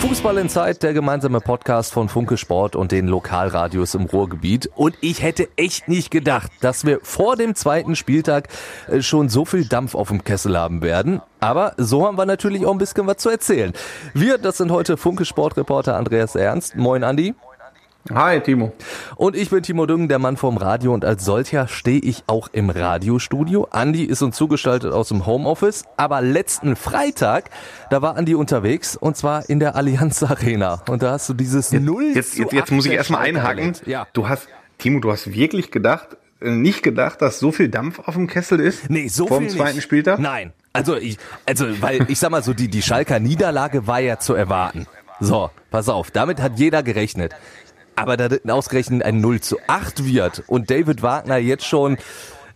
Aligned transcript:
Fußball 0.00 0.38
in 0.38 0.48
Zeit, 0.48 0.82
der 0.82 0.92
gemeinsame 0.92 1.40
Podcast 1.40 1.92
von 1.92 2.08
Funke 2.08 2.36
Sport 2.36 2.76
und 2.76 2.92
den 2.92 3.08
Lokalradios 3.08 3.94
im 3.94 4.04
Ruhrgebiet. 4.04 4.70
Und 4.76 4.96
ich 5.00 5.22
hätte 5.22 5.48
echt 5.56 5.88
nicht 5.88 6.10
gedacht, 6.10 6.52
dass 6.60 6.86
wir 6.86 7.00
vor 7.02 7.36
dem 7.36 7.54
zweiten 7.54 7.96
Spieltag 7.96 8.48
äh, 8.86 9.02
schon 9.02 9.28
so 9.28 9.44
viel 9.44 9.66
Dampf 9.66 9.94
auf 9.94 10.08
dem 10.08 10.22
Kessel 10.22 10.56
haben 10.56 10.82
werden. 10.82 11.20
Aber 11.40 11.74
so 11.76 12.06
haben 12.06 12.16
wir 12.16 12.26
natürlich 12.26 12.64
auch 12.64 12.72
ein 12.72 12.78
bisschen 12.78 13.06
was 13.06 13.16
zu 13.18 13.28
erzählen. 13.28 13.72
Wir, 14.14 14.38
das 14.38 14.58
sind 14.58 14.70
heute 14.70 14.96
Funke 14.96 15.24
Sportreporter 15.24 15.96
Andreas 15.96 16.36
Ernst. 16.36 16.76
Moin 16.76 17.02
Andi. 17.02 17.34
Hi, 18.14 18.40
Timo. 18.40 18.72
Und 19.16 19.36
ich 19.36 19.50
bin 19.50 19.62
Timo 19.62 19.84
Düngen, 19.84 20.08
der 20.08 20.18
Mann 20.18 20.38
vom 20.38 20.56
Radio 20.56 20.94
und 20.94 21.04
als 21.04 21.26
solcher 21.26 21.68
stehe 21.68 22.00
ich 22.00 22.24
auch 22.26 22.48
im 22.52 22.70
Radiostudio. 22.70 23.68
Andi 23.70 24.04
ist 24.04 24.22
uns 24.22 24.36
zugestaltet 24.36 24.92
aus 24.92 25.08
dem 25.08 25.26
Homeoffice, 25.26 25.84
aber 25.98 26.22
letzten 26.22 26.74
Freitag, 26.74 27.50
da 27.90 28.00
war 28.00 28.16
Andi 28.16 28.34
unterwegs 28.34 28.96
und 28.96 29.18
zwar 29.18 29.50
in 29.50 29.60
der 29.60 29.76
Allianz 29.76 30.22
Arena 30.22 30.82
und 30.88 31.02
da 31.02 31.12
hast 31.12 31.28
du 31.28 31.34
dieses 31.34 31.70
jetzt, 31.70 31.82
Null 31.82 32.12
Jetzt, 32.14 32.38
jetzt, 32.38 32.52
jetzt 32.52 32.72
muss 32.72 32.86
ich 32.86 32.92
erstmal 32.92 33.26
einhaken. 33.26 33.74
Ja. 33.84 34.06
Du 34.14 34.26
hast, 34.26 34.48
Timo, 34.78 35.00
du 35.00 35.12
hast 35.12 35.30
wirklich 35.30 35.70
gedacht, 35.70 36.16
äh, 36.40 36.48
nicht 36.50 36.82
gedacht, 36.82 37.20
dass 37.20 37.38
so 37.38 37.52
viel 37.52 37.68
Dampf 37.68 37.98
auf 37.98 38.14
dem 38.14 38.26
Kessel 38.26 38.58
ist? 38.58 38.88
Nee, 38.88 39.08
so 39.08 39.26
Vor 39.26 39.38
viel 39.38 39.48
dem 39.48 39.56
zweiten 39.56 39.76
nicht. 39.76 39.84
Spieltag? 39.84 40.18
Nein. 40.18 40.52
Also 40.72 40.96
ich, 40.96 41.18
also, 41.44 41.66
weil 41.82 42.06
ich 42.08 42.18
sag 42.18 42.30
mal 42.30 42.42
so, 42.42 42.54
die, 42.54 42.68
die 42.68 42.82
Schalker 42.82 43.20
Niederlage 43.20 43.86
war 43.86 44.00
ja 44.00 44.18
zu 44.18 44.32
erwarten. 44.32 44.86
So, 45.20 45.50
pass 45.70 45.88
auf, 45.88 46.10
damit 46.12 46.40
hat 46.40 46.58
jeder 46.58 46.82
gerechnet. 46.82 47.34
Aber 47.98 48.16
da 48.16 48.28
ausgerechnet 48.52 49.02
ein 49.02 49.20
0 49.20 49.40
zu 49.40 49.58
8 49.66 50.04
wird 50.04 50.42
und 50.46 50.70
David 50.70 51.02
Wagner 51.02 51.36
jetzt 51.36 51.64
schon 51.66 51.98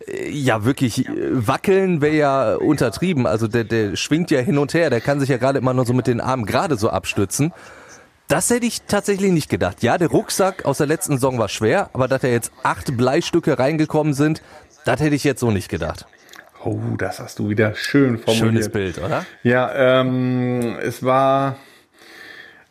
äh, 0.07 0.29
ja 0.29 0.65
wirklich 0.65 1.07
äh, 1.07 1.11
wackeln 1.47 2.01
wäre 2.01 2.15
ja 2.15 2.55
untertrieben. 2.55 3.27
Also 3.27 3.47
der, 3.47 3.63
der 3.63 3.95
schwingt 3.95 4.31
ja 4.31 4.39
hin 4.39 4.57
und 4.57 4.73
her, 4.73 4.89
der 4.89 5.01
kann 5.01 5.19
sich 5.19 5.29
ja 5.29 5.37
gerade 5.37 5.59
immer 5.59 5.73
nur 5.73 5.85
so 5.85 5.93
mit 5.93 6.07
den 6.07 6.21
Armen 6.21 6.45
gerade 6.45 6.77
so 6.77 6.89
abstützen. 6.89 7.53
Das 8.27 8.49
hätte 8.49 8.65
ich 8.65 8.83
tatsächlich 8.83 9.31
nicht 9.31 9.49
gedacht. 9.49 9.83
Ja, 9.83 9.97
der 9.97 10.07
Rucksack 10.07 10.65
aus 10.65 10.77
der 10.77 10.87
letzten 10.87 11.13
Saison 11.15 11.37
war 11.37 11.49
schwer, 11.49 11.89
aber 11.93 12.07
dass 12.07 12.21
da 12.21 12.29
jetzt 12.29 12.51
acht 12.63 12.95
Bleistücke 12.95 13.59
reingekommen 13.59 14.13
sind, 14.13 14.41
das 14.85 15.01
hätte 15.01 15.15
ich 15.15 15.23
jetzt 15.23 15.41
so 15.41 15.51
nicht 15.51 15.69
gedacht. 15.69 16.05
Oh, 16.63 16.79
das 16.97 17.19
hast 17.19 17.39
du 17.39 17.49
wieder 17.49 17.75
schön 17.75 18.17
formuliert. 18.17 18.37
Schönes 18.37 18.69
Bild, 18.69 18.97
oder? 18.97 19.25
Ja, 19.43 19.99
ähm, 19.99 20.77
es 20.81 21.03
war 21.03 21.57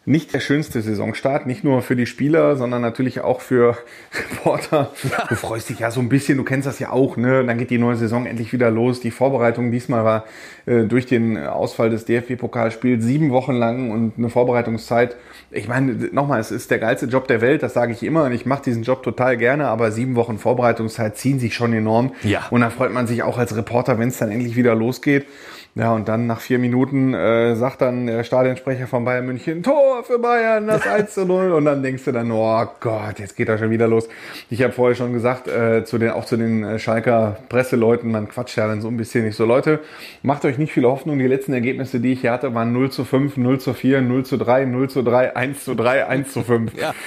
nicht 0.05 0.35
der 0.35 0.41
schönste 0.41 0.83
Saisonstart, 0.83 1.47
nicht 1.47 1.63
nur 1.63 1.81
für 1.81 1.95
die 1.95 2.07
Spieler, 2.07 2.57
sondern 2.57 2.83
natürlich 2.83 3.21
auch 3.21 3.41
für 3.41 3.79
Reporter. 4.31 4.91
Du 5.29 5.37
freust 5.37 5.69
dich 5.69 5.79
ja 5.79 5.93
so 5.93 6.01
ein 6.01 6.09
bisschen, 6.09 6.39
du 6.39 6.45
kennst 6.45 6.67
das 6.67 6.81
ja 6.81 6.91
auch, 6.91 7.17
ne? 7.17 7.45
Dann 7.45 7.57
geht 7.57 7.71
die 7.71 7.79
neue 7.79 7.95
Saison 7.95 8.27
endlich 8.27 8.53
wieder 8.53 8.71
los. 8.71 8.99
Die 8.99 9.13
Vorbereitung 9.13 9.71
diesmal 9.71 10.05
war 10.05 10.25
äh, 10.67 10.83
durch 10.85 11.07
den 11.07 11.39
Ausfall 11.39 11.91
des 11.91 12.05
DFB-Pokalspiels 12.05 13.05
sieben 13.05 13.31
Wochen 13.31 13.53
lang 13.53 13.93
und 13.93 14.15
eine 14.19 14.29
Vorbereitungszeit. 14.29 15.17
Ich 15.53 15.69
meine, 15.69 15.93
nochmal, 16.13 16.41
es 16.41 16.51
ist 16.51 16.73
der 16.73 16.79
geilste 16.81 17.07
Job 17.07 17.29
der 17.29 17.41
Welt, 17.41 17.63
das 17.63 17.75
sage 17.75 17.93
ich 17.93 18.03
immer 18.03 18.25
und 18.25 18.33
ich 18.33 18.45
mache 18.45 18.65
diesen 18.65 18.83
Job 18.83 19.05
total 19.05 19.37
gerne, 19.37 19.69
aber 19.69 19.93
sieben 19.93 20.17
Wochen 20.17 20.39
Vorbereitungszeit 20.39 21.17
ziehen 21.17 21.39
sich 21.39 21.55
schon 21.55 21.73
enorm. 21.73 22.13
Ja. 22.25 22.47
Und 22.51 22.63
da 22.63 22.71
freut 22.71 22.93
man 22.93 23.07
sich 23.07 23.23
auch 23.23 23.39
als 23.39 23.57
Reporter, 23.57 24.01
wenn 24.01 24.09
es 24.09 24.19
dann 24.19 24.33
endlich 24.33 24.57
wieder 24.57 24.75
losgeht. 24.75 25.27
Ja, 25.75 25.95
und 25.95 26.07
dann 26.07 26.27
nach 26.27 26.41
vier 26.41 26.59
Minuten 26.59 27.15
äh, 27.15 27.57
sagt 27.57 27.81
dann 27.81 28.07
der 28.07 28.25
Stadionsprecher 28.25 28.87
von 28.87 29.07
Bayern 29.07 29.25
München, 29.25 29.63
Tor 29.63 30.05
für 30.05 30.19
Bayern, 30.19 30.67
das 30.67 30.87
1 30.87 31.15
zu 31.15 31.25
0. 31.25 31.53
Und 31.53 31.65
dann 31.65 31.83
denkst 31.83 32.05
du 32.05 32.13
dann, 32.13 32.31
oh 32.31 32.67
Gott, 32.81 33.19
jetzt 33.19 33.37
geht 33.37 33.49
er 33.49 33.57
schon 33.57 33.71
wieder 33.71 33.89
los. 33.89 34.07
Ich 34.51 34.63
habe 34.63 34.75
vorher 34.75 34.95
schon 34.95 35.15
gesagt, 35.15 35.49
äh, 35.49 35.83
zu 35.87 35.97
den, 35.97 36.11
auch 36.11 36.27
zu 36.27 36.37
den 36.37 36.63
äh, 36.63 36.79
Schalker 36.79 37.39
Presseleuten, 37.49 38.11
man 38.11 38.29
quatscht 38.29 38.59
ja 38.59 38.67
dann 38.67 38.83
so 38.83 38.89
ein 38.89 38.99
bisschen 38.99 39.25
nicht 39.25 39.35
so. 39.35 39.47
Leute, 39.47 39.81
macht 40.23 40.45
euch 40.45 40.59
nicht 40.59 40.75
viel 40.75 40.85
Hoffnung. 40.85 41.19
Die 41.19 41.27
letzten 41.27 41.55
Ergebnisse, 41.55 42.01
die 42.01 42.13
ich 42.13 42.21
hier 42.21 42.33
hatte, 42.33 42.53
waren 42.53 42.75
0 42.75 42.91
zu 42.91 43.07
5, 43.07 43.39
0 43.39 43.59
zu 43.59 43.73
4, 43.73 44.03
0 44.03 44.27
zu 44.27 44.37
3, 44.37 44.67
0 44.67 44.91
zu 44.91 45.03
3, 45.03 45.37
1 45.37 45.65
zu 45.65 45.75
3, 45.75 46.07
1 46.07 46.33
zu 46.33 46.43
5. 46.43 46.75
Ja. 46.79 46.93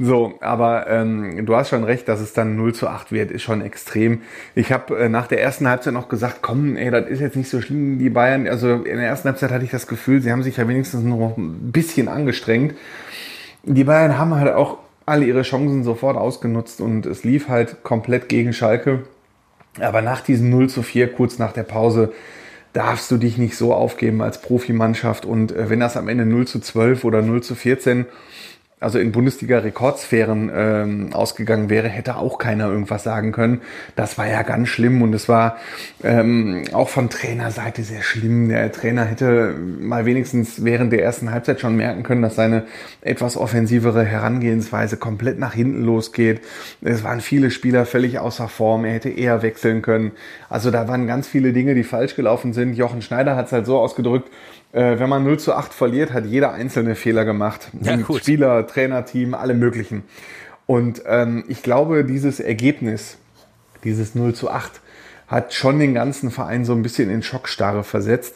So, 0.00 0.34
aber 0.40 0.86
ähm, 0.88 1.44
du 1.44 1.56
hast 1.56 1.70
schon 1.70 1.82
recht, 1.82 2.08
dass 2.08 2.20
es 2.20 2.32
dann 2.32 2.56
0 2.56 2.72
zu 2.72 2.86
8 2.86 3.10
wird, 3.10 3.30
ist 3.32 3.42
schon 3.42 3.62
extrem. 3.62 4.22
Ich 4.54 4.72
habe 4.72 4.96
äh, 4.96 5.08
nach 5.08 5.26
der 5.26 5.42
ersten 5.42 5.68
Halbzeit 5.68 5.92
noch 5.92 6.08
gesagt, 6.08 6.38
komm, 6.40 6.76
ey, 6.76 6.90
das 6.90 7.08
ist 7.08 7.20
jetzt 7.20 7.36
nicht 7.36 7.48
so 7.48 7.60
schlimm, 7.60 7.67
die 7.70 8.10
Bayern. 8.10 8.46
Also 8.46 8.74
in 8.74 8.96
der 8.96 9.06
ersten 9.06 9.28
Halbzeit 9.28 9.50
hatte 9.50 9.64
ich 9.64 9.70
das 9.70 9.86
Gefühl, 9.86 10.20
sie 10.22 10.32
haben 10.32 10.42
sich 10.42 10.56
ja 10.56 10.68
wenigstens 10.68 11.02
noch 11.02 11.36
ein 11.36 11.72
bisschen 11.72 12.08
angestrengt. 12.08 12.74
Die 13.64 13.84
Bayern 13.84 14.18
haben 14.18 14.34
halt 14.34 14.54
auch 14.54 14.78
alle 15.06 15.24
ihre 15.24 15.42
Chancen 15.42 15.84
sofort 15.84 16.16
ausgenutzt 16.16 16.80
und 16.80 17.06
es 17.06 17.24
lief 17.24 17.48
halt 17.48 17.82
komplett 17.82 18.28
gegen 18.28 18.52
Schalke. 18.52 19.04
Aber 19.80 20.02
nach 20.02 20.20
diesem 20.20 20.50
0 20.50 20.68
zu 20.68 20.82
4, 20.82 21.12
kurz 21.12 21.38
nach 21.38 21.52
der 21.52 21.62
Pause, 21.62 22.12
darfst 22.72 23.10
du 23.10 23.16
dich 23.16 23.38
nicht 23.38 23.56
so 23.56 23.72
aufgeben 23.72 24.22
als 24.22 24.40
Profimannschaft. 24.42 25.24
Und 25.24 25.52
äh, 25.52 25.70
wenn 25.70 25.80
das 25.80 25.96
am 25.96 26.08
Ende 26.08 26.26
0 26.26 26.46
zu 26.46 26.60
12 26.60 27.04
oder 27.04 27.22
0 27.22 27.42
zu 27.42 27.54
14, 27.54 28.06
also 28.80 28.98
in 28.98 29.10
Bundesliga-Rekordsphären 29.10 30.50
ähm, 30.54 31.12
ausgegangen 31.12 31.68
wäre, 31.68 31.88
hätte 31.88 32.16
auch 32.16 32.38
keiner 32.38 32.68
irgendwas 32.68 33.02
sagen 33.02 33.32
können. 33.32 33.60
Das 33.96 34.18
war 34.18 34.28
ja 34.28 34.42
ganz 34.42 34.68
schlimm 34.68 35.02
und 35.02 35.12
es 35.14 35.28
war 35.28 35.56
ähm, 36.04 36.62
auch 36.72 36.88
von 36.88 37.10
Trainerseite 37.10 37.82
sehr 37.82 38.02
schlimm. 38.02 38.48
Der 38.48 38.70
Trainer 38.70 39.04
hätte 39.04 39.56
mal 39.80 40.06
wenigstens 40.06 40.64
während 40.64 40.92
der 40.92 41.02
ersten 41.02 41.32
Halbzeit 41.32 41.60
schon 41.60 41.76
merken 41.76 42.04
können, 42.04 42.22
dass 42.22 42.36
seine 42.36 42.66
etwas 43.00 43.36
offensivere 43.36 44.04
Herangehensweise 44.04 44.96
komplett 44.96 45.38
nach 45.38 45.54
hinten 45.54 45.82
losgeht. 45.82 46.40
Es 46.80 47.02
waren 47.02 47.20
viele 47.20 47.50
Spieler 47.50 47.84
völlig 47.84 48.20
außer 48.20 48.48
Form. 48.48 48.84
Er 48.84 48.92
hätte 48.92 49.10
eher 49.10 49.42
wechseln 49.42 49.82
können. 49.82 50.12
Also 50.48 50.70
da 50.70 50.86
waren 50.86 51.08
ganz 51.08 51.26
viele 51.26 51.52
Dinge, 51.52 51.74
die 51.74 51.84
falsch 51.84 52.14
gelaufen 52.14 52.52
sind. 52.52 52.74
Jochen 52.74 53.02
Schneider 53.02 53.34
hat 53.34 53.46
es 53.46 53.52
halt 53.52 53.66
so 53.66 53.78
ausgedrückt, 53.78 54.30
äh, 54.72 54.98
wenn 54.98 55.08
man 55.08 55.24
0 55.24 55.38
zu 55.38 55.54
8 55.54 55.72
verliert, 55.72 56.12
hat 56.12 56.26
jeder 56.26 56.52
einzelne 56.52 56.94
Fehler 56.94 57.24
gemacht. 57.24 57.70
Ja, 57.80 57.96
gut. 57.96 58.22
Spieler, 58.22 58.66
Trainerteam, 58.66 59.34
alle 59.34 59.54
möglichen. 59.54 60.04
Und 60.66 61.02
ähm, 61.06 61.44
ich 61.48 61.62
glaube, 61.62 62.04
dieses 62.04 62.40
Ergebnis, 62.40 63.16
dieses 63.84 64.14
0 64.14 64.34
zu 64.34 64.50
8, 64.50 64.80
hat 65.26 65.54
schon 65.54 65.78
den 65.78 65.94
ganzen 65.94 66.30
Verein 66.30 66.64
so 66.64 66.72
ein 66.72 66.82
bisschen 66.82 67.10
in 67.10 67.22
Schockstarre 67.22 67.84
versetzt. 67.84 68.34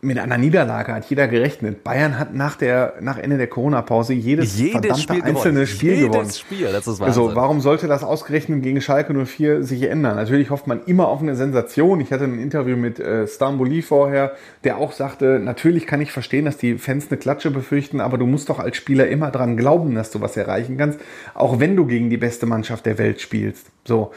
Mit 0.00 0.16
einer 0.16 0.38
Niederlage 0.38 0.94
hat 0.94 1.10
jeder 1.10 1.26
gerechnet. 1.26 1.82
Bayern 1.82 2.20
hat 2.20 2.32
nach, 2.32 2.54
der, 2.54 2.94
nach 3.00 3.18
Ende 3.18 3.36
der 3.36 3.48
Corona-Pause 3.48 4.12
jedes, 4.12 4.56
Jedes 4.56 4.72
verdammte 4.72 5.02
Spiel 5.02 5.22
einzelne 5.24 5.52
gewonnen. 5.54 5.66
Spiel 5.66 5.90
Jedes 5.94 6.06
gewonnen. 6.06 6.30
Spiel, 6.30 6.66
das 6.66 6.86
ist 6.86 7.00
Wahnsinn. 7.00 7.04
Also, 7.06 7.34
warum 7.34 7.60
sollte 7.60 7.88
das 7.88 8.04
ausgerechnet 8.04 8.62
gegen 8.62 8.80
Schalke 8.80 9.12
04 9.12 9.64
sich 9.64 9.82
ändern? 9.82 10.14
Natürlich 10.14 10.50
hofft 10.50 10.68
man 10.68 10.84
immer 10.84 11.08
auf 11.08 11.20
eine 11.20 11.34
Sensation. 11.34 12.00
Ich 12.00 12.12
hatte 12.12 12.24
ein 12.24 12.38
Interview 12.38 12.76
mit 12.76 13.00
äh, 13.00 13.26
Stamboli 13.26 13.82
vorher, 13.82 14.36
der 14.62 14.78
auch 14.78 14.92
sagte, 14.92 15.40
natürlich 15.40 15.88
kann 15.88 16.00
ich 16.00 16.12
verstehen, 16.12 16.44
dass 16.44 16.58
die 16.58 16.78
Fans 16.78 17.08
eine 17.10 17.18
Klatsche 17.18 17.50
befürchten, 17.50 18.00
aber 18.00 18.18
du 18.18 18.26
musst 18.26 18.48
doch 18.50 18.60
als 18.60 18.76
Spieler 18.76 19.08
immer 19.08 19.32
dran 19.32 19.56
glauben, 19.56 19.96
dass 19.96 20.12
du 20.12 20.20
was 20.20 20.36
erreichen 20.36 20.76
kannst, 20.76 21.00
auch 21.34 21.58
wenn 21.58 21.74
du 21.74 21.86
gegen 21.86 22.08
die 22.08 22.18
beste 22.18 22.46
Mannschaft 22.46 22.86
der 22.86 22.98
Welt 22.98 23.20
spielst. 23.20 23.66
So. 23.84 24.12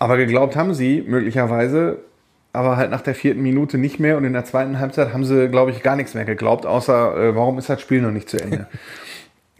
Aber 0.00 0.16
geglaubt 0.16 0.56
haben 0.56 0.74
sie 0.74 1.04
möglicherweise, 1.06 1.98
aber 2.52 2.76
halt 2.76 2.90
nach 2.90 3.00
der 3.00 3.14
vierten 3.14 3.42
Minute 3.42 3.78
nicht 3.78 3.98
mehr 3.98 4.16
und 4.16 4.24
in 4.24 4.32
der 4.32 4.44
zweiten 4.44 4.78
Halbzeit 4.78 5.12
haben 5.12 5.24
sie, 5.24 5.48
glaube 5.48 5.70
ich, 5.70 5.82
gar 5.82 5.96
nichts 5.96 6.14
mehr 6.14 6.24
geglaubt, 6.24 6.66
außer 6.66 7.16
äh, 7.16 7.36
warum 7.36 7.58
ist 7.58 7.68
das 7.68 7.80
Spiel 7.80 8.02
noch 8.02 8.10
nicht 8.10 8.28
zu 8.28 8.38
Ende? 8.38 8.66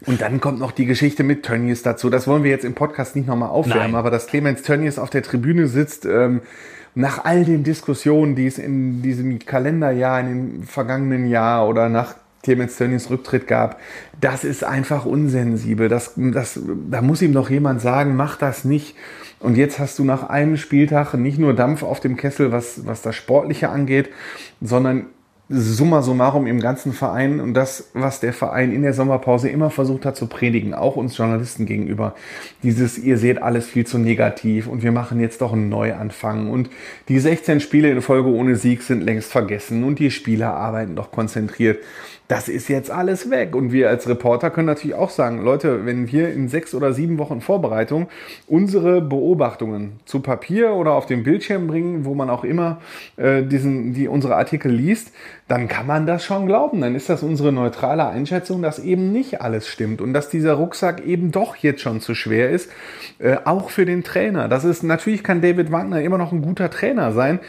Und 0.05 0.19
dann 0.19 0.41
kommt 0.41 0.59
noch 0.59 0.73
die 0.73 0.85
Geschichte 0.85 1.23
mit 1.23 1.43
Tönnies 1.43 1.81
dazu. 1.81 2.09
Das 2.09 2.27
wollen 2.27 2.43
wir 2.43 2.51
jetzt 2.51 2.65
im 2.65 2.73
Podcast 2.73 3.15
nicht 3.15 3.25
nochmal 3.25 3.47
aufwärmen, 3.47 3.91
Nein. 3.91 3.95
aber 3.95 4.11
dass 4.11 4.27
Clemens 4.27 4.61
Tönnies 4.61 4.99
auf 4.99 5.09
der 5.09 5.23
Tribüne 5.23 5.67
sitzt, 5.67 6.05
ähm, 6.05 6.41
nach 6.95 7.23
all 7.23 7.45
den 7.45 7.63
Diskussionen, 7.63 8.35
die 8.35 8.45
es 8.45 8.57
in 8.57 9.01
diesem 9.01 9.39
Kalenderjahr, 9.39 10.19
in 10.19 10.27
dem 10.27 10.63
vergangenen 10.63 11.25
Jahr 11.25 11.67
oder 11.67 11.87
nach 11.87 12.15
Clemens 12.43 12.75
Tönnies 12.75 13.09
Rücktritt 13.09 13.47
gab, 13.47 13.79
das 14.19 14.43
ist 14.43 14.65
einfach 14.65 15.05
unsensibel. 15.05 15.87
Das, 15.87 16.13
das, 16.17 16.59
da 16.89 17.01
muss 17.01 17.21
ihm 17.21 17.33
doch 17.33 17.49
jemand 17.49 17.81
sagen, 17.81 18.17
mach 18.17 18.35
das 18.35 18.65
nicht. 18.65 18.95
Und 19.39 19.57
jetzt 19.57 19.79
hast 19.79 19.97
du 19.97 20.03
nach 20.03 20.29
einem 20.29 20.57
Spieltag 20.57 21.13
nicht 21.13 21.39
nur 21.39 21.53
Dampf 21.53 21.83
auf 21.83 22.01
dem 22.01 22.17
Kessel, 22.17 22.51
was, 22.51 22.85
was 22.85 23.01
das 23.01 23.15
Sportliche 23.15 23.69
angeht, 23.69 24.09
sondern 24.61 25.07
summa 25.49 26.01
summarum 26.01 26.47
im 26.47 26.59
ganzen 26.59 26.93
Verein 26.93 27.39
und 27.39 27.53
das, 27.53 27.89
was 27.93 28.19
der 28.21 28.33
Verein 28.33 28.71
in 28.71 28.81
der 28.81 28.93
Sommerpause 28.93 29.49
immer 29.49 29.69
versucht 29.69 30.05
hat 30.05 30.15
zu 30.15 30.27
predigen, 30.27 30.73
auch 30.73 30.95
uns 30.95 31.17
Journalisten 31.17 31.65
gegenüber, 31.65 32.15
dieses, 32.63 32.97
ihr 32.97 33.17
seht 33.17 33.41
alles 33.41 33.67
viel 33.67 33.85
zu 33.85 33.97
negativ 33.97 34.67
und 34.67 34.83
wir 34.83 34.91
machen 34.91 35.19
jetzt 35.19 35.41
doch 35.41 35.53
einen 35.53 35.69
Neuanfang 35.69 36.49
und 36.49 36.69
die 37.09 37.19
16 37.19 37.59
Spiele 37.59 37.91
in 37.91 38.01
Folge 38.01 38.29
ohne 38.29 38.55
Sieg 38.55 38.83
sind 38.83 39.03
längst 39.03 39.31
vergessen 39.31 39.83
und 39.83 39.99
die 39.99 40.11
Spieler 40.11 40.53
arbeiten 40.53 40.95
doch 40.95 41.11
konzentriert 41.11 41.79
das 42.27 42.47
ist 42.47 42.69
jetzt 42.69 42.89
alles 42.89 43.29
weg. 43.29 43.55
Und 43.55 43.71
wir 43.71 43.89
als 43.89 44.07
Reporter 44.07 44.49
können 44.49 44.67
natürlich 44.67 44.95
auch 44.95 45.09
sagen, 45.09 45.43
Leute, 45.43 45.85
wenn 45.85 46.11
wir 46.11 46.33
in 46.33 46.47
sechs 46.47 46.73
oder 46.73 46.93
sieben 46.93 47.17
Wochen 47.17 47.41
Vorbereitung 47.41 48.07
unsere 48.47 49.01
Beobachtungen 49.01 49.99
zu 50.05 50.21
Papier 50.21 50.73
oder 50.73 50.93
auf 50.93 51.05
den 51.05 51.23
Bildschirm 51.23 51.67
bringen, 51.67 52.05
wo 52.05 52.15
man 52.15 52.29
auch 52.29 52.43
immer 52.43 52.79
äh, 53.17 53.43
diesen, 53.43 53.93
die, 53.93 54.07
unsere 54.07 54.35
Artikel 54.35 54.71
liest, 54.71 55.11
dann 55.47 55.67
kann 55.67 55.85
man 55.85 56.05
das 56.05 56.23
schon 56.23 56.47
glauben. 56.47 56.81
Dann 56.81 56.95
ist 56.95 57.09
das 57.09 57.23
unsere 57.23 57.51
neutrale 57.51 58.07
Einschätzung, 58.07 58.61
dass 58.61 58.79
eben 58.79 59.11
nicht 59.11 59.41
alles 59.41 59.67
stimmt 59.67 60.01
und 60.01 60.13
dass 60.13 60.29
dieser 60.29 60.53
Rucksack 60.53 61.05
eben 61.05 61.31
doch 61.31 61.55
jetzt 61.57 61.81
schon 61.81 61.99
zu 61.99 62.15
schwer 62.15 62.49
ist, 62.49 62.71
äh, 63.19 63.37
auch 63.43 63.69
für 63.69 63.85
den 63.85 64.03
Trainer. 64.03 64.47
Das 64.47 64.63
ist 64.63 64.83
natürlich 64.83 65.23
kann 65.23 65.41
David 65.41 65.71
Wagner 65.71 66.01
immer 66.01 66.17
noch 66.17 66.31
ein 66.31 66.41
guter 66.41 66.69
Trainer 66.69 67.11
sein. 67.11 67.39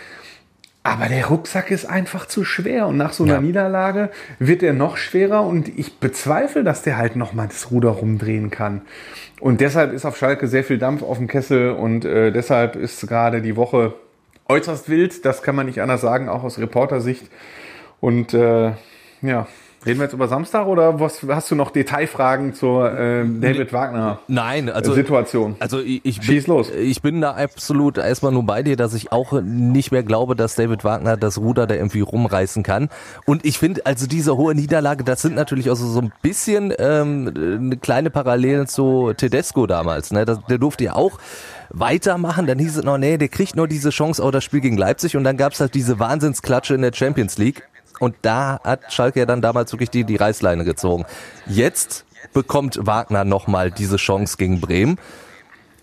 Aber 0.86 1.06
der 1.06 1.26
Rucksack 1.28 1.70
ist 1.70 1.86
einfach 1.86 2.26
zu 2.26 2.44
schwer 2.44 2.86
und 2.86 2.98
nach 2.98 3.14
so 3.14 3.24
einer 3.24 3.36
ja. 3.36 3.40
Niederlage 3.40 4.10
wird 4.38 4.62
er 4.62 4.74
noch 4.74 4.98
schwerer 4.98 5.46
und 5.46 5.66
ich 5.78 5.98
bezweifle, 5.98 6.62
dass 6.62 6.82
der 6.82 6.98
halt 6.98 7.16
nochmal 7.16 7.48
das 7.48 7.70
Ruder 7.70 7.88
rumdrehen 7.88 8.50
kann. 8.50 8.82
Und 9.40 9.62
deshalb 9.62 9.94
ist 9.94 10.04
auf 10.04 10.18
Schalke 10.18 10.46
sehr 10.46 10.62
viel 10.62 10.76
Dampf 10.76 11.02
auf 11.02 11.16
dem 11.16 11.26
Kessel 11.26 11.70
und 11.70 12.04
äh, 12.04 12.32
deshalb 12.32 12.76
ist 12.76 13.06
gerade 13.08 13.40
die 13.40 13.56
Woche 13.56 13.94
äußerst 14.46 14.90
wild. 14.90 15.24
Das 15.24 15.42
kann 15.42 15.56
man 15.56 15.64
nicht 15.64 15.80
anders 15.80 16.02
sagen, 16.02 16.28
auch 16.28 16.44
aus 16.44 16.58
Reportersicht. 16.58 17.30
Und 18.00 18.34
äh, 18.34 18.72
ja, 19.22 19.46
Reden 19.86 19.98
wir 19.98 20.04
jetzt 20.04 20.14
über 20.14 20.28
Samstag 20.28 20.66
oder 20.66 20.98
was, 20.98 21.22
hast 21.28 21.50
du 21.50 21.54
noch 21.54 21.70
Detailfragen 21.70 22.54
zur 22.54 22.90
äh, 22.90 23.24
David 23.24 23.72
Wagner 23.72 24.18
Nein, 24.28 24.70
also, 24.70 24.94
Situation? 24.94 25.56
Also 25.58 25.80
ich, 25.80 26.00
ich, 26.04 26.22
Schieß 26.22 26.44
bin, 26.44 26.54
los. 26.54 26.70
ich 26.70 27.02
bin 27.02 27.20
da 27.20 27.32
absolut 27.32 27.98
erstmal 27.98 28.32
nur 28.32 28.44
bei 28.44 28.62
dir, 28.62 28.76
dass 28.76 28.94
ich 28.94 29.12
auch 29.12 29.40
nicht 29.42 29.92
mehr 29.92 30.02
glaube, 30.02 30.36
dass 30.36 30.54
David 30.54 30.84
Wagner 30.84 31.16
das 31.16 31.38
Ruder 31.38 31.66
da 31.66 31.74
irgendwie 31.74 32.00
rumreißen 32.00 32.62
kann. 32.62 32.88
Und 33.26 33.44
ich 33.44 33.58
finde, 33.58 33.84
also 33.84 34.06
diese 34.06 34.36
hohe 34.36 34.54
Niederlage, 34.54 35.04
das 35.04 35.20
sind 35.20 35.34
natürlich 35.34 35.68
auch 35.68 35.76
so, 35.76 35.86
so 35.86 36.00
ein 36.00 36.12
bisschen 36.22 36.72
ähm, 36.78 37.32
eine 37.36 37.76
kleine 37.76 38.08
Parallele 38.10 38.66
zu 38.66 39.12
Tedesco 39.14 39.66
damals. 39.66 40.12
Ne? 40.12 40.24
Das, 40.24 40.38
der 40.48 40.58
durfte 40.58 40.84
ja 40.84 40.94
auch 40.94 41.18
weitermachen. 41.70 42.46
Dann 42.46 42.58
hieß 42.58 42.78
es 42.78 42.84
noch, 42.84 42.96
nee, 42.96 43.18
der 43.18 43.28
kriegt 43.28 43.56
nur 43.56 43.68
diese 43.68 43.90
Chance 43.90 44.22
auch 44.22 44.30
das 44.30 44.44
Spiel 44.44 44.60
gegen 44.60 44.78
Leipzig. 44.78 45.16
Und 45.16 45.24
dann 45.24 45.36
gab's 45.36 45.60
halt 45.60 45.74
diese 45.74 45.98
Wahnsinnsklatsche 45.98 46.74
in 46.74 46.82
der 46.82 46.92
Champions 46.94 47.36
League. 47.38 47.68
Und 48.00 48.14
da 48.22 48.60
hat 48.64 48.92
Schalke 48.92 49.20
ja 49.20 49.26
dann 49.26 49.42
damals 49.42 49.72
wirklich 49.72 49.90
die, 49.90 50.04
die 50.04 50.16
Reißleine 50.16 50.64
gezogen. 50.64 51.04
Jetzt 51.46 52.04
bekommt 52.32 52.78
Wagner 52.82 53.24
nochmal 53.24 53.70
diese 53.70 53.96
Chance 53.96 54.36
gegen 54.36 54.60
Bremen. 54.60 54.98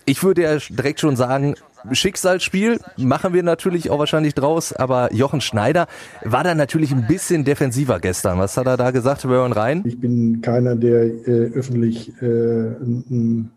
Ich 0.04 0.22
würde 0.22 0.42
ja 0.42 0.58
direkt 0.70 1.00
schon 1.00 1.16
sagen, 1.16 1.54
Schicksalsspiel 1.90 2.78
machen 2.96 3.34
wir 3.34 3.42
natürlich 3.42 3.90
auch 3.90 3.98
wahrscheinlich 3.98 4.34
draus, 4.34 4.72
aber 4.72 5.12
Jochen 5.12 5.40
Schneider 5.40 5.86
war 6.24 6.44
da 6.44 6.54
natürlich 6.54 6.92
ein 6.92 7.06
bisschen 7.06 7.44
defensiver 7.44 7.98
gestern. 7.98 8.38
Was 8.38 8.56
hat 8.56 8.66
er 8.66 8.76
da 8.76 8.90
gesagt, 8.90 9.24
Röhren 9.24 9.52
rein? 9.52 9.82
Ich 9.84 10.00
bin 10.00 10.40
keiner, 10.42 10.76
der 10.76 11.04
äh, 11.04 11.52
öffentlich 11.54 12.12
äh, 12.20 12.24
ein, 12.24 13.04
ein 13.10 13.50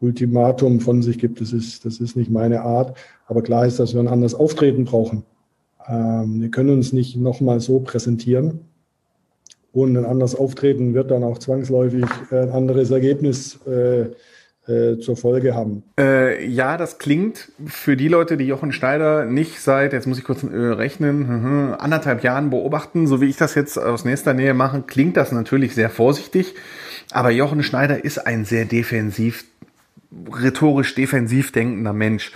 Ultimatum 0.00 0.80
von 0.80 1.02
sich 1.02 1.18
gibt. 1.18 1.40
Das 1.40 1.52
ist, 1.52 1.84
das 1.84 2.00
ist 2.00 2.16
nicht 2.16 2.30
meine 2.30 2.62
Art. 2.62 2.96
Aber 3.26 3.42
klar 3.42 3.66
ist, 3.66 3.78
dass 3.78 3.94
wir 3.94 4.00
ein 4.00 4.08
anderes 4.08 4.34
Auftreten 4.34 4.84
brauchen. 4.84 5.24
Ähm, 5.88 6.40
wir 6.40 6.50
können 6.50 6.70
uns 6.70 6.92
nicht 6.92 7.16
nochmal 7.16 7.60
so 7.60 7.80
präsentieren. 7.80 8.60
Und 9.72 9.96
ein 9.96 10.06
anderes 10.06 10.34
Auftreten 10.34 10.94
wird 10.94 11.10
dann 11.10 11.22
auch 11.22 11.38
zwangsläufig 11.38 12.06
ein 12.30 12.50
anderes 12.50 12.90
Ergebnis 12.90 13.58
äh, 13.66 14.06
äh, 14.68 14.98
zur 14.98 15.16
Folge 15.16 15.54
haben. 15.54 15.84
Äh, 15.96 16.44
ja, 16.44 16.76
das 16.76 16.98
klingt 16.98 17.52
für 17.66 17.96
die 17.96 18.08
Leute, 18.08 18.36
die 18.36 18.46
Jochen 18.46 18.72
Schneider 18.72 19.24
nicht 19.24 19.60
seit, 19.60 19.92
jetzt 19.92 20.06
muss 20.06 20.18
ich 20.18 20.24
kurz 20.24 20.42
äh, 20.42 20.46
rechnen, 20.46 21.18
mhm, 21.18 21.74
anderthalb 21.78 22.24
Jahren 22.24 22.50
beobachten, 22.50 23.06
so 23.06 23.20
wie 23.20 23.26
ich 23.26 23.36
das 23.36 23.54
jetzt 23.54 23.78
aus 23.78 24.04
nächster 24.04 24.34
Nähe 24.34 24.54
mache, 24.54 24.82
klingt 24.84 25.16
das 25.16 25.30
natürlich 25.30 25.76
sehr 25.76 25.88
vorsichtig. 25.88 26.54
Aber 27.12 27.30
Jochen 27.30 27.62
Schneider 27.62 28.04
ist 28.04 28.26
ein 28.26 28.44
sehr 28.44 28.64
defensiv, 28.64 29.44
rhetorisch 30.32 30.96
defensiv 30.96 31.52
denkender 31.52 31.92
Mensch 31.92 32.32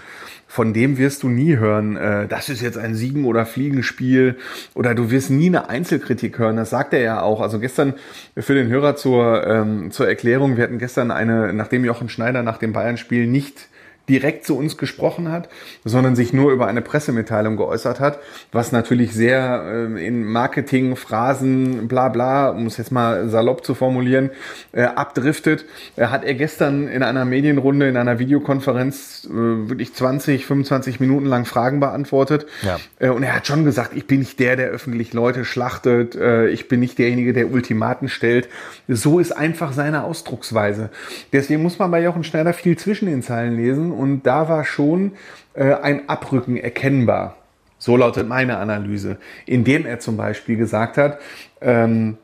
von 0.50 0.72
dem 0.72 0.98
wirst 0.98 1.22
du 1.22 1.28
nie 1.28 1.58
hören, 1.58 1.96
äh, 1.96 2.26
das 2.26 2.48
ist 2.48 2.60
jetzt 2.60 2.76
ein 2.76 2.96
Siegen- 2.96 3.24
oder 3.24 3.46
Fliegenspiel 3.46 4.36
oder 4.74 4.96
du 4.96 5.12
wirst 5.12 5.30
nie 5.30 5.46
eine 5.46 5.68
Einzelkritik 5.68 6.40
hören. 6.40 6.56
Das 6.56 6.70
sagt 6.70 6.92
er 6.92 6.98
ja 6.98 7.22
auch. 7.22 7.40
Also 7.40 7.60
gestern 7.60 7.94
für 8.36 8.54
den 8.54 8.66
Hörer 8.66 8.96
zur, 8.96 9.46
ähm, 9.46 9.92
zur 9.92 10.08
Erklärung, 10.08 10.56
wir 10.56 10.64
hatten 10.64 10.78
gestern 10.78 11.12
eine, 11.12 11.52
nachdem 11.52 11.84
Jochen 11.84 12.08
Schneider 12.08 12.42
nach 12.42 12.58
dem 12.58 12.72
Bayern-Spiel 12.72 13.28
nicht 13.28 13.68
direkt 14.08 14.44
zu 14.44 14.56
uns 14.56 14.76
gesprochen 14.76 15.30
hat, 15.30 15.48
sondern 15.84 16.16
sich 16.16 16.32
nur 16.32 16.50
über 16.52 16.66
eine 16.66 16.82
Pressemitteilung 16.82 17.56
geäußert 17.56 18.00
hat, 18.00 18.18
was 18.50 18.72
natürlich 18.72 19.12
sehr 19.12 19.62
äh, 19.64 20.06
in 20.06 20.24
Marketing, 20.24 20.96
Phrasen, 20.96 21.86
bla 21.86 22.08
bla, 22.08 22.50
um 22.50 22.66
es 22.66 22.76
jetzt 22.76 22.90
mal 22.90 23.28
salopp 23.28 23.64
zu 23.64 23.74
formulieren, 23.74 24.30
äh, 24.72 24.82
abdriftet, 24.82 25.64
äh, 25.96 26.06
hat 26.06 26.24
er 26.24 26.34
gestern 26.34 26.88
in 26.88 27.02
einer 27.02 27.24
Medienrunde, 27.24 27.88
in 27.88 27.96
einer 27.96 28.18
Videokonferenz 28.18 29.28
äh, 29.30 29.30
wirklich 29.32 29.94
20, 29.94 30.44
25 30.44 30.98
Minuten 30.98 31.26
lang 31.26 31.44
Fragen 31.44 31.78
beantwortet. 31.78 32.46
Ja. 32.62 32.78
Äh, 32.98 33.10
und 33.10 33.22
er 33.22 33.36
hat 33.36 33.46
schon 33.46 33.64
gesagt, 33.64 33.92
ich 33.94 34.06
bin 34.06 34.18
nicht 34.18 34.40
der, 34.40 34.56
der 34.56 34.70
öffentlich 34.70 35.12
Leute 35.12 35.44
schlachtet, 35.44 36.16
äh, 36.16 36.48
ich 36.48 36.66
bin 36.66 36.80
nicht 36.80 36.98
derjenige, 36.98 37.32
der 37.32 37.50
Ultimaten 37.50 38.08
stellt. 38.08 38.48
So 38.88 39.20
ist 39.20 39.32
einfach 39.32 39.72
seine 39.72 40.02
Ausdrucksweise. 40.02 40.90
Deswegen 41.32 41.62
muss 41.62 41.78
man 41.78 41.92
bei 41.92 42.02
Jochen 42.02 42.24
Schneider 42.24 42.52
viel 42.52 42.76
zwischen 42.76 43.06
den 43.06 43.22
Zeilen 43.22 43.56
lesen 43.56 43.89
und 43.92 44.22
da 44.22 44.48
war 44.48 44.64
schon 44.64 45.12
äh, 45.54 45.74
ein 45.74 46.08
Abrücken 46.08 46.56
erkennbar. 46.56 47.36
So 47.78 47.96
lautet 47.96 48.28
meine 48.28 48.58
Analyse, 48.58 49.16
indem 49.46 49.86
er 49.86 50.00
zum 50.00 50.16
Beispiel 50.16 50.56
gesagt 50.56 50.98
hat, 50.98 51.18
ähm, 51.60 52.18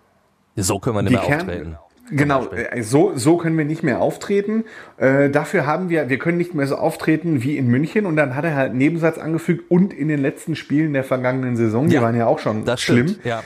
so 0.54 0.78
können 0.78 0.96
wir 0.96 1.02
nicht 1.02 1.12
mehr 1.12 1.20
Kern 1.20 1.40
auftreten. 1.40 1.76
Genau, 2.10 2.46
äh, 2.50 2.82
so, 2.82 3.12
so 3.16 3.36
können 3.36 3.58
wir 3.58 3.64
nicht 3.64 3.82
mehr 3.82 4.00
auftreten. 4.00 4.64
Äh, 4.96 5.28
dafür 5.30 5.66
haben 5.66 5.88
wir, 5.88 6.08
wir 6.08 6.18
können 6.18 6.38
nicht 6.38 6.54
mehr 6.54 6.66
so 6.66 6.76
auftreten 6.76 7.42
wie 7.42 7.56
in 7.56 7.66
München. 7.68 8.06
Und 8.06 8.16
dann 8.16 8.36
hat 8.36 8.44
er 8.44 8.54
halt 8.54 8.70
einen 8.70 8.78
Nebensatz 8.78 9.18
angefügt 9.18 9.70
und 9.70 9.92
in 9.92 10.08
den 10.08 10.20
letzten 10.20 10.54
Spielen 10.56 10.92
der 10.92 11.04
vergangenen 11.04 11.56
Saison, 11.56 11.88
die 11.88 12.00
waren 12.00 12.16
ja 12.16 12.26
auch 12.26 12.38
schon 12.38 12.64
das 12.64 12.80
schlimm. 12.80 13.08
Stimmt, 13.08 13.24
ja. 13.24 13.42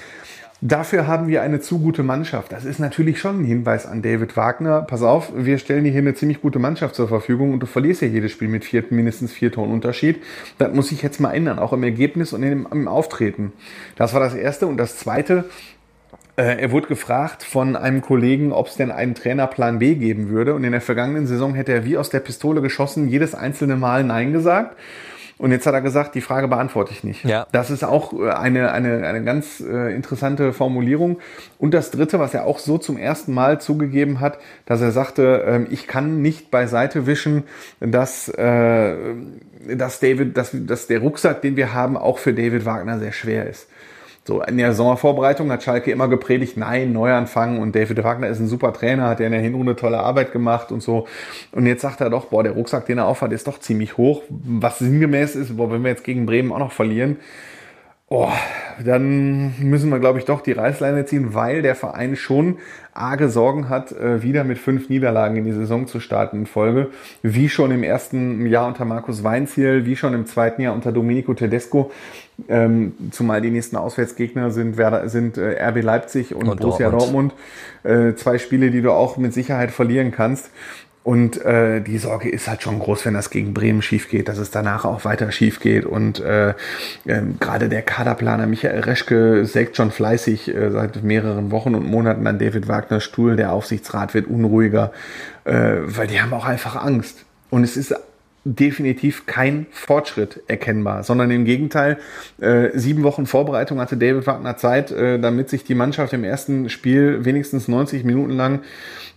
Dafür 0.63 1.07
haben 1.07 1.29
wir 1.29 1.41
eine 1.41 1.61
zu 1.61 1.79
gute 1.79 2.03
Mannschaft. 2.03 2.53
Das 2.53 2.67
ist 2.67 2.79
natürlich 2.79 3.19
schon 3.19 3.41
ein 3.41 3.45
Hinweis 3.45 3.87
an 3.87 4.03
David 4.03 4.37
Wagner. 4.37 4.83
Pass 4.83 5.03
auf, 5.03 5.33
wir 5.35 5.57
stellen 5.57 5.85
dir 5.85 5.91
hier 5.91 6.03
eine 6.03 6.15
ziemlich 6.15 6.43
gute 6.43 6.59
Mannschaft 6.59 6.95
zur 6.95 7.09
Verfügung 7.09 7.55
und 7.55 7.61
du 7.61 7.67
verlierst 7.67 8.03
ja 8.03 8.09
jedes 8.09 8.33
Spiel 8.33 8.49
mit 8.49 8.67
vier, 8.67 8.85
mindestens 8.91 9.33
vier 9.33 9.51
Toren 9.51 9.73
Unterschied. 9.73 10.23
Das 10.59 10.75
muss 10.75 10.89
sich 10.89 11.01
jetzt 11.01 11.19
mal 11.19 11.33
ändern, 11.33 11.59
auch 11.59 11.73
im 11.73 11.83
Ergebnis 11.83 12.35
und 12.35 12.43
im, 12.43 12.69
im 12.71 12.89
Auftreten. 12.89 13.55
Das 13.97 14.13
war 14.13 14.21
das 14.21 14.35
Erste. 14.35 14.67
Und 14.67 14.77
das 14.77 14.99
Zweite, 14.99 15.47
äh, 16.37 16.61
er 16.61 16.71
wurde 16.73 16.89
gefragt 16.89 17.43
von 17.43 17.75
einem 17.75 18.03
Kollegen, 18.03 18.53
ob 18.53 18.67
es 18.67 18.77
denn 18.77 18.91
einen 18.91 19.15
Trainerplan 19.15 19.79
B 19.79 19.95
geben 19.95 20.29
würde. 20.29 20.55
Und 20.55 20.65
in 20.65 20.73
der 20.73 20.83
vergangenen 20.83 21.27
Saison 21.27 21.55
hätte 21.55 21.73
er 21.73 21.87
wie 21.87 21.97
aus 21.97 22.11
der 22.11 22.21
Pistole 22.21 22.61
geschossen 22.61 23.09
jedes 23.09 23.35
einzelne 23.35 23.77
Mal 23.77 24.05
Nein 24.05 24.35
gesagt. 24.35 24.77
Und 25.41 25.53
jetzt 25.53 25.67
hat 25.67 25.73
er 25.73 25.81
gesagt, 25.81 26.15
die 26.15 26.21
Frage 26.21 26.49
beantworte 26.49 26.93
ich 26.93 27.03
nicht. 27.03 27.25
Ja. 27.25 27.47
Das 27.51 27.71
ist 27.71 27.83
auch 27.83 28.13
äh, 28.13 28.29
eine, 28.29 28.73
eine, 28.73 29.07
eine 29.07 29.25
ganz 29.25 29.61
äh, 29.61 29.95
interessante 29.95 30.53
Formulierung. 30.53 31.19
Und 31.57 31.73
das 31.73 31.91
Dritte, 31.91 32.19
was 32.19 32.35
er 32.35 32.45
auch 32.45 32.59
so 32.59 32.77
zum 32.77 32.99
ersten 32.99 33.33
Mal 33.33 33.59
zugegeben 33.59 34.21
hat, 34.21 34.37
dass 34.67 34.83
er 34.83 34.93
sagte, 34.93 35.43
äh, 35.47 35.73
ich 35.73 35.87
kann 35.87 36.21
nicht 36.21 36.51
beiseite 36.51 37.07
wischen, 37.07 37.45
dass, 37.81 38.29
äh, 38.29 38.95
dass, 39.75 39.99
David, 40.01 40.37
dass, 40.37 40.51
dass 40.53 40.87
der 40.89 40.99
Rucksack, 40.99 41.41
den 41.41 41.57
wir 41.57 41.73
haben, 41.73 41.97
auch 41.97 42.19
für 42.19 42.35
David 42.35 42.67
Wagner 42.67 42.99
sehr 42.99 43.13
schwer 43.13 43.49
ist. 43.49 43.67
So, 44.25 44.43
in 44.43 44.59
der 44.59 44.75
Sommervorbereitung 44.75 45.51
hat 45.51 45.63
Schalke 45.63 45.91
immer 45.91 46.07
gepredigt, 46.07 46.57
nein, 46.57 46.93
Neuanfang 46.93 47.59
und 47.59 47.75
David 47.75 48.05
Wagner 48.05 48.29
ist 48.29 48.39
ein 48.39 48.49
super 48.49 48.73
Trainer, 48.73 49.09
hat 49.09 49.21
ja 49.21 49.27
in 49.27 49.33
der 49.33 49.41
Hinrunde 49.41 49.77
tolle 49.77 49.99
Arbeit 49.99 50.33
gemacht 50.33 50.73
und 50.73 50.83
so. 50.83 51.07
Und 51.53 51.67
jetzt 51.67 51.83
sagt 51.83 52.01
er 52.03 52.11
doch, 52.11 52.27
boah, 52.27 52.43
der 52.43 52.53
Rucksack, 52.53 52.87
den 52.87 52.99
er 52.99 53.07
aufhat, 53.07 53.33
ist 53.33 53.47
doch 53.47 53.59
ziemlich 53.59 53.97
hoch, 53.97 54.23
was 54.29 54.79
sinngemäß 54.79 55.37
ist, 55.37 55.57
boah, 55.57 55.73
wenn 55.73 55.83
wir 55.83 55.91
jetzt 55.91 56.05
gegen 56.05 56.27
Bremen 56.27 56.53
auch 56.53 56.59
noch 56.59 56.73
verlieren, 56.73 57.17
Oh, 58.13 58.29
dann 58.85 59.55
müssen 59.61 59.89
wir, 59.89 60.01
glaube 60.01 60.19
ich, 60.19 60.25
doch 60.25 60.41
die 60.41 60.51
Reißleine 60.51 61.05
ziehen, 61.05 61.33
weil 61.33 61.63
der 61.63 61.77
Verein 61.77 62.17
schon 62.17 62.59
arge 62.93 63.29
Sorgen 63.29 63.69
hat, 63.69 63.93
äh, 63.93 64.25
wieder 64.25 64.43
mit 64.43 64.59
fünf 64.59 64.89
Niederlagen 64.89 65.37
in 65.37 65.45
die 65.45 65.53
Saison 65.53 65.87
zu 65.87 66.01
starten 66.01 66.39
in 66.39 66.47
Folge. 66.47 66.89
Wie 67.23 67.49
schon 67.49 67.71
im 67.71 67.85
ersten 67.85 68.47
Jahr 68.47 68.67
unter 68.67 68.85
Markus 68.85 69.23
Weinziel, 69.23 69.87
wie 69.87 69.95
schon 69.95 70.13
im 70.13 70.27
zweiten 70.27 70.61
Jahr 70.61 70.75
unter 70.75 70.91
Domenico 70.91 71.35
Tedesco. 71.35 71.93
Ähm, 72.49 72.95
zumal 73.11 73.41
die 73.41 73.51
nächsten 73.51 73.77
Auswärtsgegner 73.77 74.51
sind, 74.51 74.77
sind 75.07 75.39
äh, 75.39 75.63
RB 75.69 75.83
Leipzig 75.83 76.35
und, 76.35 76.49
und 76.49 76.61
Borussia 76.61 76.91
Dortmund. 76.91 77.35
Dortmund. 77.83 78.13
Äh, 78.13 78.17
zwei 78.17 78.39
Spiele, 78.39 78.71
die 78.71 78.83
du 78.83 78.93
auch 78.93 79.17
mit 79.17 79.33
Sicherheit 79.33 79.71
verlieren 79.71 80.13
kannst. 80.13 80.51
Und 81.03 81.43
äh, 81.45 81.81
die 81.81 81.97
Sorge 81.97 82.29
ist 82.29 82.47
halt 82.47 82.63
schon 82.63 82.79
groß, 82.79 83.07
wenn 83.07 83.15
das 83.15 83.31
gegen 83.31 83.55
Bremen 83.55 83.81
schief 83.81 84.11
geht, 84.11 84.29
dass 84.29 84.37
es 84.37 84.51
danach 84.51 84.85
auch 84.85 85.07
weiter 85.07 85.33
schief 85.33 85.59
geht. 85.59 85.87
Und 85.87 86.21
äh, 86.21 86.51
äh, 86.51 86.55
gerade 87.41 87.71
der 87.71 87.81
Kaderplaner 87.81 88.47
Michael 88.47 88.81
Reschke 88.81 89.47
sägt 89.47 89.77
schon 89.77 89.93
fleißig 89.93 90.55
äh, 90.55 90.71
seit 90.71 91.03
mehreren 91.03 91.51
Wochen 91.51 91.75
und 91.75 91.87
Monaten 91.87 92.27
an 92.27 92.39
David 92.39 92.69
Wagner 92.69 93.01
Stuhl. 93.01 93.37
Der 93.37 93.53
Aufsichtsrat 93.53 94.13
wird 94.13 94.27
unruhiger, 94.27 94.93
äh, 95.45 95.79
weil 95.87 96.07
die 96.07 96.21
haben 96.21 96.35
auch 96.35 96.45
einfach 96.45 96.77
Angst. 96.77 97.25
Und 97.49 97.65
es 97.65 97.79
ist 97.79 97.95
definitiv 98.45 99.27
kein 99.27 99.67
Fortschritt 99.71 100.43
erkennbar, 100.47 101.03
sondern 101.03 101.31
im 101.31 101.45
Gegenteil, 101.45 101.99
äh, 102.41 102.71
sieben 102.75 103.03
Wochen 103.03 103.27
Vorbereitung 103.27 103.81
hatte 103.81 103.97
David 103.97 104.27
Wagner 104.27 104.57
Zeit, 104.57 104.91
äh, 104.91 105.19
damit 105.19 105.51
sich 105.51 105.65
die 105.65 105.75
Mannschaft 105.75 106.13
im 106.15 106.25
ersten 106.25 106.71
Spiel 106.71 107.25
wenigstens 107.25 107.69
90 107.69 108.05
Minuten 108.05 108.33
lang 108.33 108.61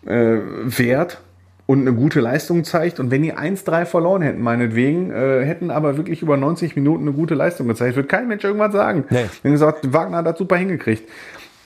äh, 0.05 0.39
wehrt 0.65 1.19
und 1.65 1.81
eine 1.81 1.93
gute 1.93 2.19
Leistung 2.19 2.65
zeigt. 2.65 2.99
Und 2.99 3.11
wenn 3.11 3.23
die 3.23 3.33
1-3 3.33 3.85
verloren 3.85 4.21
hätten, 4.21 4.41
meinetwegen, 4.41 5.11
äh, 5.11 5.45
hätten 5.45 5.71
aber 5.71 5.95
wirklich 5.95 6.21
über 6.21 6.35
90 6.35 6.75
Minuten 6.75 7.03
eine 7.03 7.13
gute 7.13 7.35
Leistung 7.35 7.67
gezeigt, 7.67 7.95
wird 7.95 8.09
kein 8.09 8.27
Mensch 8.27 8.43
irgendwas 8.43 8.73
sagen. 8.73 9.05
Nee. 9.09 9.25
Wenn 9.41 9.53
gesagt, 9.53 9.93
Wagner 9.93 10.17
hat 10.17 10.25
das 10.25 10.37
super 10.37 10.57
hingekriegt. 10.57 11.09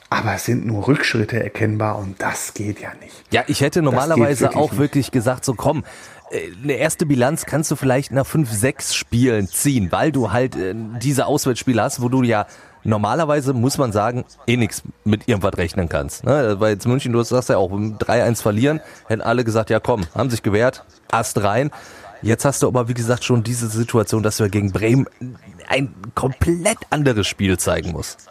Aber 0.09 0.35
es 0.35 0.45
sind 0.45 0.65
nur 0.65 0.87
Rückschritte 0.87 1.43
erkennbar 1.43 1.99
und 1.99 2.21
das 2.21 2.53
geht 2.53 2.79
ja 2.79 2.91
nicht. 3.01 3.13
Ja, 3.31 3.43
ich 3.47 3.59
hätte 3.59 3.81
normalerweise 3.81 4.45
wirklich 4.45 4.55
auch 4.55 4.71
nicht. 4.71 4.79
wirklich 4.79 5.11
gesagt, 5.11 5.43
so 5.43 5.53
komm, 5.53 5.83
eine 6.31 6.73
erste 6.73 7.05
Bilanz 7.05 7.45
kannst 7.45 7.71
du 7.71 7.75
vielleicht 7.75 8.11
nach 8.11 8.25
fünf, 8.25 8.51
sechs 8.51 8.95
Spielen 8.95 9.47
ziehen, 9.47 9.91
weil 9.91 10.11
du 10.11 10.31
halt 10.31 10.55
äh, 10.55 10.73
diese 11.01 11.25
Auswärtsspiele 11.25 11.81
hast, 11.81 12.01
wo 12.01 12.09
du 12.09 12.23
ja 12.23 12.47
normalerweise, 12.83 13.53
muss 13.53 13.77
man 13.77 13.91
sagen, 13.91 14.25
eh 14.47 14.57
nichts 14.57 14.83
mit 15.03 15.27
irgendwas 15.27 15.57
rechnen 15.57 15.89
kannst. 15.89 16.23
Ne? 16.23 16.55
Weil 16.59 16.73
jetzt 16.73 16.87
München, 16.87 17.13
du 17.13 17.21
sagst 17.23 17.49
ja 17.49 17.57
auch, 17.57 17.71
3-1 17.71 18.41
verlieren, 18.41 18.79
hätten 19.07 19.21
alle 19.21 19.43
gesagt, 19.43 19.69
ja 19.69 19.79
komm, 19.79 20.05
haben 20.15 20.29
sich 20.29 20.43
gewehrt, 20.43 20.85
Ast 21.11 21.41
rein. 21.43 21.71
Jetzt 22.21 22.45
hast 22.45 22.63
du 22.63 22.67
aber, 22.67 22.87
wie 22.87 22.93
gesagt, 22.93 23.23
schon 23.23 23.43
diese 23.43 23.67
Situation, 23.67 24.23
dass 24.23 24.37
du 24.37 24.49
gegen 24.49 24.71
Bremen 24.71 25.07
ein 25.67 25.93
komplett 26.15 26.79
anderes 26.89 27.27
Spiel 27.27 27.57
zeigen 27.57 27.91
musst. 27.91 28.27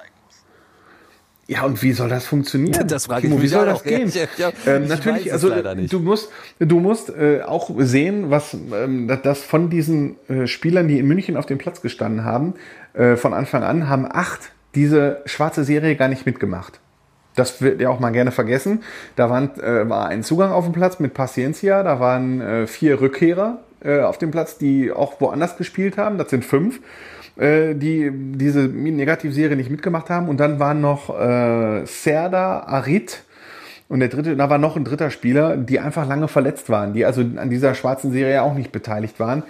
Ja, 1.49 1.63
und 1.63 1.81
wie 1.83 1.93
soll 1.93 2.09
das 2.09 2.27
funktionieren? 2.27 2.89
Das 2.89 3.07
frage 3.07 3.29
ich 3.29 3.33
Timo, 3.33 3.41
Wie 3.41 3.47
soll 3.47 3.67
das 3.67 3.85
gehen? 3.85 4.11
Ja, 4.11 4.25
ja, 4.37 4.53
ähm, 4.67 4.89
natürlich, 4.89 5.33
also 5.33 5.49
du 5.49 6.01
musst, 6.01 6.31
du 6.59 6.81
musst 6.81 7.11
äh, 7.11 7.43
auch 7.43 7.71
sehen, 7.79 8.31
was 8.31 8.55
ähm, 8.55 9.07
dass 9.23 9.43
von 9.43 9.71
diesen 9.71 10.17
äh, 10.29 10.49
Spielern, 10.49 10.89
die 10.89 10.99
in 10.99 11.07
München 11.07 11.37
auf 11.37 11.47
dem 11.47 11.59
Platz 11.59 11.83
gestanden 11.83 12.25
haben, 12.25 12.55
äh, 12.95 13.15
von 13.17 13.33
Anfang 13.33 13.63
an 13.63 13.89
haben 13.89 14.09
acht 14.11 14.51
diese 14.75 15.23
schwarze 15.25 15.63
Serie 15.63 15.95
gar 15.95 16.09
nicht 16.09 16.27
mitgemacht. 16.27 16.81
Das 17.37 17.63
wird 17.63 17.81
ja 17.81 17.91
auch 17.91 18.01
mal 18.01 18.11
gerne 18.11 18.33
vergessen. 18.33 18.83
Da 19.15 19.31
waren, 19.31 19.59
äh, 19.61 19.89
war 19.89 20.09
ein 20.09 20.25
Zugang 20.25 20.51
auf 20.51 20.65
dem 20.65 20.73
Platz 20.73 20.99
mit 20.99 21.15
Paciencia, 21.15 21.83
da 21.85 22.01
waren 22.01 22.41
äh, 22.41 22.67
vier 22.67 23.01
Rückkehrer 23.01 23.59
äh, 23.85 24.01
auf 24.01 24.19
dem 24.19 24.33
Platz, 24.33 24.59
die 24.59 24.91
auch 24.91 25.21
woanders 25.21 25.57
gespielt 25.57 25.97
haben. 25.97 26.19
Das 26.19 26.31
sind 26.31 26.45
fünf 26.45 26.81
äh, 27.37 27.75
die 27.75 28.11
diese 28.13 28.61
Negativserie 28.61 29.57
nicht 29.57 29.71
mitgemacht 29.71 30.11
haben. 30.11 30.29
Und 30.29 30.39
dann 30.39 30.59
waren 30.59 30.81
noch 30.81 31.11
äh, 31.11 31.85
Serda, 31.87 32.61
Arit 32.61 33.23
und 33.89 34.01
der 34.01 34.09
dritte, 34.09 34.37
da 34.37 34.51
war 34.51 34.59
noch 34.59 34.77
ein 34.77 34.85
dritter 34.85 35.11
Spieler, 35.11 35.57
die 35.57 35.79
einfach 35.79 36.09
lange 36.09 36.29
verletzt 36.29 36.69
waren, 36.69 36.93
die 36.93 37.05
also 37.05 37.21
an 37.21 37.51
dieser 37.51 37.75
schwarzen 37.75 38.11
Serie 38.11 38.43
auch 38.43 38.55
nicht 38.55 38.73
beteiligt 38.73 39.21
waren. 39.21 39.45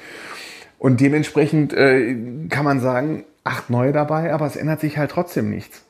Und 0.79 1.01
dementsprechend 1.01 1.73
äh, 1.73 2.15
kann 2.51 2.65
man 2.65 2.81
sagen, 2.81 3.25
acht 3.45 3.71
neue 3.71 3.93
dabei, 3.93 4.33
aber 4.35 4.47
es 4.47 4.57
ändert 4.57 4.81
sich 4.81 4.99
halt 4.99 5.11
trotzdem 5.11 5.49
nichts. 5.49 5.86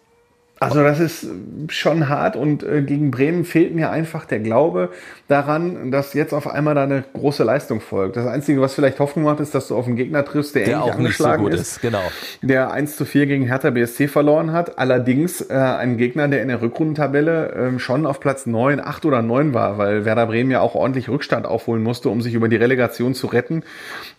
Also 0.59 0.83
das 0.83 1.01
ist 1.01 1.27
schon 1.69 2.09
hart 2.09 2.35
und 2.35 2.63
äh, 2.63 2.81
gegen 2.81 3.11
Bremen 3.11 3.45
fehlt 3.45 3.75
mir 3.75 3.91
einfach 3.91 4.25
der 4.25 4.41
Glaube 4.41 4.89
daran, 5.29 5.91
dass 5.91 6.15
jetzt 6.15 6.33
auf 6.33 6.47
einmal 6.47 6.75
da 6.75 6.85
eine 6.85 7.05
große 7.13 7.45
Leistung 7.45 7.83
folgt. 7.83 8.17
Das 8.17 8.27
Einzige, 8.27 8.63
was 8.63 8.73
vielleicht 8.73 8.99
Hoffnung 8.99 9.27
macht, 9.27 9.41
ist, 9.41 9.55
dass 9.55 9.69
du 9.69 9.77
auf 9.77 9.87
einen 9.87 9.97
Gegner 9.97 10.25
triffst, 10.25 10.55
der, 10.55 10.65
der 10.65 10.83
auch 10.83 10.93
angeschlagen 10.93 11.45
nicht 11.45 11.57
so 11.57 11.61
ist, 11.61 11.73
ist, 11.73 11.83
genau. 11.83 12.01
der 12.41 12.71
1 12.71 12.97
zu 12.97 13.05
4 13.05 13.27
gegen 13.27 13.45
Hertha 13.45 13.69
BSC 13.69 14.09
verloren 14.09 14.53
hat. 14.53 14.79
Allerdings 14.79 15.43
äh, 15.43 15.53
ein 15.53 15.99
Gegner, 15.99 16.29
der 16.29 16.41
in 16.41 16.49
der 16.49 16.63
Rückrundentabelle 16.63 17.75
äh, 17.75 17.79
schon 17.79 18.07
auf 18.07 18.19
Platz 18.21 18.47
9, 18.47 18.81
8 18.81 19.05
oder 19.05 19.21
9 19.21 19.53
war, 19.53 19.77
weil 19.77 20.07
Werder 20.07 20.27
Bremen 20.27 20.51
ja 20.51 20.61
auch 20.61 20.75
ordentlich 20.75 21.11
Rückstand 21.11 21.45
aufholen 21.45 21.83
musste, 21.83 22.09
um 22.09 22.23
sich 22.23 22.33
über 22.33 22.49
die 22.49 22.57
Relegation 22.57 23.13
zu 23.13 23.27
retten. 23.27 23.63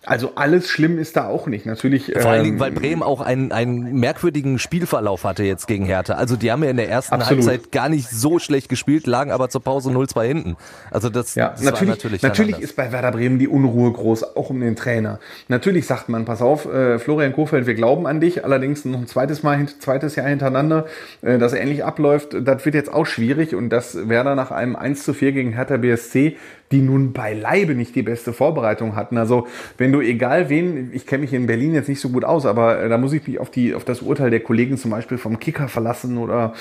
Also 0.04 0.32
alles 0.36 0.70
schlimm 0.70 0.98
ist 0.98 1.16
da 1.16 1.26
auch 1.26 1.48
nicht. 1.48 1.66
Natürlich. 1.66 2.12
Vor 2.16 2.30
allen 2.30 2.44
Dingen, 2.44 2.56
ähm, 2.56 2.60
weil 2.60 2.70
Bremen 2.70 3.02
auch 3.02 3.22
einen, 3.22 3.50
einen 3.50 3.98
merkwürdigen 3.98 4.60
Spielverlauf 4.60 5.24
hatte 5.24 5.42
jetzt 5.42 5.66
gegen 5.66 5.84
Hertha. 5.84 6.14
Also 6.14 6.27
die 6.36 6.50
haben 6.50 6.62
ja 6.62 6.70
in 6.70 6.76
der 6.76 6.88
ersten 6.88 7.14
Absolut. 7.14 7.46
Halbzeit 7.46 7.72
gar 7.72 7.88
nicht 7.88 8.08
so 8.08 8.38
schlecht 8.38 8.68
gespielt, 8.68 9.06
lagen 9.06 9.30
aber 9.30 9.48
zur 9.48 9.62
Pause 9.62 9.90
0-2 9.90 10.24
hinten. 10.24 10.56
Also 10.90 11.08
das, 11.10 11.34
ja, 11.34 11.50
das 11.50 11.62
natürlich, 11.62 11.94
natürlich, 11.94 12.22
natürlich 12.22 12.58
ist 12.58 12.76
bei 12.76 12.92
Werder 12.92 13.12
Bremen 13.12 13.38
die 13.38 13.48
Unruhe 13.48 13.92
groß, 13.92 14.36
auch 14.36 14.50
um 14.50 14.60
den 14.60 14.76
Trainer. 14.76 15.20
Natürlich 15.48 15.86
sagt 15.86 16.08
man, 16.08 16.24
pass 16.24 16.42
auf, 16.42 16.66
äh, 16.66 16.98
Florian 16.98 17.32
Kofeld, 17.32 17.66
wir 17.66 17.74
glauben 17.74 18.06
an 18.06 18.20
dich, 18.20 18.44
allerdings 18.44 18.84
noch 18.84 18.98
ein 18.98 19.06
zweites 19.06 19.42
Mal, 19.42 19.66
zweites 19.78 20.16
Jahr 20.16 20.28
hintereinander, 20.28 20.86
äh, 21.22 21.38
das 21.38 21.52
ähnlich 21.52 21.84
abläuft, 21.84 22.36
das 22.40 22.64
wird 22.64 22.74
jetzt 22.74 22.92
auch 22.92 23.06
schwierig 23.06 23.54
und 23.54 23.70
dass 23.70 24.08
Werder 24.08 24.34
nach 24.34 24.50
einem 24.50 24.76
1 24.76 25.04
zu 25.04 25.14
4 25.14 25.32
gegen 25.32 25.52
Hertha 25.52 25.76
BSC 25.76 26.36
die 26.72 26.80
nun 26.80 27.12
beileibe 27.12 27.74
nicht 27.74 27.94
die 27.94 28.02
beste 28.02 28.32
Vorbereitung 28.32 28.94
hatten. 28.96 29.16
Also 29.16 29.46
wenn 29.78 29.92
du 29.92 30.00
egal 30.00 30.48
wen, 30.48 30.90
ich 30.92 31.06
kenne 31.06 31.22
mich 31.22 31.32
in 31.32 31.46
Berlin 31.46 31.74
jetzt 31.74 31.88
nicht 31.88 32.00
so 32.00 32.10
gut 32.10 32.24
aus, 32.24 32.46
aber 32.46 32.82
äh, 32.82 32.88
da 32.88 32.98
muss 32.98 33.12
ich 33.12 33.26
mich 33.26 33.38
auf 33.38 33.50
die 33.50 33.74
auf 33.74 33.84
das 33.84 34.02
Urteil 34.02 34.30
der 34.30 34.40
Kollegen 34.40 34.76
zum 34.76 34.90
Beispiel 34.90 35.18
vom 35.18 35.38
Kicker 35.38 35.68
verlassen 35.68 36.17
oder 36.18 36.54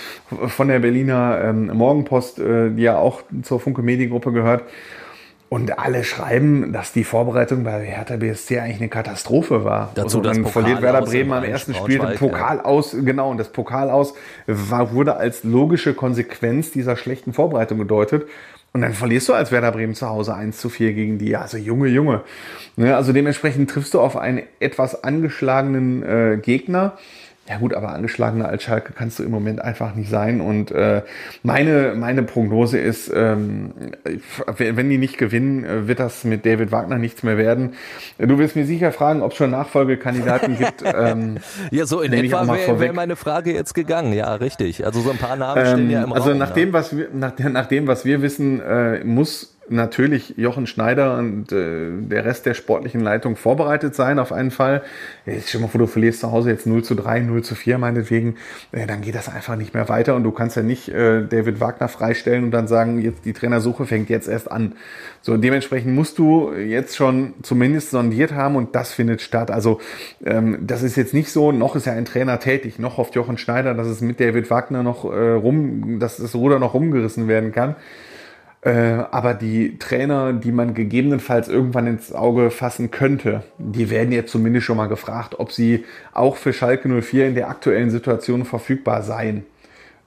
von 0.48 0.68
der 0.68 0.80
Berliner 0.80 1.40
ähm, 1.44 1.68
Morgenpost, 1.68 2.40
äh, 2.40 2.72
die 2.72 2.84
ja 2.84 2.98
auch 2.98 3.22
zur 3.44 3.60
Funke 3.60 3.82
Mediengruppe 3.82 4.32
gehört. 4.32 4.64
Und 5.50 5.80
alle 5.80 6.04
schreiben, 6.04 6.74
dass 6.74 6.92
die 6.92 7.06
Vorbereitung 7.06 7.64
bei 7.64 7.82
Hertha 7.82 8.18
BSC 8.18 8.60
eigentlich 8.60 8.78
eine 8.78 8.90
Katastrophe 8.90 9.64
war. 9.64 9.92
Dazu 9.96 10.18
also, 10.18 10.22
dann 10.22 10.44
das 10.44 10.52
verliert 10.52 10.82
Werder 10.82 11.04
Bremen 11.04 11.32
am 11.32 11.44
ersten 11.46 11.74
Spiel 11.74 12.00
den 12.00 12.16
Pokal 12.16 12.58
ja. 12.58 12.66
aus, 12.66 12.94
genau, 13.00 13.32
und 13.32 13.38
das 13.38 13.48
Pokal 13.50 13.90
aus 13.90 14.14
war, 14.46 14.92
wurde 14.92 15.16
als 15.16 15.46
logische 15.46 15.94
Konsequenz 15.94 16.72
dieser 16.72 16.98
schlechten 16.98 17.32
Vorbereitung 17.32 17.78
gedeutet. 17.78 18.28
Und 18.74 18.82
dann 18.82 18.94
verlierst 18.94 19.30
du 19.30 19.34
als 19.34 19.52
Werder 19.52 19.72
Bremen 19.72 19.96
zu 19.96 20.10
Hause 20.10 20.36
1 20.36 20.58
zu 20.58 20.68
4 20.68 20.94
gegen 20.94 21.18
die. 21.18 21.38
Also 21.38 21.58
Junge, 21.58 21.88
Junge. 21.88 22.22
Ne, 22.76 22.96
also 22.96 23.14
dementsprechend 23.14 23.70
triffst 23.70 23.94
du 23.94 24.02
auf 24.02 24.18
einen 24.18 24.44
etwas 24.60 25.04
angeschlagenen 25.04 26.04
äh, 26.04 26.38
Gegner. 26.42 26.98
Ja 27.50 27.58
gut, 27.60 27.74
aber 27.74 27.94
angeschlagener 27.94 28.50
als 28.50 28.64
Schalke 28.64 28.92
kannst 28.92 29.20
du 29.20 29.24
im 29.24 29.32
Moment 29.32 29.62
einfach 29.62 29.96
nicht 29.96 30.10
sein. 30.10 30.42
Und 30.42 30.70
äh, 30.72 31.04
meine, 31.44 31.94
meine 31.96 32.24
Prognose 32.24 32.78
ist, 32.78 33.10
ähm, 33.14 33.72
wenn 34.58 34.90
die 34.90 34.98
nicht 34.98 35.18
gewinnen, 35.18 35.64
äh, 35.64 35.88
wird 35.88 36.00
das 36.00 36.26
mit 36.26 36.46
David 36.46 36.74
Wagner 36.74 36.98
nichts 36.98 37.24
mehr 37.24 37.38
werden. 37.38 37.74
Du 38.18 38.38
wirst 38.38 38.58
mir 38.58 38.66
sicher 38.66 38.92
fragen, 38.92 39.22
ob 39.22 39.32
es 39.32 39.38
schon 39.38 39.52
Nachfolgekandidaten 39.52 40.58
gibt. 40.60 40.84
Ähm, 40.86 41.38
ja, 41.72 41.86
so 41.86 42.02
in 42.02 42.12
etwa 42.12 42.46
wäre 42.48 42.80
wär 42.82 42.92
meine 42.92 43.16
Frage 43.16 43.54
jetzt 43.54 43.74
gegangen. 43.74 44.12
Ja, 44.12 44.34
richtig. 44.36 44.86
Also 44.86 45.00
so 45.00 45.12
ein 45.12 45.18
paar 45.18 45.38
Namen 45.38 45.66
stehen 45.66 45.80
ähm, 45.80 45.90
ja 45.90 46.04
im 46.04 46.12
also 46.12 46.32
Raum. 46.32 46.42
Also 46.42 46.46
nach 46.46 46.54
dem, 46.54 46.74
was 46.74 46.98
wir, 46.98 47.08
nach, 47.14 47.32
nach 47.40 47.68
dem, 47.68 47.88
was 47.88 48.04
wir 48.04 48.22
wissen, 48.22 48.60
äh, 48.60 49.04
muss 49.06 49.57
natürlich 49.70 50.34
Jochen 50.38 50.68
Schneider 50.68 51.18
und 51.18 51.52
äh, 51.52 51.90
der 51.92 52.26
Rest 52.26 52.46
der 52.46 52.54
sportlichen 52.54 53.02
Leitung 53.02 53.36
vorbereitet 53.36 53.96
sein 53.96 54.20
auf 54.20 54.32
einen 54.32 54.52
Fall. 54.52 54.84
Jetzt 55.26 55.50
stell 55.50 55.62
mal 55.62 55.68
vor, 55.68 55.80
du 55.80 55.88
verlierst 55.88 56.22
zu 56.22 56.32
Hause 56.32 56.52
jetzt 56.52 56.66
0 56.66 56.84
zu 56.84 56.96
3, 56.96 57.22
0 57.22 57.44
zu 57.44 57.56
4 57.56 57.78
meinetwegen, 57.78 58.36
äh, 58.72 58.88
dann 58.88 59.02
geht 59.02 59.16
das 59.16 59.30
einfach 59.30 59.56
nicht 59.56 59.74
mehr 59.74 59.90
weiter 59.90 60.16
und 60.16 60.24
du 60.24 60.32
kannst 60.32 60.56
ja 60.56 60.64
nicht 60.64 60.90
äh, 60.90 61.26
David 61.26 61.60
Wagner 61.60 61.88
freistellen 61.88 62.46
und 62.46 62.52
dann 62.52 62.68
sagen, 62.68 63.02
jetzt 63.02 63.26
die 63.26 63.34
Trainersuche 63.34 63.86
fängt 63.86 64.10
jetzt 64.10 64.28
erst 64.28 64.52
an. 64.52 64.74
So, 65.22 65.38
dementsprechend 65.38 65.94
musst 65.94 66.18
du 66.18 66.54
jetzt 66.54 66.96
schon 66.96 67.34
zumindest 67.42 67.92
sondiert 67.92 68.34
haben 68.34 68.56
und 68.56 68.76
das 68.76 68.94
findet 68.94 69.22
statt. 69.22 69.52
Also 69.52 69.80
ähm, 70.26 70.60
das 70.62 70.84
ist 70.84 70.96
jetzt 70.96 71.14
nicht 71.14 71.32
so, 71.32 71.52
noch 71.52 71.76
ist 71.76 71.86
ja 71.86 71.94
ein 71.94 72.06
Trainer 72.06 72.40
tätig, 72.40 72.80
noch 72.80 72.98
hofft 72.98 73.16
Jochen 73.16 73.38
Schneider, 73.38 73.74
dass 73.74 73.88
es 73.88 74.02
mit 74.02 74.20
David 74.20 74.50
Wagner 74.50 74.84
noch 74.84 75.06
äh, 75.06 75.32
rum, 75.32 76.00
dass 76.00 76.18
das 76.18 76.36
Ruder 76.36 76.60
noch 76.60 76.74
rumgerissen 76.74 77.28
werden 77.28 77.52
kann. 77.52 77.76
Äh, 78.62 78.72
aber 79.12 79.34
die 79.34 79.78
Trainer, 79.78 80.34
die 80.34 80.52
man 80.52 80.74
gegebenenfalls 80.74 81.48
irgendwann 81.48 81.88
ins 81.88 82.12
Auge 82.12 82.50
fassen 82.50 82.92
könnte, 82.92 83.44
die 83.58 83.90
werden 83.90 84.12
jetzt 84.12 84.32
zumindest 84.32 84.66
schon 84.66 84.78
mal 84.78 84.88
gefragt, 84.88 85.40
ob 85.40 85.52
sie 85.52 85.86
auch 86.14 86.36
für 86.38 86.54
Schalke 86.54 86.90
04 86.90 87.28
in 87.28 87.36
der 87.36 87.50
aktuellen 87.50 87.92
Situation 87.92 88.46
verfügbar 88.46 89.04
seien. 89.04 89.46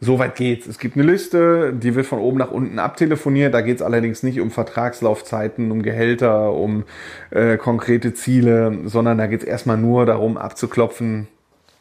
Soweit 0.02 0.34
geht's. 0.34 0.66
Es 0.66 0.78
gibt 0.78 0.96
eine 0.96 1.04
Liste, 1.04 1.74
die 1.74 1.94
wird 1.94 2.06
von 2.06 2.20
oben 2.20 2.38
nach 2.38 2.50
unten 2.50 2.78
abtelefoniert. 2.78 3.52
Da 3.52 3.60
geht's 3.60 3.82
allerdings 3.82 4.22
nicht 4.22 4.40
um 4.40 4.50
Vertragslaufzeiten, 4.50 5.70
um 5.70 5.82
Gehälter, 5.82 6.54
um 6.54 6.84
äh, 7.30 7.58
konkrete 7.58 8.14
Ziele, 8.14 8.78
sondern 8.86 9.18
da 9.18 9.26
geht's 9.26 9.44
erstmal 9.44 9.76
nur 9.76 10.06
darum 10.06 10.38
abzuklopfen, 10.38 11.28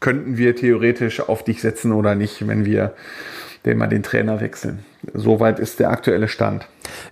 könnten 0.02 0.38
wir 0.38 0.56
theoretisch 0.56 1.22
auf 1.22 1.44
dich 1.44 1.62
setzen 1.62 1.94
oder 1.94 2.14
nicht, 2.14 2.46
wenn 2.46 2.66
wir 2.66 2.94
den 3.66 3.78
mal 3.78 3.88
den 3.88 4.04
Trainer 4.04 4.40
wechseln. 4.42 4.86
Soweit 5.14 5.60
ist 5.60 5.80
der 5.80 5.92
aktuelle 5.92 6.28
Stand. 6.28 6.68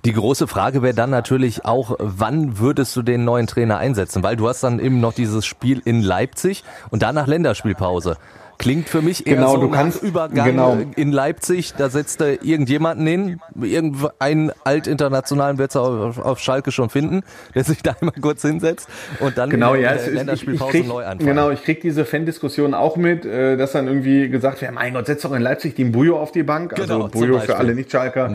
Die 0.05 0.13
große 0.13 0.47
Frage 0.47 0.81
wäre 0.81 0.93
dann 0.93 1.09
natürlich 1.09 1.65
auch, 1.65 1.95
wann 1.99 2.59
würdest 2.59 2.95
du 2.95 3.01
den 3.01 3.23
neuen 3.23 3.47
Trainer 3.47 3.77
einsetzen? 3.77 4.23
Weil 4.23 4.35
du 4.35 4.47
hast 4.47 4.63
dann 4.63 4.79
eben 4.79 4.99
noch 4.99 5.13
dieses 5.13 5.45
Spiel 5.45 5.81
in 5.83 6.01
Leipzig 6.01 6.63
und 6.89 7.01
danach 7.01 7.27
Länderspielpause. 7.27 8.17
Klingt 8.59 8.89
für 8.89 9.01
mich 9.03 9.27
eher 9.27 9.35
Genau, 9.35 9.55
so 9.55 9.61
du 9.61 9.69
kannst- 9.69 10.01
Übergang 10.01 10.45
genau. 10.45 10.77
in 10.95 11.11
Leipzig, 11.11 11.73
da 11.77 11.89
setzt 11.89 12.21
er 12.21 12.43
irgendjemanden 12.43 13.05
hin, 13.05 13.39
irgendeinen 13.61 14.51
altinternationalen 14.63 15.57
wird 15.59 15.75
er 15.75 15.81
auf, 15.81 16.17
auf 16.17 16.39
Schalke 16.39 16.71
schon 16.71 16.89
finden, 16.89 17.21
der 17.53 17.63
sich 17.63 17.83
da 17.83 17.95
einmal 18.01 18.15
kurz 18.19 18.41
hinsetzt 18.41 18.89
und 19.19 19.37
dann 19.37 19.49
Genau, 19.51 19.75
in 19.75 19.81
ja, 19.81 19.93
der 19.93 20.07
es 20.07 20.11
Länderspielpause 20.11 20.71
krieg, 20.71 20.87
neu 20.87 21.03
anfangen. 21.05 21.27
genau, 21.27 21.51
ich 21.51 21.63
krieg 21.63 21.81
diese 21.81 22.03
Fan-Diskussion 22.03 22.73
auch 22.73 22.97
mit, 22.97 23.25
äh, 23.25 23.57
dass 23.57 23.73
dann 23.73 23.87
irgendwie 23.87 24.27
gesagt 24.29 24.61
wird, 24.61 24.71
mein 24.73 24.93
Gott, 24.93 25.05
setz 25.05 25.21
doch 25.21 25.33
in 25.33 25.41
Leipzig 25.41 25.75
den 25.75 25.91
Bujo 25.91 26.17
auf 26.19 26.31
die 26.31 26.43
Bank. 26.43 26.73
Genau, 26.75 27.03
also 27.03 27.07
Bujo 27.09 27.39
für 27.39 27.57
alle 27.57 27.75
Nicht-Schalker. 27.75 28.29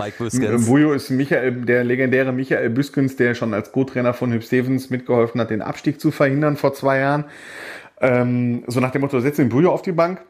Bujo 0.66 0.92
ist 0.92 1.10
Michael, 1.10 1.52
der 1.64 1.82
legendäre 1.84 2.32
Michael 2.32 2.70
Büskens, 2.70 3.16
der 3.16 3.34
schon 3.34 3.54
als 3.54 3.72
Co-Trainer 3.72 4.14
von 4.14 4.32
Hüb 4.32 4.44
Stevens 4.44 4.88
mitgeholfen 4.90 5.40
hat, 5.40 5.50
den 5.50 5.62
Abstieg 5.62 6.00
zu 6.00 6.10
verhindern 6.12 6.56
vor 6.56 6.74
zwei 6.74 6.98
Jahren. 7.00 7.24
Ähm, 8.02 8.64
so 8.66 8.80
nach 8.80 8.90
dem 8.90 9.00
Motto, 9.00 9.18
setz 9.20 9.36
den 9.36 9.48
Bujo 9.48 9.72
auf 9.72 9.82
die 9.82 9.92
Bank. 9.92 10.22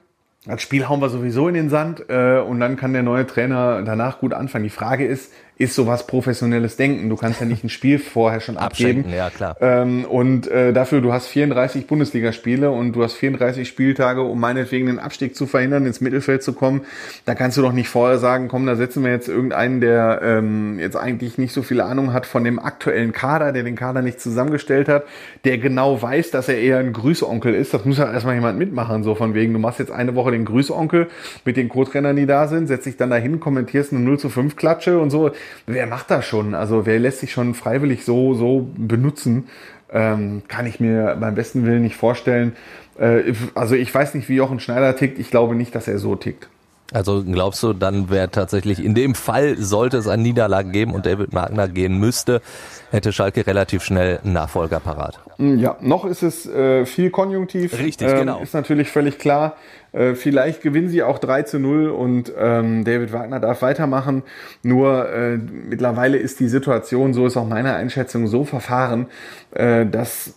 Das 0.44 0.60
Spiel 0.60 0.88
hauen 0.88 1.00
wir 1.00 1.08
sowieso 1.08 1.48
in 1.48 1.54
den 1.54 1.70
Sand 1.70 2.04
äh, 2.08 2.40
und 2.40 2.58
dann 2.60 2.76
kann 2.76 2.92
der 2.92 3.02
neue 3.02 3.26
Trainer 3.26 3.82
danach 3.82 4.18
gut 4.18 4.34
anfangen. 4.34 4.64
Die 4.64 4.70
Frage 4.70 5.06
ist, 5.06 5.32
ist 5.58 5.74
sowas 5.74 6.06
professionelles 6.06 6.76
Denken? 6.76 7.08
Du 7.08 7.16
kannst 7.16 7.40
ja 7.40 7.46
nicht 7.46 7.62
ein 7.62 7.68
Spiel 7.68 7.98
vorher 8.00 8.40
schon 8.40 8.56
abgeben. 8.56 9.04
Ja 9.14 9.30
klar. 9.30 9.56
Ähm, 9.60 10.04
und 10.04 10.48
äh, 10.48 10.72
dafür, 10.72 11.00
du 11.00 11.12
hast 11.12 11.28
34 11.28 11.86
Bundesligaspiele 11.86 12.70
und 12.70 12.92
du 12.92 13.02
hast 13.02 13.14
34 13.14 13.68
Spieltage, 13.68 14.22
um 14.22 14.40
meinetwegen 14.40 14.86
den 14.86 14.98
Abstieg 14.98 15.36
zu 15.36 15.46
verhindern, 15.46 15.86
ins 15.86 16.00
Mittelfeld 16.00 16.42
zu 16.42 16.52
kommen. 16.52 16.82
Da 17.26 17.34
kannst 17.34 17.56
du 17.58 17.62
doch 17.62 17.72
nicht 17.72 17.88
vorher 17.88 18.18
sagen, 18.18 18.48
komm, 18.48 18.66
da 18.66 18.76
setzen 18.76 19.04
wir 19.04 19.10
jetzt 19.10 19.28
irgendeinen, 19.28 19.80
der 19.80 20.20
ähm, 20.22 20.78
jetzt 20.78 20.96
eigentlich 20.96 21.38
nicht 21.38 21.52
so 21.52 21.62
viel 21.62 21.80
Ahnung 21.80 22.12
hat 22.12 22.26
von 22.26 22.44
dem 22.44 22.58
aktuellen 22.58 23.12
Kader, 23.12 23.52
der 23.52 23.62
den 23.62 23.76
Kader 23.76 24.02
nicht 24.02 24.20
zusammengestellt 24.20 24.88
hat, 24.88 25.04
der 25.44 25.58
genau 25.58 26.00
weiß, 26.00 26.30
dass 26.30 26.48
er 26.48 26.58
eher 26.58 26.78
ein 26.78 26.92
Grüßonkel 26.92 27.54
ist. 27.54 27.74
Das 27.74 27.84
muss 27.84 27.98
ja 27.98 28.10
erstmal 28.10 28.34
jemand 28.34 28.58
mitmachen, 28.58 29.02
so 29.04 29.14
von 29.14 29.34
wegen, 29.34 29.52
du 29.52 29.58
machst 29.58 29.78
jetzt 29.78 29.92
eine 29.92 30.14
Woche 30.14 30.32
den 30.32 30.44
Grüßonkel 30.44 31.08
mit 31.44 31.56
den 31.56 31.68
Co-Trainern, 31.68 32.16
die 32.16 32.26
da 32.26 32.48
sind, 32.48 32.66
setzt 32.66 32.86
dich 32.86 32.96
dann 32.96 33.10
dahin, 33.10 33.38
kommentierst 33.38 33.92
eine 33.92 34.00
0 34.00 34.18
zu 34.18 34.28
5 34.28 34.56
Klatsche 34.56 34.98
und 34.98 35.10
so. 35.10 35.30
Wer 35.66 35.86
macht 35.86 36.10
das 36.10 36.26
schon? 36.26 36.54
Also 36.54 36.86
wer 36.86 36.98
lässt 36.98 37.20
sich 37.20 37.32
schon 37.32 37.54
freiwillig 37.54 38.04
so, 38.04 38.34
so 38.34 38.70
benutzen? 38.76 39.48
Ähm, 39.90 40.42
kann 40.48 40.66
ich 40.66 40.80
mir 40.80 41.16
beim 41.20 41.34
besten 41.34 41.66
Willen 41.66 41.82
nicht 41.82 41.96
vorstellen. 41.96 42.56
Äh, 42.98 43.34
also 43.54 43.74
ich 43.74 43.94
weiß 43.94 44.14
nicht, 44.14 44.28
wie 44.28 44.36
Jochen 44.36 44.60
Schneider 44.60 44.96
tickt. 44.96 45.18
Ich 45.18 45.30
glaube 45.30 45.54
nicht, 45.54 45.74
dass 45.74 45.88
er 45.88 45.98
so 45.98 46.16
tickt. 46.16 46.48
Also 46.92 47.22
glaubst 47.24 47.62
du, 47.62 47.72
dann 47.72 48.10
wäre 48.10 48.30
tatsächlich 48.30 48.84
in 48.84 48.94
dem 48.94 49.14
Fall, 49.14 49.56
sollte 49.58 49.96
es 49.96 50.06
eine 50.06 50.22
Niederlage 50.22 50.70
geben 50.70 50.92
und 50.92 51.06
David 51.06 51.34
Wagner 51.34 51.68
gehen 51.68 51.98
müsste, 51.98 52.42
hätte 52.90 53.12
Schalke 53.12 53.46
relativ 53.46 53.82
schnell 53.82 54.20
einen 54.22 54.34
Nachfolger 54.34 54.80
parat. 54.80 55.18
Ja, 55.38 55.76
noch 55.80 56.04
ist 56.04 56.22
es 56.22 56.46
äh, 56.46 56.84
viel 56.84 57.10
konjunktiv. 57.10 57.78
Richtig, 57.78 58.08
ähm, 58.08 58.18
genau. 58.18 58.40
Ist 58.40 58.54
natürlich 58.54 58.90
völlig 58.90 59.18
klar. 59.18 59.56
Äh, 59.92 60.14
vielleicht 60.14 60.62
gewinnen 60.62 60.88
sie 60.88 61.02
auch 61.02 61.18
3 61.18 61.42
zu 61.42 61.58
0 61.58 61.88
und 61.88 62.32
ähm, 62.38 62.84
David 62.84 63.12
Wagner 63.12 63.40
darf 63.40 63.62
weitermachen. 63.62 64.22
Nur 64.62 65.10
äh, 65.10 65.36
mittlerweile 65.36 66.18
ist 66.18 66.40
die 66.40 66.48
Situation, 66.48 67.14
so 67.14 67.26
ist 67.26 67.36
auch 67.36 67.46
meine 67.46 67.74
Einschätzung, 67.74 68.26
so 68.26 68.44
verfahren, 68.44 69.06
äh, 69.52 69.86
dass 69.86 70.34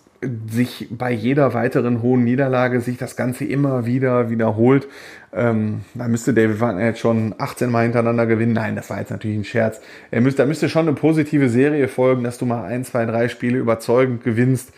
sich 0.50 0.88
bei 0.91 1.12
jeder 1.12 1.53
weiteren 1.53 2.01
hohen 2.01 2.24
Niederlage 2.24 2.82
sich 2.82 2.98
das 2.98 3.15
Ganze 3.15 3.46
immer 3.46 3.86
wieder 3.86 4.29
wiederholt. 4.29 4.88
Ähm, 5.34 5.82
da 5.94 6.08
müsste 6.08 6.34
David 6.34 6.60
Wagner 6.62 6.86
jetzt 6.86 7.00
schon 7.00 7.36
18 7.38 7.70
Mal 7.70 7.84
hintereinander 7.84 8.25
gewinnen. 8.25 8.53
Nein, 8.53 8.75
das 8.75 8.89
war 8.89 9.00
jetzt 9.00 9.12
natürlich 9.12 9.38
ein 9.38 9.44
Scherz. 9.44 9.82
Er 10.12 10.22
müsste, 10.22 10.44
da 10.44 10.48
müsste 10.48 10.70
schon 10.70 10.88
eine 10.88 10.96
positive 10.96 11.50
Serie 11.50 11.88
folgen, 11.88 12.24
dass 12.24 12.38
du 12.38 12.46
mal 12.46 12.63
ein, 12.63 12.86
zwei, 12.86 13.05
drei 13.05 13.27
Spiele 13.27 13.58
überzeugend 13.58 14.24
gewinnst, 14.24 14.72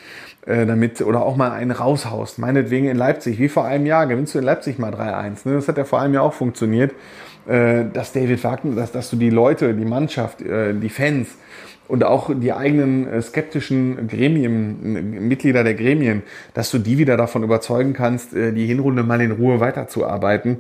äh, 0.48 0.66
damit 0.66 1.02
oder 1.02 1.24
auch 1.24 1.36
mal 1.36 1.52
einen 1.52 1.72
raushaust. 1.72 2.40
Meinetwegen 2.40 2.88
in 2.88 2.98
Leipzig, 2.98 3.38
wie 3.38 3.50
vor 3.50 3.66
einem 3.66 3.86
Jahr, 3.86 4.08
gewinnst 4.08 4.34
du 4.34 4.40
in 4.40 4.46
Leipzig 4.46 4.80
mal 4.80 4.94
3-1. 4.94 5.48
Ne? 5.48 5.56
Das 5.56 5.68
hat 5.68 5.78
ja 5.78 5.84
vor 5.84 6.02
einem 6.02 6.14
Jahr 6.14 6.24
auch 6.24 6.34
funktioniert, 6.34 6.94
äh, 7.48 7.86
dass 7.94 8.14
David 8.14 8.44
Wagner, 8.44 8.76
dass, 8.76 8.92
dass 8.92 9.10
du 9.10 9.16
die 9.16 9.30
Leute, 9.30 9.74
die 9.74 9.86
Mannschaft, 9.86 10.42
äh, 10.42 10.74
die 10.74 10.90
Fans 10.90 11.38
und 11.88 12.04
auch 12.04 12.30
die 12.34 12.54
eigenen 12.54 13.08
äh, 13.08 13.22
skeptischen 13.22 14.08
Gremien, 14.08 15.28
Mitglieder 15.28 15.64
der 15.64 15.74
Gremien, 15.74 16.24
dass 16.54 16.72
du 16.72 16.80
die 16.80 16.98
wieder 16.98 17.18
davon 17.18 17.44
überzeugen 17.44 17.94
kannst, 17.94 18.34
äh, 18.34 18.52
die 18.52 18.66
Hinrunde 18.66 19.04
mal 19.04 19.22
in 19.22 19.32
Ruhe 19.32 19.60
weiterzuarbeiten. 19.60 20.60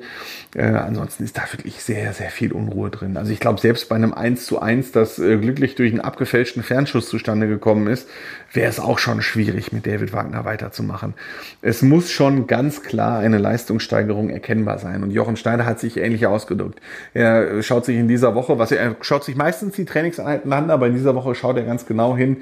Äh, 0.55 0.63
ansonsten 0.63 1.23
ist 1.23 1.37
da 1.37 1.43
wirklich 1.51 1.83
sehr, 1.83 2.13
sehr 2.13 2.29
viel 2.29 2.53
Unruhe 2.53 2.89
drin. 2.89 3.17
Also 3.17 3.31
ich 3.31 3.39
glaube, 3.39 3.59
selbst 3.59 3.89
bei 3.89 3.95
einem 3.95 4.13
1 4.13 4.45
zu 4.45 4.61
1, 4.61 4.91
das 4.91 5.19
äh, 5.19 5.37
glücklich 5.37 5.75
durch 5.75 5.91
einen 5.91 6.01
abgefälschten 6.01 6.63
Fernschuss 6.63 7.09
zustande 7.09 7.47
gekommen 7.47 7.87
ist, 7.87 8.07
wäre 8.53 8.69
es 8.69 8.79
auch 8.79 8.99
schon 8.99 9.21
schwierig, 9.21 9.71
mit 9.71 9.85
David 9.85 10.13
Wagner 10.13 10.45
weiterzumachen. 10.45 11.13
Es 11.61 11.81
muss 11.81 12.11
schon 12.11 12.47
ganz 12.47 12.83
klar 12.83 13.19
eine 13.19 13.37
Leistungssteigerung 13.37 14.29
erkennbar 14.29 14.79
sein. 14.79 15.03
Und 15.03 15.11
Jochen 15.11 15.37
Schneider 15.37 15.65
hat 15.65 15.79
sich 15.79 15.97
ähnlich 15.97 16.25
ausgedrückt. 16.27 16.79
Er 17.13 17.61
schaut 17.63 17.85
sich 17.85 17.97
in 17.97 18.07
dieser 18.07 18.35
Woche, 18.35 18.57
was 18.57 18.71
er, 18.71 18.79
er 18.79 18.95
schaut 19.01 19.23
sich 19.23 19.35
meistens 19.35 19.75
die 19.75 19.85
Trainingseinheiten 19.85 20.51
an, 20.53 20.69
aber 20.69 20.87
in 20.87 20.93
dieser 20.93 21.15
Woche 21.15 21.35
schaut 21.35 21.57
er 21.57 21.63
ganz 21.63 21.85
genau 21.85 22.15
hin, 22.15 22.37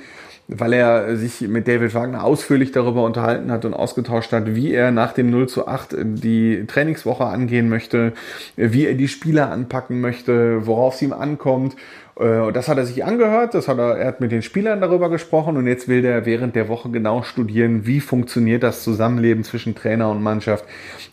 weil 0.47 0.73
er 0.73 1.17
sich 1.17 1.41
mit 1.41 1.67
David 1.67 1.93
Wagner 1.95 2.23
ausführlich 2.23 2.71
darüber 2.71 3.03
unterhalten 3.03 3.51
hat 3.51 3.65
und 3.65 3.73
ausgetauscht 3.73 4.31
hat, 4.31 4.55
wie 4.55 4.73
er 4.73 4.91
nach 4.91 5.13
dem 5.13 5.31
0 5.31 5.49
zu 5.49 5.67
8 5.67 5.95
die 5.99 6.65
Trainingswoche 6.67 7.25
angehen 7.25 7.67
möchte, 7.67 8.13
wie 8.55 8.85
er 8.85 8.93
die 8.93 9.07
Spieler 9.07 9.49
anpacken 9.51 10.01
möchte, 10.01 10.67
worauf 10.67 10.95
es 10.95 11.01
ihm 11.01 11.13
ankommt. 11.13 11.75
Äh, 12.19 12.51
Das 12.53 12.67
hat 12.67 12.77
er 12.77 12.85
sich 12.85 13.03
angehört, 13.03 13.55
das 13.55 13.67
hat 13.67 13.79
er, 13.79 13.97
er 13.97 14.07
hat 14.07 14.21
mit 14.21 14.31
den 14.31 14.43
Spielern 14.43 14.81
darüber 14.81 15.09
gesprochen 15.09 15.57
und 15.57 15.65
jetzt 15.67 15.87
will 15.87 16.05
er 16.05 16.25
während 16.27 16.55
der 16.55 16.67
Woche 16.69 16.89
genau 16.89 17.23
studieren, 17.23 17.87
wie 17.87 17.99
funktioniert 17.99 18.61
das 18.61 18.83
Zusammenleben 18.83 19.43
zwischen 19.43 19.73
Trainer 19.75 20.09
und 20.11 20.21
Mannschaft, 20.21 20.65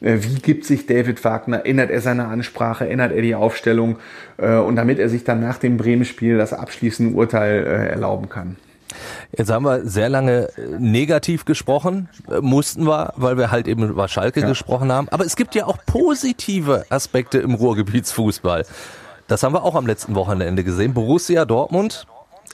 Äh, 0.02 0.18
wie 0.20 0.40
gibt 0.40 0.64
sich 0.64 0.86
David 0.86 1.24
Wagner, 1.24 1.64
ändert 1.64 1.90
er 1.90 2.00
seine 2.00 2.26
Ansprache, 2.26 2.88
ändert 2.88 3.12
er 3.12 3.22
die 3.22 3.34
Aufstellung 3.34 3.96
äh, 4.36 4.56
und 4.56 4.76
damit 4.76 4.98
er 4.98 5.08
sich 5.08 5.24
dann 5.24 5.40
nach 5.40 5.58
dem 5.58 5.76
Bremen-Spiel 5.76 6.36
das 6.38 6.52
abschließende 6.52 7.16
Urteil 7.16 7.64
erlauben 7.64 8.28
kann. 8.28 8.56
Jetzt 9.36 9.50
haben 9.50 9.64
wir 9.64 9.86
sehr 9.86 10.08
lange 10.08 10.48
äh, 10.56 10.78
negativ 10.78 11.44
gesprochen, 11.44 12.08
äh, 12.30 12.40
mussten 12.40 12.86
wir, 12.86 13.12
weil 13.16 13.36
wir 13.36 13.50
halt 13.50 13.68
eben 13.68 13.88
über 13.88 14.08
Schalke 14.08 14.42
gesprochen 14.42 14.92
haben. 14.92 15.08
Aber 15.10 15.24
es 15.24 15.36
gibt 15.36 15.54
ja 15.54 15.66
auch 15.66 15.78
positive 15.86 16.84
Aspekte 16.90 17.38
im 17.38 17.54
Ruhrgebietsfußball. 17.54 18.64
Das 19.28 19.42
haben 19.42 19.54
wir 19.54 19.62
auch 19.62 19.74
am 19.74 19.86
letzten 19.86 20.14
Wochenende 20.14 20.64
gesehen. 20.64 20.94
Borussia 20.94 21.44
Dortmund, 21.44 22.06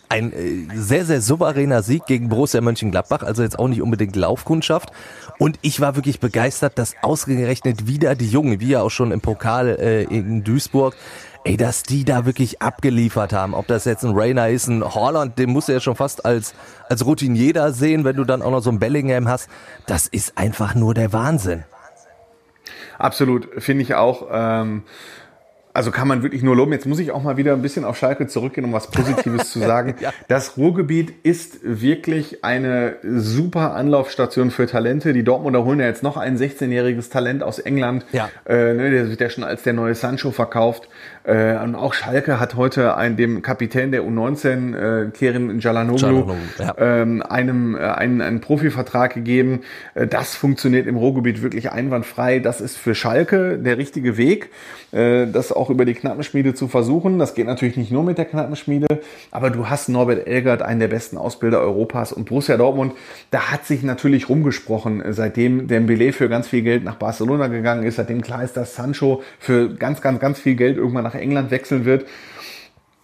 ein 0.08 0.32
äh, 0.32 0.66
sehr, 0.74 1.04
sehr 1.04 1.20
souveräner 1.20 1.82
Sieg 1.82 2.06
gegen 2.06 2.28
Borussia 2.28 2.61
Mönchengladbach, 2.61 3.22
also 3.22 3.42
jetzt 3.42 3.58
auch 3.58 3.68
nicht 3.68 3.82
unbedingt 3.82 4.16
Laufkundschaft. 4.16 4.90
Und 5.38 5.58
ich 5.62 5.80
war 5.80 5.96
wirklich 5.96 6.20
begeistert, 6.20 6.78
dass 6.78 6.94
ausgerechnet 7.02 7.87
wieder 7.87 8.14
die 8.14 8.28
Jungen, 8.28 8.61
wie 8.61 8.68
ja 8.68 8.82
auch 8.82 8.90
schon 8.90 9.12
im 9.12 9.20
Pokal 9.20 9.68
äh, 9.68 10.02
in 10.04 10.44
Duisburg, 10.44 10.94
ey, 11.44 11.57
dass 11.57 11.83
die 11.83 12.05
da 12.05 12.27
wirklich 12.27 12.62
abgeliefert 12.62 13.33
haben. 13.33 13.55
Ob 13.55 13.66
das 13.66 13.85
jetzt 13.85 14.05
ein 14.05 14.12
Rainer 14.14 14.48
ist, 14.48 14.68
ein 14.68 14.83
Holland, 14.83 15.38
den 15.38 15.51
musst 15.51 15.68
du 15.68 15.72
ja 15.72 15.81
schon 15.81 15.96
fast 15.96 16.24
als, 16.24 16.55
als 16.88 17.05
Routinier 17.05 17.53
da 17.53 17.72
sehen, 17.72 18.05
wenn 18.05 18.16
du 18.16 18.24
dann 18.24 18.42
auch 18.42 18.51
noch 18.51 18.61
so 18.61 18.70
ein 18.70 18.79
Bellingham 18.79 19.29
hast. 19.29 19.48
Das 19.87 20.07
ist 20.07 20.37
einfach 20.37 20.74
nur 20.74 20.94
der 20.94 21.12
Wahnsinn. 21.12 21.64
Absolut, 22.98 23.48
finde 23.59 23.83
ich 23.83 23.94
auch. 23.94 24.27
Ähm, 24.31 24.83
also 25.78 25.92
kann 25.92 26.08
man 26.08 26.24
wirklich 26.24 26.42
nur 26.42 26.56
loben. 26.56 26.72
Jetzt 26.72 26.86
muss 26.86 26.98
ich 26.98 27.12
auch 27.12 27.22
mal 27.22 27.36
wieder 27.36 27.52
ein 27.52 27.62
bisschen 27.62 27.84
auf 27.84 27.96
Schalke 27.96 28.26
zurückgehen, 28.26 28.64
um 28.64 28.72
was 28.72 28.90
Positives 28.90 29.52
zu 29.52 29.60
sagen. 29.60 29.78
Ja. 30.00 30.12
Das 30.28 30.56
Ruhrgebiet 30.56 31.12
ist 31.24 31.60
wirklich 31.62 32.44
eine 32.44 32.96
super 33.02 33.74
Anlaufstation 33.74 34.50
für 34.50 34.66
Talente. 34.66 35.12
Die 35.12 35.24
Dortmunder 35.24 35.64
holen 35.64 35.80
ja 35.80 35.86
jetzt 35.86 36.02
noch 36.02 36.16
ein 36.16 36.36
16-jähriges 36.36 37.10
Talent 37.10 37.42
aus 37.42 37.58
England. 37.58 38.04
Ja. 38.12 38.28
Äh, 38.44 38.74
ne, 38.74 38.90
der 38.90 39.10
wird 39.10 39.20
ja 39.20 39.28
schon 39.28 39.44
als 39.44 39.62
der 39.62 39.72
neue 39.72 39.94
Sancho 39.94 40.30
verkauft. 40.30 40.88
Äh, 41.28 41.58
und 41.62 41.74
auch 41.74 41.94
Schalke 41.94 42.40
hat 42.40 42.54
heute 42.54 42.96
einen, 42.96 43.16
dem 43.16 43.42
Kapitän 43.42 43.92
der 43.92 44.02
U19, 44.02 44.74
äh, 44.74 45.10
Kerim 45.10 45.60
Jalanoglu, 45.60 46.32
ja. 46.58 46.74
ähm, 46.78 47.22
einem 47.22 47.76
äh, 47.76 47.80
einen, 47.80 48.22
einen 48.22 48.40
Profivertrag 48.40 49.14
gegeben. 49.14 49.60
Äh, 49.94 50.06
das 50.06 50.34
funktioniert 50.34 50.86
im 50.86 50.96
Ruhrgebiet 50.96 51.42
wirklich 51.42 51.70
einwandfrei. 51.70 52.38
Das 52.38 52.60
ist 52.60 52.78
für 52.78 52.94
Schalke 52.94 53.58
der 53.58 53.76
richtige 53.76 54.16
Weg, 54.16 54.50
äh, 54.92 55.26
das 55.26 55.52
auch 55.52 55.67
über 55.70 55.85
die 55.85 55.94
Knappenschmiede 55.94 56.54
zu 56.54 56.68
versuchen. 56.68 57.18
Das 57.18 57.35
geht 57.35 57.46
natürlich 57.46 57.76
nicht 57.76 57.90
nur 57.90 58.02
mit 58.04 58.18
der 58.18 58.24
Knappenschmiede, 58.24 59.00
aber 59.31 59.50
du 59.50 59.68
hast 59.68 59.88
Norbert 59.88 60.26
Elgert, 60.26 60.62
einen 60.62 60.81
der 60.81 60.88
besten 60.88 61.16
Ausbilder 61.16 61.61
Europas 61.61 62.12
und 62.12 62.28
Borussia 62.28 62.57
Dortmund, 62.57 62.92
da 63.31 63.50
hat 63.52 63.66
sich 63.66 63.83
natürlich 63.83 64.28
rumgesprochen, 64.28 65.02
äh, 65.02 65.12
seitdem 65.12 65.68
Dembele 65.68 66.12
für 66.12 66.28
ganz 66.28 66.48
viel 66.48 66.62
Geld 66.62 66.85
nach 66.85 66.96
Barcelona 66.96 67.48
gegangen 67.48 67.85
ist, 67.85 67.96
seitdem 67.96 68.22
klar 68.22 68.42
ist, 68.42 68.57
dass 68.57 68.74
Sancho 68.74 69.22
für 69.38 69.74
ganz, 69.74 70.00
ganz, 70.00 70.20
ganz 70.20 70.38
viel 70.38 70.54
Geld 70.54 70.76
irgendwann 70.76 71.04
nach 71.04 71.14
England 71.14 71.50
wechseln 71.50 71.85
wird. 71.85 72.07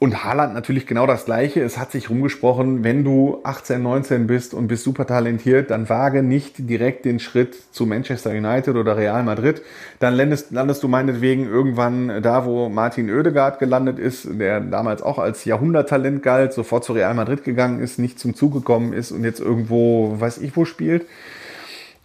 Und 0.05 0.23
Haaland 0.23 0.53
natürlich 0.53 0.87
genau 0.87 1.07
das 1.07 1.25
Gleiche. 1.25 1.62
Es 1.62 1.79
hat 1.79 1.90
sich 1.90 2.11
rumgesprochen, 2.11 2.85
wenn 2.85 3.05
du 3.05 3.40
18, 3.43 3.83
19 3.83 4.27
bist 4.27 4.53
und 4.53 4.69
bist 4.69 4.85
super 4.85 5.07
talentiert, 5.07 5.71
dann 5.71 5.88
wage 5.88 6.23
nicht 6.23 6.69
direkt 6.69 7.07
den 7.07 7.19
Schritt 7.19 7.57
zu 7.73 7.87
Manchester 7.87 8.33
United 8.33 8.77
oder 8.77 8.99
Real 8.99 9.23
Madrid. 9.23 9.62
Dann 10.01 10.12
landest, 10.12 10.51
landest 10.51 10.83
du 10.83 10.88
meinetwegen 10.88 11.47
irgendwann 11.47 12.21
da, 12.21 12.45
wo 12.45 12.69
Martin 12.69 13.09
Oedegaard 13.09 13.59
gelandet 13.59 13.99
ist, 13.99 14.29
der 14.31 14.61
damals 14.61 15.01
auch 15.01 15.19
als 15.19 15.47
Jahrhunderttalent 15.47 16.23
galt, 16.23 16.53
sofort 16.53 16.85
zu 16.85 16.93
Real 16.93 17.14
Madrid 17.14 17.43
gegangen 17.43 17.81
ist, 17.81 17.99
nicht 17.99 18.19
zum 18.19 18.35
Zug 18.35 18.53
gekommen 18.53 18.93
ist 18.93 19.11
und 19.11 19.25
jetzt 19.25 19.40
irgendwo, 19.40 20.21
weiß 20.21 20.37
ich 20.37 20.55
wo 20.55 20.67
spielt. 20.67 21.07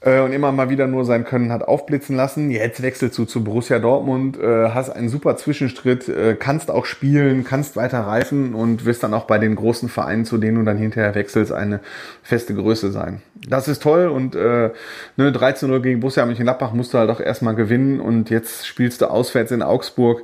Äh, 0.01 0.19
und 0.21 0.31
immer 0.31 0.51
mal 0.51 0.69
wieder 0.69 0.87
nur 0.87 1.05
sein 1.05 1.25
Können 1.25 1.51
hat 1.51 1.63
aufblitzen 1.67 2.15
lassen. 2.15 2.51
Jetzt 2.51 2.81
wechselst 2.81 3.17
du 3.17 3.25
zu 3.25 3.43
Borussia 3.43 3.79
Dortmund, 3.79 4.39
äh, 4.39 4.69
hast 4.69 4.89
einen 4.89 5.09
super 5.09 5.35
Zwischenstritt, 5.35 6.07
äh, 6.07 6.35
kannst 6.39 6.71
auch 6.71 6.85
spielen, 6.85 7.43
kannst 7.43 7.75
weiter 7.75 8.01
reifen 8.01 8.53
und 8.53 8.85
wirst 8.85 9.03
dann 9.03 9.13
auch 9.13 9.25
bei 9.25 9.37
den 9.39 9.55
großen 9.55 9.89
Vereinen, 9.89 10.25
zu 10.25 10.37
denen 10.37 10.57
du 10.57 10.63
dann 10.63 10.77
hinterher 10.77 11.15
wechselst, 11.15 11.51
eine 11.51 11.81
feste 12.23 12.55
Größe 12.55 12.91
sein. 12.91 13.21
Das 13.47 13.67
ist 13.67 13.83
toll 13.83 14.07
und 14.07 14.35
äh, 14.35 14.71
ne, 15.17 15.31
13-0 15.31 15.79
gegen 15.81 15.99
Borussia 15.99 16.25
Mönchengladbach 16.25 16.73
musst 16.73 16.93
du 16.93 16.97
halt 16.97 17.09
auch 17.09 17.19
erstmal 17.19 17.55
gewinnen 17.55 17.99
und 17.99 18.29
jetzt 18.29 18.67
spielst 18.67 19.01
du 19.01 19.09
auswärts 19.09 19.51
in 19.51 19.61
Augsburg. 19.61 20.23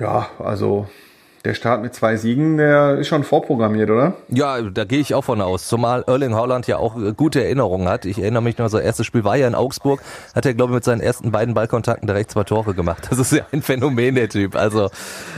Ja, 0.00 0.28
also 0.40 0.88
der 1.44 1.52
Start 1.52 1.82
mit 1.82 1.94
zwei 1.94 2.16
Siegen, 2.16 2.56
der 2.56 2.98
ist 2.98 3.08
schon 3.08 3.22
vorprogrammiert, 3.22 3.90
oder? 3.90 4.14
Ja, 4.28 4.62
da 4.62 4.84
gehe 4.84 4.98
ich 4.98 5.14
auch 5.14 5.24
von 5.24 5.42
aus. 5.42 5.68
Zumal 5.68 6.02
Erling 6.06 6.34
Haaland 6.34 6.66
ja 6.66 6.78
auch 6.78 6.96
äh, 6.96 7.12
gute 7.12 7.44
Erinnerungen 7.44 7.86
hat. 7.86 8.06
Ich 8.06 8.18
erinnere 8.18 8.42
mich 8.42 8.56
noch, 8.56 8.68
sein 8.68 8.82
erstes 8.82 9.04
Spiel 9.04 9.24
war 9.24 9.36
ja 9.36 9.46
in 9.46 9.54
Augsburg. 9.54 10.00
Hat 10.34 10.46
er, 10.46 10.54
glaube 10.54 10.72
ich, 10.72 10.76
mit 10.76 10.84
seinen 10.84 11.02
ersten 11.02 11.32
beiden 11.32 11.52
Ballkontakten 11.52 12.06
direkt 12.06 12.30
zwei 12.30 12.44
Tore 12.44 12.74
gemacht. 12.74 13.08
Das 13.10 13.18
ist 13.18 13.32
ja 13.32 13.46
ein 13.52 13.60
Phänomen, 13.60 14.14
der 14.14 14.28
Typ. 14.30 14.56
Also 14.56 14.88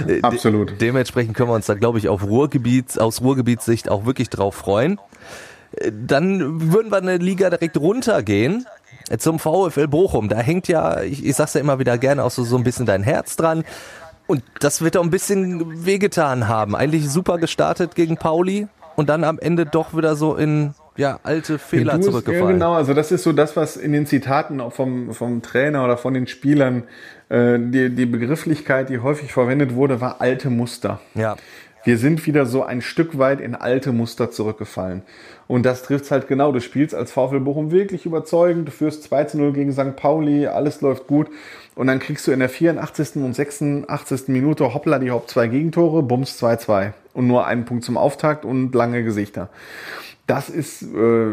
äh, 0.07 0.21
Absolut. 0.23 0.71
De 0.71 0.79
dementsprechend 0.79 1.37
können 1.37 1.51
wir 1.51 1.55
uns 1.55 1.67
da, 1.67 1.75
glaube 1.75 1.99
ich, 1.99 2.09
auf 2.09 2.23
Ruhrgebiet, 2.23 3.01
aus 3.01 3.21
Ruhrgebietssicht 3.21 3.91
auch 3.91 4.07
wirklich 4.07 4.31
drauf 4.31 4.55
freuen. 4.55 5.01
Äh, 5.73 5.91
dann 5.93 6.73
würden 6.73 6.93
wir 6.93 6.99
eine 6.99 7.17
Liga 7.17 7.51
direkt 7.51 7.77
runtergehen 7.77 8.67
zum 9.19 9.39
VfL 9.39 9.89
Bochum. 9.89 10.29
Da 10.29 10.39
hängt 10.39 10.69
ja, 10.69 11.03
ich, 11.03 11.25
ich 11.25 11.35
sag's 11.37 11.55
ja 11.55 11.61
immer 11.61 11.79
wieder 11.79 11.99
gerne, 11.99 12.25
auch 12.25 12.31
so, 12.31 12.45
so 12.45 12.57
ein 12.57 12.65
bisschen 12.65 12.87
dein 12.87 13.03
Herz 13.03 13.37
dran. 13.37 13.65
Und 14.27 14.43
das 14.61 14.83
wird 14.83 14.97
auch 14.97 15.03
ein 15.03 15.11
bisschen 15.11 15.85
wehgetan 15.87 16.49
haben. 16.49 16.75
Eigentlich 16.75 17.09
super 17.09 17.39
gestartet 17.39 17.95
gegen 17.95 18.17
Pauli 18.17 18.67
und 18.97 19.09
dann 19.09 19.25
am 19.25 19.39
Ende 19.39 19.67
doch 19.67 19.97
wieder 19.97 20.17
so 20.17 20.35
in 20.35 20.75
ja, 20.97 21.21
alte 21.23 21.59
Fehler 21.59 22.01
zurückgefallen. 22.01 22.47
Ja, 22.47 22.53
genau, 22.53 22.73
also 22.73 22.95
das 22.95 23.13
ist 23.13 23.23
so 23.23 23.33
das, 23.33 23.57
was 23.57 23.77
in 23.77 23.93
den 23.93 24.07
Zitaten 24.07 24.61
auch 24.61 24.73
vom, 24.73 25.13
vom 25.13 25.43
Trainer 25.43 25.85
oder 25.85 25.97
von 25.99 26.15
den 26.15 26.27
Spielern, 26.27 26.85
äh, 27.29 27.59
die, 27.59 27.95
die 27.95 28.07
Begrifflichkeit, 28.07 28.89
die 28.89 29.01
häufig 29.01 29.33
verwendet 29.33 29.75
wurde, 29.75 30.01
war 30.01 30.21
alte 30.21 30.49
Muster. 30.51 31.01
Ja. 31.15 31.37
Wir 31.87 31.99
sind 31.99 32.27
wieder 32.27 32.47
so 32.47 32.65
ein 32.65 32.83
Stück 32.83 33.17
weit 33.17 33.41
in 33.41 33.55
alte 33.55 33.93
Muster 33.93 34.33
zurückgefallen. 34.33 35.03
Und 35.47 35.65
das 35.65 35.85
trifft's 35.85 36.11
halt 36.11 36.27
genau. 36.27 36.51
Du 36.51 36.61
spielst 36.61 36.97
als 36.97 37.13
VfL 37.13 37.39
Bochum 37.39 37.71
wirklich 37.71 38.07
überzeugend. 38.07 38.67
Du 38.67 38.73
führst 38.73 39.05
2 39.05 39.23
zu 39.23 39.39
0 39.39 39.53
gegen 39.53 39.71
St. 39.71 39.95
Pauli. 39.95 40.49
Alles 40.49 40.81
läuft 40.81 41.07
gut. 41.07 41.29
Und 41.77 41.87
dann 41.87 42.01
kriegst 42.01 42.27
du 42.27 42.33
in 42.33 42.41
der 42.41 42.49
84. 42.49 43.23
und 43.23 43.37
86. 43.37 44.27
Minute 44.27 44.75
hoppla 44.75 44.99
die 44.99 45.13
Haupt 45.13 45.31
zwei 45.31 45.47
Gegentore, 45.47 46.03
Bums 46.03 46.43
2-2. 46.43 46.93
Und 47.15 47.29
nur 47.29 47.47
einen 47.47 47.67
Punkt 47.67 47.85
zum 47.85 47.97
Auftakt 47.97 48.45
und 48.45 48.75
lange 48.75 49.05
Gesichter. 49.05 49.49
Das 50.27 50.49
ist 50.49 50.83
äh, 50.83 51.29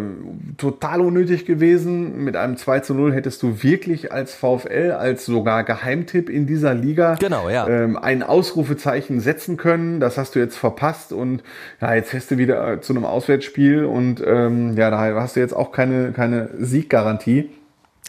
total 0.57 1.01
unnötig 1.01 1.45
gewesen. 1.45 2.23
Mit 2.23 2.35
einem 2.35 2.57
2 2.57 2.81
zu 2.81 2.93
0 2.93 3.11
hättest 3.11 3.41
du 3.41 3.63
wirklich 3.63 4.11
als 4.11 4.35
VfL, 4.35 4.91
als 4.91 5.25
sogar 5.25 5.63
Geheimtipp 5.63 6.29
in 6.29 6.45
dieser 6.45 6.75
Liga 6.75 7.15
genau, 7.15 7.49
ja. 7.49 7.67
ähm, 7.67 7.97
ein 7.97 8.21
Ausrufezeichen 8.21 9.19
setzen 9.19 9.57
können. 9.57 9.99
Das 9.99 10.19
hast 10.19 10.35
du 10.35 10.39
jetzt 10.39 10.57
verpasst 10.57 11.11
und 11.11 11.41
ja, 11.81 11.95
jetzt 11.95 12.11
fährst 12.11 12.29
du 12.29 12.37
wieder 12.37 12.81
zu 12.81 12.93
einem 12.93 13.05
Auswärtsspiel 13.05 13.85
und 13.85 14.23
ähm, 14.25 14.77
ja, 14.77 14.91
da 14.91 14.99
hast 15.19 15.35
du 15.35 15.39
jetzt 15.39 15.55
auch 15.55 15.71
keine, 15.71 16.11
keine 16.11 16.49
Sieggarantie. 16.59 17.49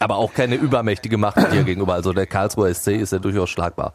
Aber 0.01 0.17
auch 0.17 0.35
keine 0.35 0.57
übermächtige 0.57 1.17
Macht 1.17 1.39
dir 1.51 1.63
gegenüber. 1.65 1.95
Also 1.95 2.13
der 2.13 2.27
Karlsruher 2.27 2.75
SC 2.75 2.89
ist 2.89 3.13
ja 3.13 3.19
durchaus 3.19 3.49
schlagbar. 3.49 3.95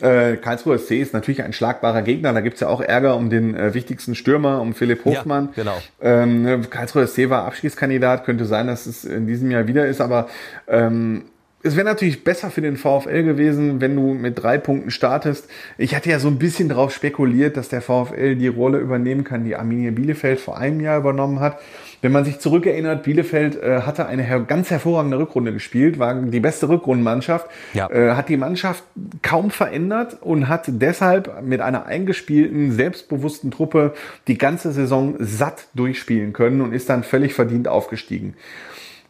Äh, 0.00 0.36
Karlsruher 0.36 0.78
SC 0.78 0.92
ist 0.92 1.12
natürlich 1.12 1.42
ein 1.42 1.52
schlagbarer 1.52 2.02
Gegner. 2.02 2.32
Da 2.32 2.40
gibt's 2.40 2.60
ja 2.60 2.68
auch 2.68 2.80
Ärger 2.80 3.16
um 3.16 3.30
den 3.30 3.54
äh, 3.54 3.74
wichtigsten 3.74 4.14
Stürmer, 4.14 4.60
um 4.60 4.74
Philipp 4.74 5.04
Hofmann. 5.04 5.50
Ja, 5.54 5.62
genau. 5.62 5.82
Ähm, 6.00 6.42
ne, 6.42 6.60
Karlsruher 6.60 7.06
SC 7.06 7.30
war 7.30 7.44
Abschiedskandidat. 7.44 8.24
Könnte 8.24 8.46
sein, 8.46 8.66
dass 8.66 8.86
es 8.86 9.04
in 9.04 9.26
diesem 9.26 9.50
Jahr 9.50 9.66
wieder 9.66 9.86
ist. 9.86 10.00
Aber 10.00 10.28
ähm, 10.66 11.24
es 11.62 11.76
wäre 11.76 11.86
natürlich 11.86 12.24
besser 12.24 12.50
für 12.50 12.60
den 12.60 12.76
VfL 12.76 13.22
gewesen, 13.22 13.80
wenn 13.80 13.94
du 13.94 14.14
mit 14.14 14.42
drei 14.42 14.58
Punkten 14.58 14.90
startest. 14.90 15.48
Ich 15.78 15.94
hatte 15.94 16.10
ja 16.10 16.18
so 16.18 16.28
ein 16.28 16.38
bisschen 16.38 16.68
darauf 16.68 16.92
spekuliert, 16.92 17.56
dass 17.56 17.68
der 17.68 17.82
VfL 17.82 18.34
die 18.34 18.48
Rolle 18.48 18.78
übernehmen 18.78 19.22
kann, 19.22 19.44
die 19.44 19.54
Arminia 19.54 19.92
Bielefeld 19.92 20.40
vor 20.40 20.58
einem 20.58 20.80
Jahr 20.80 20.98
übernommen 20.98 21.38
hat. 21.38 21.60
Wenn 22.02 22.10
man 22.10 22.24
sich 22.24 22.40
zurückerinnert, 22.40 23.04
Bielefeld 23.04 23.62
äh, 23.62 23.82
hatte 23.82 24.06
eine 24.06 24.24
her 24.24 24.40
ganz 24.40 24.70
hervorragende 24.70 25.18
Rückrunde 25.18 25.52
gespielt, 25.52 26.00
war 26.00 26.14
die 26.14 26.40
beste 26.40 26.68
Rückrundenmannschaft, 26.68 27.46
ja. 27.74 27.88
äh, 27.90 28.14
hat 28.14 28.28
die 28.28 28.36
Mannschaft 28.36 28.82
kaum 29.22 29.52
verändert 29.52 30.18
und 30.20 30.48
hat 30.48 30.64
deshalb 30.66 31.42
mit 31.42 31.60
einer 31.60 31.86
eingespielten, 31.86 32.72
selbstbewussten 32.72 33.52
Truppe 33.52 33.94
die 34.26 34.36
ganze 34.36 34.72
Saison 34.72 35.14
satt 35.20 35.68
durchspielen 35.74 36.32
können 36.32 36.60
und 36.60 36.72
ist 36.72 36.88
dann 36.88 37.04
völlig 37.04 37.34
verdient 37.34 37.68
aufgestiegen. 37.68 38.34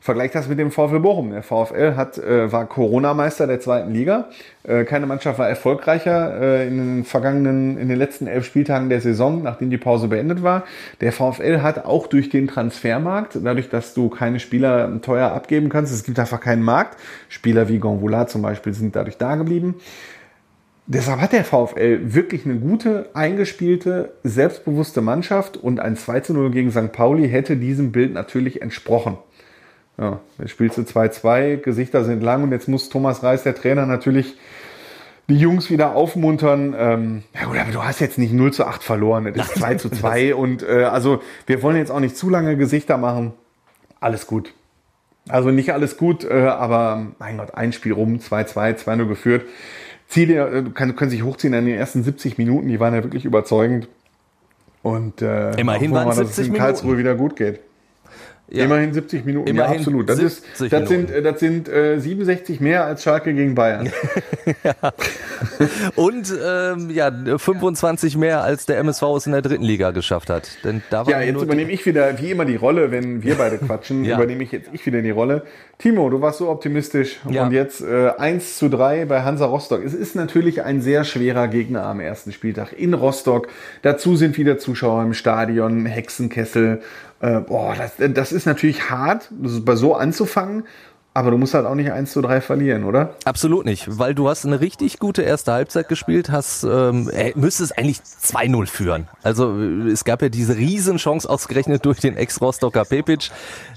Vergleich 0.03 0.33
das 0.33 0.49
mit 0.49 0.59
dem 0.59 0.73
VfL 0.73 0.99
Bochum. 0.99 1.31
Der 1.31 1.45
VfL 1.45 1.95
hat, 1.95 2.19
äh, 2.19 2.51
war 2.51 2.67
Corona-Meister 2.67 3.47
der 3.47 3.61
zweiten 3.61 3.93
Liga. 3.93 4.31
Äh, 4.65 4.83
keine 4.83 5.07
Mannschaft 5.07 5.39
war 5.39 5.49
erfolgreicher 5.49 6.41
äh, 6.41 6.67
in 6.67 6.77
den 6.77 7.05
vergangenen, 7.05 7.79
in 7.79 7.89
den 7.89 7.97
letzten 7.97 8.27
elf 8.27 8.45
Spieltagen 8.45 8.89
der 8.89 9.01
Saison, 9.01 9.45
nachdem 9.45 9.71
die 9.71 9.79
Pause 9.79 10.09
beendet 10.09 10.43
war. 10.43 10.65
Der 11.01 11.13
VfL 11.13 11.61
hat 11.63 11.85
auch 11.85 12.09
durch 12.09 12.31
den 12.31 12.49
Transfermarkt, 12.49 13.39
dadurch, 13.45 13.69
dass 13.69 13.95
du 13.95 14.09
keine 14.09 14.41
Spieler 14.41 15.01
teuer 15.03 15.31
abgeben 15.31 15.69
kannst, 15.69 15.93
es 15.95 16.03
gibt 16.03 16.19
einfach 16.19 16.41
keinen 16.41 16.65
Markt. 16.65 16.99
Spieler 17.29 17.69
wie 17.69 17.79
Gonvola 17.79 18.27
zum 18.27 18.43
Beispiel 18.43 18.75
sind 18.75 18.97
dadurch 18.97 19.19
da 19.19 19.37
geblieben. 19.37 19.77
Deshalb 20.89 21.21
hat 21.21 21.33
der 21.33 21.45
VfL 21.45 22.01
wirklich 22.13 22.45
eine 22.45 22.57
gute, 22.57 23.11
eingespielte, 23.15 24.15
selbstbewusste 24.25 25.01
Mannschaft 25.01 25.57
und 25.57 25.79
ein 25.79 25.95
2 25.95 26.21
zu 26.21 26.35
0 26.35 26.51
gegen 26.51 26.73
St. 26.73 26.91
Pauli 26.91 27.29
hätte 27.29 27.57
diesem 27.57 27.93
Bild 27.93 28.13
natürlich 28.13 28.63
entsprochen. 28.63 29.17
Ja, 29.99 30.21
jetzt 30.39 30.51
spielst 30.51 30.79
du 30.79 30.83
2-2, 30.83 31.59
Gesichter 31.59 32.05
sind 32.05 32.23
lang 32.23 32.43
und 32.43 32.53
jetzt 32.53 32.69
muss 32.69 32.89
Thomas 32.89 33.23
Reis, 33.23 33.43
der 33.43 33.55
Trainer, 33.55 33.87
natürlich 33.87 34.37
die 35.29 35.37
Jungs 35.37 35.71
wieder 35.71 35.95
aufmuntern. 35.95 36.75
Ähm, 36.77 37.23
ja 37.35 37.47
gut, 37.47 37.59
aber 37.59 37.73
du 37.73 37.83
hast 37.83 38.01
jetzt 38.01 38.19
nicht 38.19 38.33
0 38.33 38.53
zu 38.53 38.67
8 38.67 38.83
verloren, 38.83 39.33
das 39.35 39.49
ist 39.49 39.59
2 39.59 39.75
zu 39.77 39.91
2 39.91 40.35
und 40.35 40.63
äh, 40.63 40.85
also 40.85 41.23
wir 41.47 41.63
wollen 41.63 41.77
jetzt 41.77 41.91
auch 41.91 42.01
nicht 42.01 42.17
zu 42.17 42.31
lange 42.31 42.57
Gesichter 42.57 42.97
machen. 42.97 43.33
Alles 44.01 44.27
gut. 44.27 44.55
Also 45.29 45.51
nicht 45.51 45.73
alles 45.73 45.97
gut, 45.97 46.25
äh, 46.25 46.47
aber 46.47 47.07
mein 47.19 47.39
Gott, 47.39 47.55
ein 47.55 47.73
Spiel 47.73 47.93
rum, 47.93 48.17
2-2, 48.17 48.85
2-0 48.85 49.07
geführt. 49.07 49.45
Ziele 50.09 50.49
äh, 50.49 50.63
können, 50.71 50.97
können 50.97 51.11
sich 51.11 51.23
hochziehen 51.23 51.55
in 51.55 51.67
den 51.67 51.77
ersten 51.77 52.03
70 52.03 52.39
Minuten, 52.39 52.69
die 52.69 52.81
waren 52.81 52.95
ja 52.95 53.05
wirklich 53.05 53.25
überzeugend. 53.25 53.89
Und 54.83 55.23
äh, 55.23 55.53
immerhin 55.53 55.93
waren 55.93 56.09
es 56.09 56.17
70 56.17 56.29
dass 56.29 56.39
es 56.39 56.49
in 56.49 56.55
Karlsruhe 56.55 56.99
wieder 56.99 57.15
gut 57.15 57.37
geht. 57.37 57.61
Ja. 58.53 58.65
Immerhin 58.65 58.93
70 58.93 59.25
Minuten, 59.25 59.49
Immerhin 59.49 59.73
ja, 59.73 59.79
absolut. 59.79 60.11
Das, 60.11 60.19
ist, 60.19 60.45
das 60.59 60.87
sind, 60.87 61.11
das 61.11 61.41
sind 61.41 61.71
äh, 61.71 61.99
67 61.99 62.61
mehr 62.61 62.85
als 62.85 63.03
Schalke 63.03 63.33
gegen 63.33 63.55
Bayern. 63.55 63.91
ja. 64.63 64.93
Und 65.97 66.31
ähm, 66.45 66.91
ja, 66.91 67.11
25 67.39 68.19
mehr 68.19 68.43
als 68.43 68.67
der 68.67 68.77
MSV 68.79 69.03
es 69.17 69.25
in 69.25 69.33
der 69.33 69.41
dritten 69.41 69.65
Liga 69.65 69.91
geschafft 69.93 70.29
hat. 70.29 70.51
Denn 70.65 70.83
da 70.91 71.05
ja, 71.05 71.23
jetzt 71.23 71.41
übernehme 71.41 71.73
ich 71.73 71.87
wieder, 71.87 72.19
wie 72.19 72.33
immer, 72.33 72.45
die 72.45 72.57
Rolle, 72.57 72.91
wenn 72.91 73.23
wir 73.23 73.37
beide 73.37 73.57
quatschen, 73.57 74.05
ja. 74.05 74.17
übernehme 74.17 74.43
ich 74.45 74.53
jetzt 74.53 74.69
ich 74.71 74.85
wieder 74.85 75.01
die 75.01 75.11
Rolle. 75.11 75.45
Timo, 75.83 76.09
du 76.11 76.21
warst 76.21 76.39
so 76.39 76.49
optimistisch 76.49 77.19
ja. 77.29 77.45
und 77.45 77.51
jetzt 77.51 77.81
äh, 77.81 78.11
1 78.17 78.57
zu 78.57 78.69
3 78.69 79.05
bei 79.07 79.23
Hansa 79.23 79.47
Rostock. 79.47 79.83
Es 79.85 79.95
ist 79.95 80.15
natürlich 80.15 80.63
ein 80.63 80.81
sehr 80.81 81.03
schwerer 81.03 81.49
Gegner 81.49 81.85
am 81.87 81.99
ersten 81.99 82.31
Spieltag 82.31 82.73
in 82.73 82.95
Rostock. 82.95 83.49
Dazu 83.83 84.15
sind 84.15 84.39
wieder 84.39 84.59
Zuschauer 84.59 85.03
im 85.03 85.13
Stadion, 85.13 85.85
Hexenkessel 85.87 86.83
äh, 87.23 87.39
boah, 87.41 87.75
das, 87.77 87.93
das 88.15 88.33
ist 88.33 88.47
natürlich 88.47 88.91
hart, 88.91 89.29
bei 89.31 89.77
so 89.77 89.95
anzufangen. 89.95 90.65
Aber 91.15 91.31
du 91.31 91.37
musst 91.37 91.53
halt 91.53 91.67
auch 91.67 91.75
nicht 91.75 91.93
1 91.93 92.11
zu 92.11 92.23
3 92.23 92.41
verlieren, 92.41 92.85
oder? 92.85 93.15
Absolut 93.25 93.67
nicht, 93.67 93.99
weil 93.99 94.15
du 94.15 94.31
hast 94.31 94.47
eine 94.47 94.61
richtig 94.61 94.99
gute 94.99 95.23
erste 95.23 95.53
Halbzeit 95.53 95.89
gespielt, 95.89 96.31
hast 96.31 96.65
ähm, 96.65 97.11
äh, 97.13 97.33
müsstest 97.35 97.77
eigentlich 97.77 97.99
2-0 97.99 98.67
führen. 98.67 99.09
Also 99.23 99.59
es 99.59 100.05
gab 100.05 100.23
ja 100.23 100.31
diese 100.31 100.57
Riesenchance 100.57 101.29
ausgerechnet 101.29 101.85
durch 101.85 102.01
den 102.01 102.17
Ex-Rostocker 102.17 102.87
Pepic. 102.87 103.31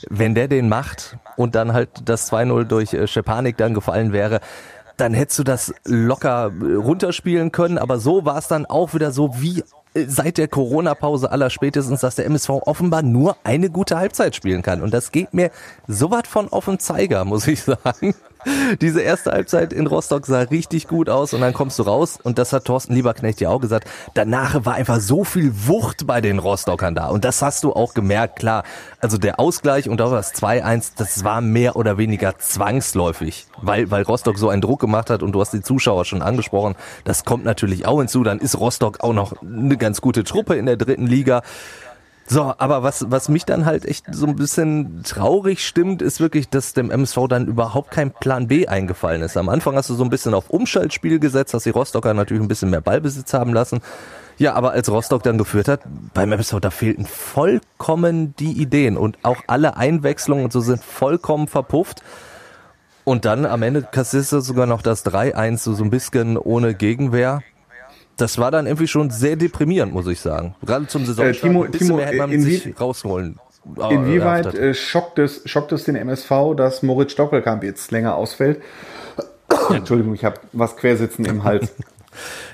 Wenn 0.10 0.34
der 0.34 0.48
den 0.48 0.70
macht 0.70 1.18
und 1.36 1.56
dann 1.56 1.74
halt 1.74 1.90
das 2.06 2.32
2-0 2.32 2.64
durch 2.64 2.94
äh, 2.94 3.06
Schepanik 3.06 3.58
dann 3.58 3.74
gefallen 3.74 4.14
wäre, 4.14 4.40
dann 4.96 5.14
hättest 5.14 5.40
du 5.40 5.44
das 5.44 5.74
locker 5.84 6.54
äh, 6.62 6.74
runterspielen 6.76 7.52
können. 7.52 7.78
Aber 7.78 8.00
so 8.00 8.24
war 8.24 8.38
es 8.38 8.48
dann 8.48 8.66
auch 8.66 8.94
wieder 8.94 9.12
so 9.12 9.42
wie 9.42 9.62
seit 10.08 10.38
der 10.38 10.48
Corona-Pause 10.48 11.32
aller 11.32 11.50
spätestens, 11.50 12.02
dass 12.02 12.16
der 12.16 12.26
MSV 12.26 12.50
offenbar 12.50 13.02
nur 13.02 13.38
eine 13.44 13.70
gute 13.70 13.98
Halbzeit 13.98 14.36
spielen 14.36 14.62
kann. 14.62 14.82
Und 14.82 14.94
das 14.94 15.12
geht 15.12 15.34
mir 15.34 15.52
so 15.88 16.12
was 16.12 16.28
von 16.28 16.52
auf 16.52 16.66
den 16.66 16.80
Zeiger, 16.80 17.24
muss 17.26 17.48
ich 17.48 17.64
sagen. 17.64 18.14
Diese 18.82 19.02
erste 19.02 19.32
Halbzeit 19.32 19.74
in 19.74 19.88
Rostock 19.88 20.26
sah 20.26 20.42
richtig 20.42 20.88
gut 20.88 21.10
aus 21.10 21.34
und 21.34 21.42
dann 21.42 21.54
kommst 21.54 21.80
du 21.80 21.84
raus 21.84 22.20
und 22.22 22.38
das 22.38 22.54
hat 22.54 22.66
Thorsten 22.66 22.94
Lieberknecht 22.94 23.42
ja 23.42 23.50
auch 23.50 23.60
gesagt. 23.60 23.90
Danach 24.14 24.66
war 24.66 24.76
einfach 24.76 25.00
so 25.00 25.24
viel 25.24 25.52
Wucht 25.68 26.08
bei 26.08 26.22
den 26.22 26.40
Rostockern 26.40 26.96
da 26.96 27.08
und 27.08 27.26
das 27.26 27.42
hast 27.42 27.64
du 27.64 27.74
auch 27.74 27.94
gemerkt, 27.94 28.38
klar. 28.38 28.64
Also 29.00 29.18
der 29.18 29.40
Ausgleich 29.40 29.90
und 29.90 30.02
auch 30.02 30.12
das 30.12 30.34
2-1, 30.34 30.94
das 30.98 31.24
war 31.24 31.42
mehr 31.42 31.76
oder 31.76 31.98
weniger 31.98 32.38
zwangsläufig, 32.38 33.48
weil, 33.62 33.90
weil 33.92 34.04
Rostock 34.04 34.38
so 34.38 34.50
einen 34.50 34.62
Druck 34.62 34.80
gemacht 34.80 35.10
hat 35.10 35.24
und 35.24 35.32
du 35.32 35.42
hast 35.42 35.52
die 35.52 35.62
Zuschauer 35.62 36.06
schon 36.06 36.22
angesprochen. 36.22 36.76
Das 37.04 37.26
kommt 37.26 37.46
natürlich 37.46 37.86
auch 37.86 38.00
hinzu. 38.00 38.24
Dann 38.24 38.40
ist 38.40 38.60
Rostock 38.60 39.02
auch 39.02 39.14
noch 39.14 39.42
eine 39.42 39.78
ganz 39.78 40.02
gute 40.02 40.24
Truppe 40.24 40.56
in 40.56 40.66
der 40.66 40.78
dritten 40.78 41.08
Liga. 41.08 41.42
So, 42.28 42.56
aber 42.58 42.82
was, 42.82 43.06
was 43.12 43.30
mich 43.30 43.46
dann 43.46 43.66
halt 43.66 43.86
echt 43.86 44.06
so 44.12 44.26
ein 44.26 44.36
bisschen 44.36 45.04
traurig 45.04 45.64
stimmt, 45.66 46.02
ist 46.02 46.20
wirklich, 46.20 46.50
dass 46.50 46.74
dem 46.74 46.90
MSV 46.90 47.28
dann 47.30 47.46
überhaupt 47.46 47.92
kein 47.92 48.12
Plan 48.12 48.48
B 48.48 48.68
eingefallen 48.68 49.22
ist. 49.22 49.38
Am 49.38 49.48
Anfang 49.48 49.76
hast 49.76 49.92
du 49.92 49.94
so 49.94 50.04
ein 50.04 50.10
bisschen 50.10 50.34
auf 50.34 50.50
Umschaltspiel 50.50 51.20
gesetzt, 51.20 51.54
hast 51.54 51.68
die 51.68 51.70
Rostocker 51.70 52.16
natürlich 52.16 52.42
ein 52.42 52.48
bisschen 52.48 52.72
mehr 52.72 52.82
Ballbesitz 52.82 53.34
haben 53.34 53.54
lassen. 53.54 53.80
Ja, 54.38 54.54
aber 54.54 54.72
als 54.72 54.90
Rostock 54.90 55.22
dann 55.22 55.38
geführt 55.38 55.68
hat, 55.68 55.82
beim 56.16 56.32
MSV, 56.32 56.60
da 56.60 56.72
fehlten 56.72 57.06
vollkommen 57.06 58.36
die 58.38 58.54
Ideen 58.54 58.98
und 58.98 59.20
auch 59.22 59.38
alle 59.46 59.78
Einwechslungen 59.78 60.46
und 60.46 60.52
so 60.52 60.62
sind 60.62 60.84
vollkommen 60.84 61.48
verpufft. 61.48 62.02
Und 63.04 63.26
dann 63.26 63.46
am 63.46 63.62
Ende 63.62 63.84
kassierst 63.84 64.32
du 64.32 64.40
sogar 64.40 64.66
noch 64.66 64.82
das 64.82 65.06
3-1, 65.06 65.60
so, 65.60 65.76
so 65.76 65.84
ein 65.84 65.92
bisschen 65.92 66.38
ohne 66.38 66.74
Gegenwehr. 66.74 67.44
Das 68.18 68.38
war 68.38 68.50
dann 68.52 68.66
irgendwie 68.66 68.88
schon 68.88 69.10
sehr 69.10 69.36
deprimierend, 69.36 69.94
muss 69.94 70.08
ich 70.08 70.20
sagen. 70.22 70.56
Gerade 70.66 70.88
zum 70.88 71.06
Saisonstart. 71.06 71.36
Äh, 71.38 71.48
Timo, 71.48 71.64
ein 71.64 71.72
bisschen 71.72 71.88
Timo, 71.88 71.98
mehr 71.98 72.06
hätte 72.08 72.18
man 72.18 72.32
inwie- 72.32 72.64
sich 72.64 72.80
rausholen. 72.80 73.40
äh, 73.78 73.94
Inwieweit 73.94 74.54
äh, 74.56 74.74
schockt, 74.74 75.20
es, 75.20 75.42
schockt 75.46 75.72
es 75.74 75.84
den 75.84 75.96
MSV, 75.96 76.56
dass 76.56 76.82
Moritz 76.84 77.12
Stoppelkamp 77.12 77.64
jetzt 77.64 77.92
länger 77.92 78.16
ausfällt? 78.16 78.62
Entschuldigung, 79.70 80.14
ich 80.14 80.24
habe 80.26 80.40
was 80.54 80.76
quersitzen 80.78 81.26
im 81.26 81.44
Hals. 81.44 81.74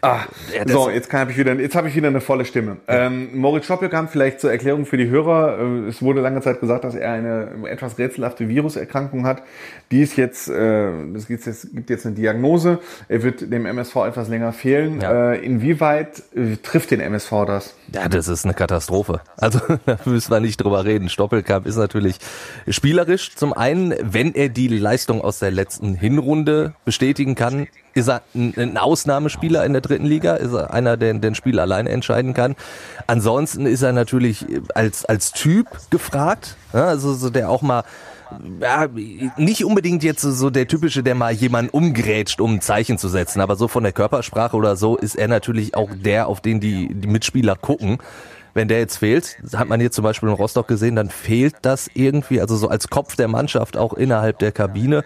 Ah, 0.02 0.22
Ja, 0.56 0.64
das- 0.66 0.74
so, 0.74 0.90
jetzt 0.90 1.12
habe 1.14 1.32
ich 1.32 1.38
wieder, 1.38 1.54
jetzt 1.56 1.76
habe 1.76 1.88
ich 1.88 1.96
wieder 1.96 2.08
eine 2.08 2.22
volle 2.22 2.46
Stimme. 2.46 2.78
Ähm, 2.88 3.30
Moritz 3.40 3.66
Stoppelkamp, 3.66 4.10
vielleicht 4.12 4.40
zur 4.40 4.52
Erklärung 4.52 4.86
für 4.86 4.98
die 4.98 5.10
Hörer. 5.10 5.60
Äh, 5.60 5.88
es 5.90 6.02
wurde 6.02 6.22
lange 6.22 6.42
Zeit 6.42 6.60
gesagt, 6.60 6.84
dass 6.84 6.96
er 6.96 7.12
eine 7.12 7.48
etwas 7.70 7.98
rätselhafte 7.98 8.48
Viruserkrankung 8.50 9.26
hat. 9.26 9.44
Die 9.92 10.02
ist 10.02 10.16
jetzt, 10.18 10.48
äh, 10.50 10.90
es 11.16 11.28
gibt 11.28 11.46
jetzt, 11.46 11.74
gibt 11.74 11.90
jetzt 11.90 12.06
eine 12.06 12.16
Diagnose. 12.16 12.80
Er 13.08 13.24
wird 13.24 13.52
dem 13.52 13.66
MSV 13.66 13.96
etwas 14.08 14.30
länger 14.30 14.54
fehlen. 14.54 15.02
Ja. 15.02 15.34
Äh, 15.34 15.46
inwieweit 15.46 16.24
äh, 16.36 16.56
trifft 16.62 16.92
den 16.92 17.00
MSV 17.02 17.32
das? 17.46 17.76
Ja, 17.94 18.08
das 18.08 18.28
ist 18.28 18.46
eine 18.46 18.54
Katastrophe. 18.54 19.22
Also 19.38 19.60
da 19.86 19.98
müssen 20.06 20.32
wir 20.32 20.40
nicht 20.40 20.58
drüber 20.64 20.86
reden. 20.86 21.10
Stoppelkamp 21.10 21.66
ist 21.68 21.76
natürlich 21.78 22.18
spielerisch. 22.68 23.36
Zum 23.36 23.54
einen, 23.54 23.94
wenn 24.02 24.34
er 24.34 24.50
die 24.50 24.68
Leistung 24.68 25.22
aus 25.22 25.40
der 25.40 25.52
letzten 25.52 25.94
Hinrunde 25.96 26.74
bestätigen 26.86 27.36
kann, 27.36 27.68
ist 27.94 28.08
er 28.08 28.22
ein, 28.34 28.78
Ausnahmespieler 28.78 29.66
in 29.66 29.74
der 29.74 29.82
dritten 29.82 30.06
Liga, 30.06 30.36
ist 30.36 30.54
er 30.54 30.74
einer, 30.74 30.98
der 30.98 31.14
den 31.14 31.36
Spiel 31.36 31.60
alleine 31.60 31.90
entscheiden 31.90 32.34
kann. 32.34 32.56
Ansonsten 33.08 33.66
ist 33.66 33.82
er 33.82 33.94
natürlich 33.94 34.46
als, 34.74 35.06
als 35.06 35.32
Typ 35.32 35.68
gefragt, 35.90 36.56
ja, 36.74 36.86
also 36.86 37.14
so 37.14 37.30
der 37.30 37.50
auch 37.50 37.62
mal 37.62 37.84
ja, 38.62 38.88
nicht 39.38 39.66
unbedingt 39.66 40.04
jetzt 40.04 40.22
so 40.22 40.50
der 40.50 40.68
typische, 40.68 41.04
der 41.04 41.16
mal 41.16 41.34
jemanden 41.34 41.72
umgrätscht, 41.72 42.40
um 42.40 42.56
ein 42.56 42.62
Zeichen 42.62 42.98
zu 42.98 43.10
setzen, 43.10 43.42
aber 43.42 43.56
so 43.56 43.68
von 43.68 43.84
der 43.84 43.92
Körpersprache 43.92 44.56
oder 44.56 44.76
so 44.76 44.98
ist 44.98 45.16
er 45.16 45.28
natürlich 45.28 45.76
auch 45.76 45.90
der, 45.94 46.28
auf 46.28 46.42
den 46.42 46.60
die, 46.60 46.94
die 46.94 47.08
Mitspieler 47.08 47.56
gucken. 47.56 47.98
Wenn 48.54 48.68
der 48.68 48.80
jetzt 48.80 48.98
fehlt, 48.98 49.38
hat 49.56 49.70
man 49.70 49.80
hier 49.80 49.92
zum 49.92 50.04
Beispiel 50.04 50.28
in 50.28 50.36
Rostock 50.36 50.68
gesehen, 50.68 50.96
dann 50.96 51.10
fehlt 51.10 51.56
das 51.62 51.90
irgendwie, 51.94 52.42
also 52.42 52.58
so 52.58 52.68
als 52.68 52.90
Kopf 52.90 53.16
der 53.16 53.30
Mannschaft 53.30 53.78
auch 53.78 53.94
innerhalb 53.94 54.40
der 54.40 54.52
Kabine. 54.52 55.04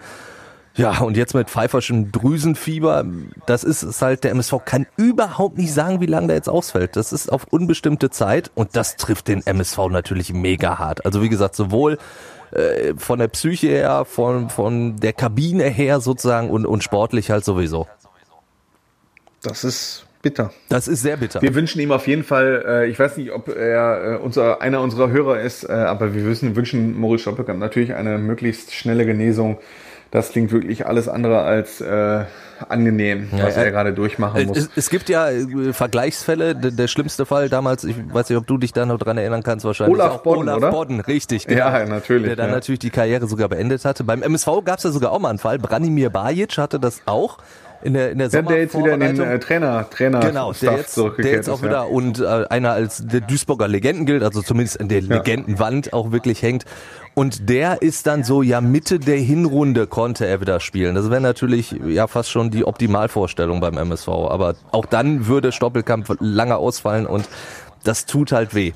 Ja, 0.76 0.98
und 1.00 1.16
jetzt 1.16 1.34
mit 1.34 1.48
pfeiferschem 1.48 2.12
Drüsenfieber, 2.12 3.04
das 3.46 3.64
ist 3.64 3.82
es 3.82 4.02
halt, 4.02 4.24
der 4.24 4.32
MSV 4.32 4.56
kann 4.64 4.86
überhaupt 4.96 5.56
nicht 5.56 5.72
sagen, 5.72 6.00
wie 6.00 6.06
lange 6.06 6.26
der 6.26 6.36
jetzt 6.36 6.48
ausfällt. 6.48 6.96
Das 6.96 7.12
ist 7.12 7.32
auf 7.32 7.44
unbestimmte 7.50 8.10
Zeit 8.10 8.50
und 8.54 8.76
das 8.76 8.96
trifft 8.96 9.28
den 9.28 9.46
MSV 9.46 9.78
natürlich 9.90 10.34
mega 10.34 10.78
hart. 10.78 11.06
Also 11.06 11.22
wie 11.22 11.30
gesagt, 11.30 11.56
sowohl 11.56 11.98
äh, 12.50 12.92
von 12.96 13.18
der 13.18 13.28
Psyche 13.28 13.68
her, 13.68 14.04
von, 14.04 14.50
von 14.50 14.96
der 14.96 15.14
Kabine 15.14 15.64
her 15.64 16.00
sozusagen 16.00 16.50
und, 16.50 16.66
und 16.66 16.84
sportlich 16.84 17.30
halt 17.30 17.44
sowieso. 17.44 17.86
Das 19.42 19.64
ist 19.64 20.06
bitter. 20.20 20.52
Das 20.68 20.88
ist 20.88 21.02
sehr 21.02 21.16
bitter. 21.16 21.40
Wir 21.40 21.54
wünschen 21.54 21.80
ihm 21.80 21.92
auf 21.92 22.06
jeden 22.06 22.24
Fall, 22.24 22.64
äh, 22.66 22.88
ich 22.88 22.98
weiß 22.98 23.16
nicht, 23.16 23.30
ob 23.30 23.48
er 23.48 24.14
äh, 24.14 24.16
unser, 24.16 24.60
einer 24.60 24.80
unserer 24.80 25.08
Hörer 25.08 25.40
ist, 25.40 25.64
äh, 25.64 25.72
aber 25.72 26.14
wir 26.14 26.26
wissen, 26.26 26.56
wünschen 26.56 26.98
Moritz 26.98 27.22
Stoppelkamp 27.22 27.60
natürlich 27.60 27.94
eine 27.94 28.18
möglichst 28.18 28.74
schnelle 28.74 29.06
Genesung. 29.06 29.58
Das 30.10 30.30
klingt 30.30 30.52
wirklich 30.52 30.86
alles 30.86 31.08
andere 31.08 31.42
als 31.42 31.80
äh, 31.80 32.24
angenehm, 32.68 33.28
Ja, 33.36 33.44
was 33.44 33.56
äh, 33.56 33.64
er 33.64 33.70
gerade 33.70 33.92
durchmachen 33.92 34.46
muss. 34.46 34.58
Es, 34.58 34.70
es 34.76 34.90
gibt 34.90 35.08
ja 35.08 35.30
äh, 35.30 35.72
Vergleichsfälle. 35.72 36.54
Der, 36.54 36.70
der 36.70 36.88
schlimmste 36.88 37.26
Fall 37.26 37.48
damals, 37.48 37.84
ich 37.84 37.96
weiß 38.12 38.28
nicht, 38.28 38.38
ob 38.38 38.46
du 38.46 38.58
dich 38.58 38.72
da 38.72 38.86
noch 38.86 38.98
dran 38.98 39.18
erinnern 39.18 39.42
kannst, 39.42 39.64
wahrscheinlich. 39.64 39.98
Olaf 39.98 40.12
auch 40.12 40.22
Bodden, 40.22 40.42
Olaf 40.42 40.56
oder? 40.58 40.70
Bodden, 40.70 41.00
richtig. 41.00 41.46
genau. 41.46 41.58
Ja, 41.58 41.84
natürlich, 41.84 42.26
Der 42.28 42.36
dann 42.36 42.48
ja. 42.48 42.54
natürlich 42.54 42.78
die 42.78 42.90
Karriere 42.90 43.26
sogar 43.26 43.48
beendet 43.48 43.84
hatte. 43.84 44.04
Beim 44.04 44.22
MSV 44.22 44.48
gab 44.64 44.78
es 44.78 44.84
ja 44.84 44.90
sogar 44.90 45.12
auch 45.12 45.18
mal 45.18 45.30
einen 45.30 45.38
Fall. 45.38 45.58
Branimir 45.58 46.10
Bajic 46.10 46.56
hatte 46.58 46.78
das 46.78 47.02
auch 47.06 47.38
in 47.82 47.94
der, 47.94 48.10
in 48.10 48.18
der 48.18 48.28
der, 48.28 48.42
der 48.42 48.58
jetzt 48.58 48.76
wieder 48.76 48.94
in 48.94 49.00
den 49.00 49.20
äh, 49.20 49.38
Trainer, 49.38 49.88
Trainer 49.88 50.20
Genau, 50.20 50.52
der 50.52 50.76
jetzt, 50.76 50.96
der 50.96 51.30
jetzt 51.30 51.48
auch 51.48 51.56
ist, 51.56 51.62
wieder 51.62 51.72
ja. 51.72 51.82
und 51.82 52.20
äh, 52.20 52.44
einer 52.48 52.72
als 52.72 53.06
der 53.06 53.20
Duisburger 53.20 53.68
Legenden 53.68 54.06
gilt, 54.06 54.22
also 54.22 54.42
zumindest 54.42 54.76
in 54.76 54.88
der 54.88 55.02
Legendenwand 55.02 55.92
auch 55.92 56.10
wirklich 56.10 56.42
hängt. 56.42 56.64
Und 57.18 57.48
der 57.48 57.80
ist 57.80 58.06
dann 58.06 58.24
so, 58.24 58.42
ja, 58.42 58.60
Mitte 58.60 58.98
der 58.98 59.16
Hinrunde 59.16 59.86
konnte 59.86 60.26
er 60.26 60.42
wieder 60.42 60.60
spielen. 60.60 60.94
Das 60.94 61.08
wäre 61.08 61.22
natürlich 61.22 61.74
ja 61.86 62.08
fast 62.08 62.30
schon 62.30 62.50
die 62.50 62.66
Optimalvorstellung 62.66 63.58
beim 63.58 63.78
MSV. 63.78 64.08
Aber 64.08 64.54
auch 64.70 64.84
dann 64.84 65.26
würde 65.26 65.50
Stoppelkamp 65.50 66.18
lange 66.20 66.56
ausfallen 66.58 67.06
und 67.06 67.26
das 67.84 68.04
tut 68.04 68.32
halt 68.32 68.54
weh. 68.54 68.72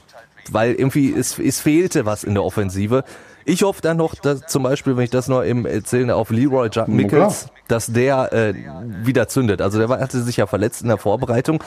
Weil 0.51 0.73
irgendwie 0.73 1.13
es, 1.13 1.39
es 1.39 1.61
fehlte 1.61 2.07
was 2.07 2.25
in 2.25 2.33
der 2.33 2.43
Offensive. 2.43 3.05
Ich 3.45 3.63
hoffe 3.63 3.81
dann 3.83 3.97
noch, 3.97 4.15
dass 4.15 4.47
zum 4.47 4.63
Beispiel, 4.63 4.97
wenn 4.97 5.05
ich 5.05 5.11
das 5.11 5.29
noch 5.29 5.43
eben 5.43 5.67
erzähle, 5.67 6.15
auf 6.15 6.31
Leroy 6.31 6.69
Jack 6.71 6.89
Mickels, 6.89 7.49
dass 7.69 7.87
der 7.87 8.33
äh, 8.33 8.55
wieder 9.05 9.29
zündet. 9.29 9.63
Also 9.63 9.79
der 9.79 9.89
war, 9.89 10.01
hatte 10.01 10.23
sich 10.23 10.37
ja 10.37 10.47
verletzt 10.47 10.83
in 10.83 10.89
der 10.89 10.99
Vorbereitung 10.99 11.63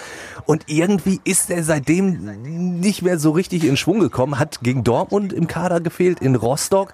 und 0.46 0.64
irgendwie 0.68 1.20
ist 1.24 1.50
er 1.50 1.64
seitdem 1.64 2.80
nicht 2.80 3.02
mehr 3.02 3.20
so 3.20 3.32
richtig 3.32 3.66
in 3.66 3.78
Schwung 3.78 4.00
gekommen, 4.00 4.40
hat 4.40 4.62
gegen 4.62 4.84
Dortmund 4.84 5.34
im 5.34 5.48
Kader 5.48 5.82
gefehlt, 5.82 6.20
in 6.20 6.36
Rostock. 6.36 6.94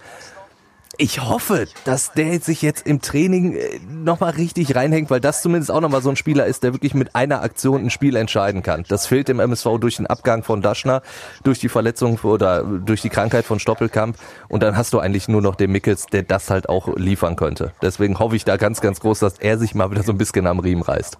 Ich 1.02 1.24
hoffe, 1.24 1.66
dass 1.86 2.12
der 2.12 2.42
sich 2.42 2.62
jetzt 2.62 2.86
im 2.86 3.02
Training 3.02 3.56
äh, 3.56 3.80
nochmal 3.90 4.32
richtig 4.32 4.76
reinhängt, 4.76 5.10
weil 5.10 5.22
das 5.22 5.42
zumindest 5.42 5.72
auch 5.72 5.80
nochmal 5.80 6.02
so 6.02 6.10
ein 6.10 6.18
Spieler 6.18 6.46
ist, 6.46 6.62
der 6.62 6.74
wirklich 6.74 6.94
mit 6.94 7.16
einer 7.16 7.42
Aktion 7.42 7.86
ein 7.86 7.90
Spiel 7.90 8.18
entscheiden 8.18 8.64
kann. 8.64 8.84
Das 8.90 9.08
fehlt 9.08 9.30
dem 9.30 9.40
MSV 9.40 9.80
durch 9.80 9.96
den 9.96 10.08
Abgang 10.08 10.44
von 10.44 10.62
Daschner, 10.62 11.02
durch 11.42 11.58
die 11.60 11.70
Verletzung 11.70 12.20
oder 12.20 12.64
durch 12.64 13.02
die 13.02 13.08
Krankheit 13.08 13.46
von 13.46 13.60
Stoppelkamp. 13.60 14.18
Und 14.50 14.62
dann 14.62 14.76
hast 14.76 14.92
du 14.92 15.00
eigentlich 15.00 15.30
nur 15.30 15.42
noch 15.42 15.56
den 15.56 15.72
Mickels, 15.72 16.06
der 16.08 16.24
das 16.24 16.50
halt 16.50 16.68
auch 16.68 16.94
liefern 16.98 17.38
könnte. 17.38 17.72
Deswegen 17.82 18.20
hoffe 18.20 18.36
ich 18.36 18.44
da 18.44 18.58
ganz, 18.58 18.82
ganz 18.82 19.00
groß, 19.00 19.20
dass 19.20 19.40
er 19.40 19.58
sich 19.58 19.74
mal 19.74 19.92
wieder 19.92 20.04
so 20.04 20.12
ein 20.12 20.18
bisschen 20.18 20.48
am 20.48 20.60
Riemen 20.60 20.82
reißt. 20.84 21.18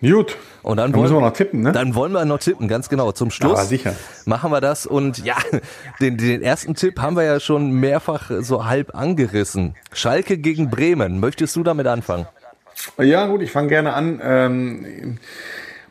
Gut. 0.00 0.36
Und 0.62 0.76
dann, 0.76 0.92
Dann 0.92 1.00
müssen 1.00 1.14
wollen, 1.14 1.24
wir 1.24 1.28
noch 1.28 1.36
tippen, 1.36 1.62
ne? 1.62 1.72
Dann 1.72 1.94
wollen 1.94 2.12
wir 2.12 2.24
noch 2.24 2.38
tippen, 2.38 2.68
ganz 2.68 2.88
genau. 2.88 3.12
Zum 3.12 3.30
Schluss 3.30 3.58
Aber 3.58 3.64
sicher. 3.64 3.94
machen 4.26 4.50
wir 4.50 4.60
das. 4.60 4.86
Und 4.86 5.24
ja, 5.24 5.36
den, 6.00 6.16
den 6.16 6.42
ersten 6.42 6.74
Tipp 6.74 7.00
haben 7.00 7.16
wir 7.16 7.24
ja 7.24 7.40
schon 7.40 7.72
mehrfach 7.72 8.30
so 8.40 8.64
halb 8.66 8.94
angerissen. 8.94 9.74
Schalke 9.92 10.38
gegen 10.38 10.70
Bremen. 10.70 11.20
Möchtest 11.20 11.56
du 11.56 11.62
damit 11.62 11.86
anfangen? 11.86 12.26
Ja, 12.98 13.26
gut, 13.26 13.42
ich 13.42 13.50
fange 13.50 13.68
gerne 13.68 13.94
an. 13.94 14.20
Ähm, 14.22 15.18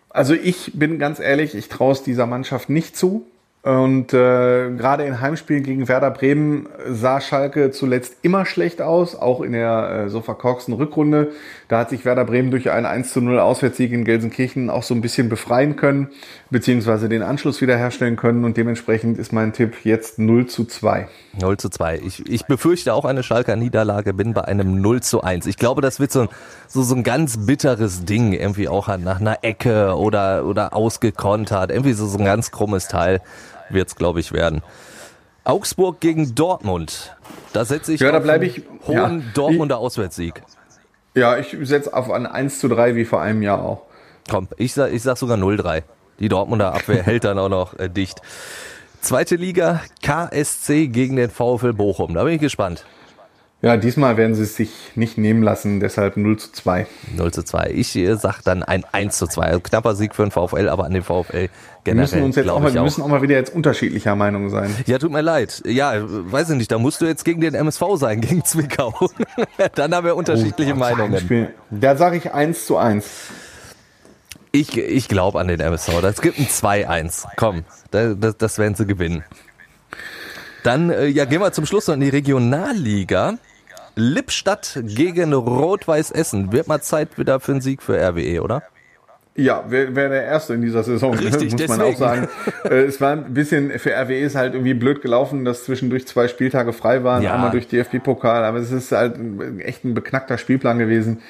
also 0.09 0.33
ich 0.33 0.71
bin 0.73 0.99
ganz 0.99 1.19
ehrlich, 1.19 1.53
ich 1.53 1.67
traue 1.67 1.91
es 1.91 2.03
dieser 2.03 2.25
Mannschaft 2.25 2.69
nicht 2.69 2.95
zu. 2.95 3.25
Und 3.63 4.13
äh, 4.13 4.69
gerade 4.71 5.03
in 5.03 5.19
Heimspielen 5.19 5.63
gegen 5.63 5.89
Werder 5.89 6.11
Bremen 6.11 6.69
sah 6.87 7.19
Schalke 7.19 7.71
zuletzt 7.71 8.15
immer 8.21 8.45
schlecht 8.45 8.81
aus, 8.81 9.15
auch 9.15 9.41
in 9.41 9.51
der 9.51 10.05
äh, 10.05 10.09
so 10.09 10.21
verkorksten 10.21 10.73
Rückrunde. 10.73 11.33
Da 11.69 11.79
hat 11.79 11.89
sich 11.89 12.05
Werder 12.05 12.23
Bremen 12.23 12.49
durch 12.49 12.71
einen 12.71 12.85
1 12.85 13.11
zu 13.11 13.19
0 13.19 13.39
Auswärtssieg 13.39 13.91
in 13.91 14.05
Gelsenkirchen 14.05 14.69
auch 14.69 14.83
so 14.83 14.93
ein 14.93 15.01
bisschen 15.01 15.27
befreien 15.27 15.75
können, 15.75 16.07
beziehungsweise 16.49 17.09
den 17.09 17.21
Anschluss 17.23 17.59
wiederherstellen 17.59 18.15
können. 18.15 18.45
Und 18.45 18.55
dementsprechend 18.55 19.17
ist 19.17 19.33
mein 19.33 19.51
Tipp 19.51 19.75
jetzt 19.83 20.17
0 20.17 20.45
zu 20.45 20.63
2. 20.63 21.09
0 21.41 21.57
zu 21.57 21.67
2. 21.69 21.99
Ich, 22.05 22.25
ich 22.25 22.45
befürchte 22.45 22.93
auch 22.93 23.03
eine 23.03 23.21
Schalker 23.21 23.57
Niederlage, 23.57 24.13
bin 24.13 24.33
bei 24.33 24.45
einem 24.45 24.79
0 24.79 25.01
zu 25.01 25.21
1. 25.21 25.45
Ich 25.45 25.57
glaube, 25.57 25.81
das 25.81 25.99
wird 25.99 26.13
so 26.13 26.21
ein, 26.21 26.29
so, 26.69 26.83
so 26.83 26.95
ein 26.95 27.03
ganz 27.03 27.45
bitteres 27.45 28.05
Ding, 28.05 28.31
irgendwie 28.31 28.69
auch 28.69 28.87
nach 28.97 29.19
einer 29.19 29.39
Ecke 29.43 29.95
oder, 29.97 30.45
oder 30.45 30.73
ausgekontert. 30.73 31.69
Irgendwie 31.71 31.93
so, 31.93 32.05
so 32.07 32.17
ein 32.17 32.23
ganz 32.23 32.51
krummes 32.51 32.87
Teil 32.87 33.19
wird's, 33.69 33.95
glaube 33.97 34.21
ich, 34.21 34.31
werden. 34.31 34.61
Augsburg 35.43 35.99
gegen 35.99 36.33
Dortmund. 36.33 37.13
Da 37.51 37.65
setze 37.65 37.93
ich 37.93 37.99
Ja, 37.99 38.11
da 38.11 38.19
auf 38.19 38.41
ich- 38.41 38.63
hohen 38.87 39.19
ja. 39.19 39.25
Dortmunder 39.33 39.79
Auswärtssieg. 39.79 40.41
Ja, 41.17 41.35
ich 41.35 41.57
setze 41.63 41.95
auf 41.95 42.11
ein 42.11 42.27
1 42.27 42.59
zu 42.59 42.67
3 42.67 42.95
wie 42.95 43.03
vor 43.03 43.19
einem 43.19 43.41
Jahr 43.41 43.63
auch. 43.63 43.81
Komm, 44.29 44.47
ich 44.57 44.75
sag, 44.75 44.93
ich 44.93 45.01
sag 45.01 45.17
sogar 45.17 45.35
0-3. 45.35 45.81
Die 46.19 46.29
Dortmunder 46.29 46.75
Abwehr 46.75 47.01
hält 47.03 47.23
dann 47.23 47.39
auch 47.39 47.49
noch 47.49 47.73
äh, 47.79 47.89
dicht. 47.89 48.21
Zweite 49.01 49.35
Liga, 49.35 49.81
KSC 50.03 50.89
gegen 50.89 51.15
den 51.15 51.31
VfL 51.31 51.73
Bochum. 51.73 52.13
Da 52.13 52.23
bin 52.23 52.33
ich 52.33 52.39
gespannt. 52.39 52.85
Ja, 53.59 53.75
diesmal 53.75 54.17
werden 54.17 54.35
sie 54.35 54.43
es 54.43 54.55
sich 54.55 54.69
nicht 54.93 55.17
nehmen 55.17 55.41
lassen, 55.41 55.79
deshalb 55.79 56.15
0 56.15 56.37
zu 56.37 56.51
2. 56.51 56.85
0 57.15 57.33
zu 57.33 57.43
2. 57.43 57.71
Ich 57.73 57.95
äh, 57.95 58.15
sag 58.15 58.41
dann 58.43 58.61
ein 58.61 58.85
1 58.91 59.17
zu 59.17 59.25
2. 59.25 59.41
Also 59.41 59.59
knapper 59.61 59.95
Sieg 59.95 60.13
für 60.13 60.21
den 60.21 60.29
VfL, 60.29 60.69
aber 60.69 60.85
an 60.85 60.93
den 60.93 61.01
VfL 61.01 61.49
Wir 61.83 61.95
müssen 61.95 62.11
generell 62.11 62.23
uns 62.23 62.35
jetzt 62.35 62.49
auch 62.49 62.59
mal, 62.59 62.71
wir 62.71 62.81
auch. 62.81 62.85
müssen 62.85 63.01
auch 63.01 63.07
mal 63.07 63.23
wieder 63.23 63.35
jetzt 63.35 63.55
unterschiedlicher 63.55 64.15
Meinung 64.15 64.51
sein. 64.51 64.75
Ja, 64.85 64.99
tut 64.99 65.11
mir 65.11 65.21
leid. 65.21 65.63
Ja, 65.65 65.93
weiß 65.97 66.51
ich 66.51 66.57
nicht, 66.57 66.71
da 66.71 66.77
musst 66.77 67.01
du 67.01 67.05
jetzt 67.07 67.25
gegen 67.25 67.41
den 67.41 67.55
MSV 67.55 67.81
sein, 67.95 68.21
gegen 68.21 68.45
Zwickau. 68.45 68.93
dann 69.73 69.95
haben 69.95 70.05
wir 70.05 70.15
unterschiedliche 70.15 70.75
Meinungen. 70.75 71.13
Heimspiel. 71.13 71.49
Da 71.71 71.95
sage 71.95 72.17
ich 72.17 72.31
1 72.31 72.67
zu 72.67 72.77
1. 72.77 73.05
Ich, 74.51 74.77
ich 74.77 75.07
glaube 75.07 75.39
an 75.39 75.47
den 75.47 75.59
MSV. 75.61 76.01
Das 76.01 76.21
gibt 76.21 76.37
ein 76.37 76.45
2-1. 76.45 77.25
Komm, 77.35 77.63
das, 77.89 78.15
das, 78.19 78.37
das 78.37 78.59
werden 78.59 78.75
sie 78.75 78.85
gewinnen. 78.85 79.23
Dann 80.63 80.91
äh, 80.91 81.07
ja, 81.07 81.25
gehen 81.25 81.41
wir 81.41 81.51
zum 81.51 81.65
Schluss 81.65 81.87
noch 81.87 81.95
in 81.95 82.01
die 82.01 82.09
Regionalliga. 82.09 83.39
Lippstadt 83.97 84.79
gegen 84.83 85.33
Rot-Weiß 85.33 86.11
Essen. 86.11 86.51
Wird 86.51 86.67
mal 86.67 86.81
Zeit 86.81 87.17
wieder 87.17 87.39
für 87.39 87.53
einen 87.53 87.61
Sieg 87.61 87.81
für 87.81 87.97
RWE, 87.99 88.41
oder? 88.41 88.61
Ja, 89.35 89.65
wäre 89.69 89.95
wär 89.95 90.09
der 90.09 90.23
erste 90.23 90.53
in 90.55 90.61
dieser 90.61 90.83
Saison, 90.83 91.13
Richtig, 91.13 91.51
muss 91.51 91.67
man 91.67 91.79
deswegen. 91.79 91.81
auch 91.81 91.97
sagen. 91.97 92.27
Äh, 92.63 92.83
es 92.85 92.99
war 93.01 93.11
ein 93.13 93.33
bisschen, 93.33 93.69
für 93.79 93.91
RWE 93.91 94.19
ist 94.19 94.35
halt 94.35 94.53
irgendwie 94.55 94.73
blöd 94.73 95.01
gelaufen, 95.01 95.45
dass 95.45 95.63
zwischendurch 95.65 96.07
zwei 96.07 96.27
Spieltage 96.27 96.73
frei 96.73 97.03
waren, 97.03 97.21
Ja. 97.23 97.33
einmal 97.35 97.51
durch 97.51 97.67
DFB-Pokal, 97.67 98.43
aber 98.43 98.57
es 98.59 98.71
ist 98.71 98.91
halt 98.91 99.15
echt 99.59 99.83
ein 99.85 99.93
beknackter 99.93 100.37
Spielplan 100.37 100.79
gewesen. 100.79 101.21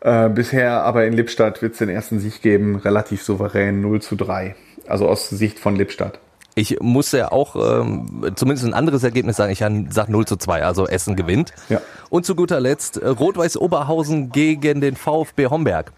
Äh, 0.00 0.28
bisher 0.28 0.82
aber 0.82 1.06
in 1.06 1.12
Lippstadt 1.12 1.62
wird 1.62 1.72
es 1.72 1.78
den 1.78 1.88
ersten 1.88 2.18
Sieg 2.18 2.42
geben, 2.42 2.76
relativ 2.76 3.22
souverän 3.22 3.80
0 3.80 4.00
zu 4.02 4.16
3. 4.16 4.54
Also 4.88 5.08
aus 5.08 5.28
Sicht 5.28 5.58
von 5.60 5.76
Lippstadt. 5.76 6.18
Ich 6.54 6.80
muss 6.80 7.12
ja 7.12 7.32
auch 7.32 7.56
ähm, 7.56 8.32
zumindest 8.34 8.66
ein 8.66 8.74
anderes 8.74 9.02
Ergebnis 9.04 9.36
sagen. 9.36 9.52
Ich 9.52 9.58
sage 9.58 10.12
0 10.12 10.26
zu 10.26 10.36
2, 10.36 10.64
also 10.64 10.86
Essen 10.86 11.16
gewinnt. 11.16 11.52
Ja. 11.68 11.80
Und 12.10 12.26
zu 12.26 12.34
guter 12.34 12.60
Letzt 12.60 12.98
äh, 12.98 13.08
Rot-Weiß 13.08 13.56
Oberhausen 13.56 14.30
gegen 14.32 14.80
den 14.80 14.96
VfB 14.96 15.46
Homberg. 15.46 15.92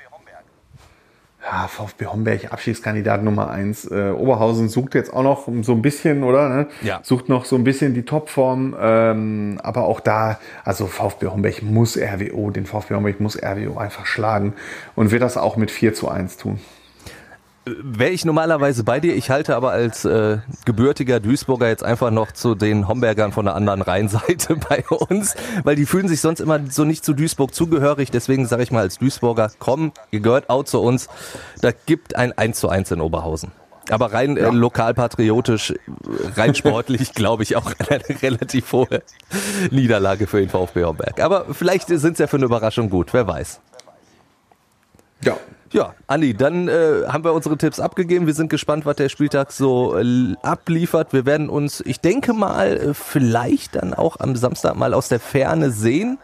Ja, 1.44 1.68
VfB 1.68 2.06
Homberg, 2.06 2.52
Abschiedskandidat 2.52 3.22
Nummer 3.22 3.50
eins. 3.50 3.84
Äh, 3.84 4.12
Oberhausen 4.16 4.70
sucht 4.70 4.94
jetzt 4.94 5.12
auch 5.12 5.22
noch 5.22 5.46
so 5.60 5.72
ein 5.72 5.82
bisschen, 5.82 6.22
oder? 6.22 6.48
Ne? 6.48 6.66
Ja. 6.82 7.00
Sucht 7.02 7.28
noch 7.28 7.44
so 7.44 7.56
ein 7.56 7.64
bisschen 7.64 7.92
die 7.92 8.04
Topform. 8.04 8.74
Ähm, 8.80 9.60
aber 9.62 9.84
auch 9.84 10.00
da, 10.00 10.38
also 10.64 10.86
VfB 10.86 11.26
Homberg 11.26 11.62
muss 11.62 11.98
RWO, 11.98 12.50
den 12.50 12.64
VfB 12.64 12.94
Homberg 12.94 13.20
muss 13.20 13.36
RWO 13.36 13.76
einfach 13.76 14.06
schlagen 14.06 14.54
und 14.94 15.10
wird 15.10 15.20
das 15.20 15.36
auch 15.36 15.56
mit 15.56 15.70
4 15.70 15.92
zu 15.92 16.08
1 16.08 16.38
tun. 16.38 16.60
Wäre 17.66 18.10
ich 18.10 18.26
normalerweise 18.26 18.84
bei 18.84 19.00
dir, 19.00 19.14
ich 19.14 19.30
halte 19.30 19.56
aber 19.56 19.70
als 19.70 20.04
äh, 20.04 20.38
gebürtiger 20.66 21.18
Duisburger 21.18 21.68
jetzt 21.68 21.82
einfach 21.82 22.10
noch 22.10 22.32
zu 22.32 22.54
den 22.54 22.88
Hombergern 22.88 23.32
von 23.32 23.46
der 23.46 23.54
anderen 23.54 23.80
Rheinseite 23.80 24.56
bei 24.68 24.84
uns, 24.86 25.34
weil 25.62 25.74
die 25.74 25.86
fühlen 25.86 26.06
sich 26.06 26.20
sonst 26.20 26.40
immer 26.40 26.60
so 26.68 26.84
nicht 26.84 27.06
zu 27.06 27.14
Duisburg 27.14 27.54
zugehörig. 27.54 28.10
Deswegen 28.10 28.46
sage 28.46 28.64
ich 28.64 28.70
mal 28.70 28.80
als 28.80 28.98
Duisburger, 28.98 29.50
komm, 29.58 29.92
ihr 30.10 30.20
gehört 30.20 30.50
auch 30.50 30.64
zu 30.64 30.82
uns. 30.82 31.08
Da 31.62 31.70
gibt 31.72 32.16
ein 32.16 32.36
1 32.36 32.60
zu 32.60 32.68
1 32.68 32.90
in 32.90 33.00
Oberhausen. 33.00 33.50
Aber 33.90 34.12
rein 34.12 34.36
äh, 34.36 34.50
lokalpatriotisch, 34.50 35.70
äh, 35.70 35.76
rein 36.36 36.54
sportlich, 36.54 37.12
glaube 37.14 37.44
ich, 37.44 37.56
auch 37.56 37.72
eine 37.88 38.22
relativ 38.22 38.72
hohe 38.72 39.02
Niederlage 39.70 40.26
für 40.26 40.40
den 40.40 40.50
VfB 40.50 40.84
Homberg. 40.84 41.20
Aber 41.20 41.46
vielleicht 41.54 41.88
sind 41.88 42.12
es 42.12 42.18
ja 42.18 42.26
für 42.26 42.36
eine 42.36 42.46
Überraschung 42.46 42.90
gut, 42.90 43.14
wer 43.14 43.26
weiß. 43.26 43.60
Ja. 45.24 45.36
Ja, 45.74 45.92
Andi, 46.06 46.34
dann 46.34 46.68
äh, 46.68 47.02
haben 47.08 47.24
wir 47.24 47.32
unsere 47.32 47.58
Tipps 47.58 47.80
abgegeben. 47.80 48.26
Wir 48.28 48.34
sind 48.34 48.48
gespannt, 48.48 48.86
was 48.86 48.94
der 48.94 49.08
Spieltag 49.08 49.50
so 49.50 49.98
äh, 49.98 50.34
abliefert. 50.40 51.12
Wir 51.12 51.26
werden 51.26 51.48
uns, 51.48 51.82
ich 51.84 52.00
denke 52.00 52.32
mal, 52.32 52.76
äh, 52.76 52.94
vielleicht 52.94 53.74
dann 53.74 53.92
auch 53.92 54.20
am 54.20 54.36
Samstag 54.36 54.76
mal 54.76 54.94
aus 54.94 55.08
der 55.08 55.18
Ferne 55.18 55.70
sehen. 55.72 56.18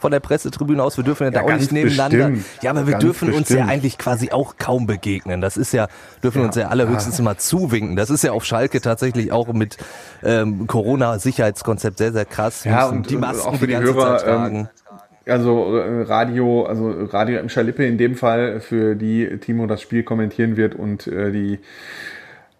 Von 0.00 0.10
der 0.10 0.20
Pressetribüne 0.20 0.82
aus. 0.82 0.96
Wir 0.98 1.04
dürfen 1.04 1.24
ja, 1.24 1.30
da 1.30 1.38
Ja, 1.40 1.44
auch 1.44 1.48
ganz 1.48 1.62
nicht 1.62 1.72
nebeneinander. 1.72 2.28
bestimmt. 2.30 2.62
Ja, 2.62 2.70
aber 2.72 2.86
wir 2.86 2.92
Ganz 2.92 3.04
dürfen 3.04 3.28
uns 3.28 3.48
ja 3.48 3.56
bestimmt. 3.56 3.70
eigentlich 3.70 3.96
quasi 3.98 4.32
auch 4.32 4.56
kaum 4.58 4.86
begegnen. 4.86 5.40
Das 5.40 5.56
ist 5.56 5.72
ja, 5.72 5.86
dürfen 6.22 6.40
Ja. 6.42 6.46
uns 6.46 6.56
ja 6.56 6.68
alle 6.68 6.88
höchstens 6.88 7.18
immer 7.18 7.38
zuwinken. 7.38 7.96
Das 7.96 8.10
ist 8.10 8.22
ja 8.22 8.32
auf 8.32 8.44
Schalke 8.44 8.82
tatsächlich 8.82 9.32
auch 9.32 9.48
mit 9.54 9.78
ähm, 10.22 10.66
Corona-Sicherheitskonzept 10.66 11.96
sehr, 11.98 12.12
sehr 12.12 12.26
krass. 12.26 12.64
Ja, 12.64 12.86
und 12.86 13.08
die 13.08 13.14
äh, 13.14 13.18
Masken 13.18 13.48
auch 13.48 13.56
für 13.56 13.66
die, 13.66 13.72
ganze 13.72 13.94
Hörer, 13.94 14.18
Zeit 14.18 14.26
tragen. 14.26 14.56
ähm, 14.56 14.68
also 15.26 15.76
äh, 15.76 16.02
Radio, 16.02 16.64
also 16.64 16.90
Radio 17.04 17.38
im 17.38 17.48
Schalippe 17.48 17.84
in 17.84 17.98
dem 17.98 18.14
Fall, 18.14 18.60
für 18.60 18.94
die 18.94 19.38
Timo 19.40 19.66
das 19.66 19.82
Spiel 19.82 20.02
kommentieren 20.02 20.56
wird 20.56 20.74
und 20.74 21.06
äh, 21.06 21.30
die 21.30 21.60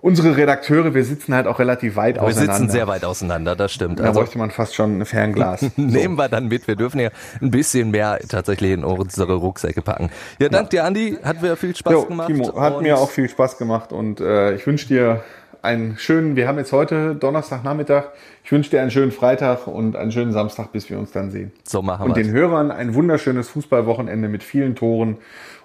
unsere 0.05 0.37
Redakteure, 0.37 0.92
wir 0.92 1.03
sitzen 1.03 1.35
halt 1.35 1.46
auch 1.46 1.59
relativ 1.59 1.96
weit 1.96 2.16
wir 2.16 2.24
auseinander. 2.24 2.55
sitzen 2.57 2.70
sehr 2.70 2.87
weit 2.87 3.07
auseinander, 3.07 3.57
das 3.57 3.72
stimmt. 3.72 4.00
Da 4.00 4.12
bräuchte 4.12 4.37
man 4.37 4.50
fast 4.50 4.74
schon 4.74 4.98
ein 4.98 5.07
Fernglas. 5.07 5.64
Nehmen 5.77 6.16
wir 6.16 6.29
dann 6.29 6.48
mit. 6.48 6.68
Wir 6.68 6.77
dürfen 6.77 7.00
ja 7.00 7.09
ein 7.40 7.50
bisschen 7.50 7.90
mehr 7.90 8.18
tatsächlich 8.29 8.72
in 8.72 8.85
unsere 8.85 9.37
Rucksäcke 9.37 9.81
packen. 9.81 10.11
Ja, 10.38 10.50
danke 10.50 10.68
dir, 10.68 10.85
Andi. 10.85 11.16
Hat 11.22 11.40
mir 11.40 11.57
viel 11.57 11.74
Spaß 11.74 11.90
Jo, 11.90 12.05
gemacht. 12.05 12.29
Timo, 12.29 12.61
hat 12.61 12.83
mir 12.83 12.98
auch 12.98 13.09
viel 13.09 13.31
Spaß 13.31 13.57
gemacht 13.57 13.94
und 13.94 14.20
äh, 14.20 14.55
ich 14.55 14.66
wünsche 14.66 14.88
dir 14.88 15.22
einen 15.64 15.96
schönen, 15.98 16.37
wir 16.37 16.46
haben 16.46 16.59
jetzt 16.59 16.72
heute 16.72 17.14
Donnerstagnachmittag, 17.14 18.05
ich 18.44 18.53
wünsche 18.53 18.70
dir 18.70 18.81
einen 18.83 18.90
schönen 18.90 19.11
Freitag 19.12 19.66
und 19.66 19.96
einen 19.96 20.12
schönen 20.12 20.33
Samstag, 20.33 20.70
bis 20.72 20.88
wir 20.90 20.98
uns 20.98 21.11
dann 21.12 21.31
sehen. 21.31 21.53
So 21.64 21.83
machen 21.83 22.05
Und 22.09 22.16
wir's. 22.16 22.27
den 22.27 22.35
Hörern 22.35 22.70
ein 22.70 22.94
wunderschönes 22.94 23.48
Fußballwochenende 23.48 24.29
mit 24.29 24.42
vielen 24.42 24.77
Toren 24.77 25.16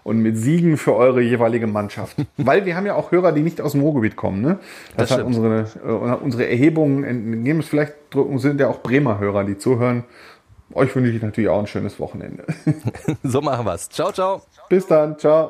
und 0.03 0.19
mit 0.19 0.37
Siegen 0.37 0.77
für 0.77 0.95
eure 0.95 1.21
jeweilige 1.21 1.67
Mannschaft. 1.67 2.15
Weil 2.37 2.65
wir 2.65 2.75
haben 2.75 2.85
ja 2.85 2.95
auch 2.95 3.11
Hörer, 3.11 3.31
die 3.33 3.41
nicht 3.41 3.59
aus 3.61 3.73
dem 3.73 3.81
Ruhrgebiet 3.81 4.15
kommen. 4.15 4.41
Ne? 4.41 4.59
Das, 4.95 5.09
Das 5.09 5.19
hat 5.19 5.25
unsere, 5.25 5.65
äh, 5.85 5.89
unsere 6.23 6.47
Erhebungen 6.49 7.03
entgeben. 7.03 7.59
Es 7.59 7.67
vielleicht 7.67 7.93
drücken- 8.11 8.39
sind 8.39 8.59
ja 8.61 8.67
auch 8.69 8.81
Bremer 8.81 9.19
Hörer, 9.19 9.43
die 9.43 9.57
zuhören. 9.57 10.05
Euch 10.73 10.95
wünsche 10.95 11.11
ich 11.11 11.21
natürlich 11.21 11.49
auch 11.49 11.59
ein 11.59 11.67
schönes 11.67 11.99
Wochenende. 11.99 12.43
So 13.23 13.41
machen 13.41 13.65
wir's. 13.65 13.89
Ciao, 13.89 14.11
ciao. 14.11 14.41
Bis 14.69 14.85
dann, 14.87 15.17
ciao. 15.17 15.49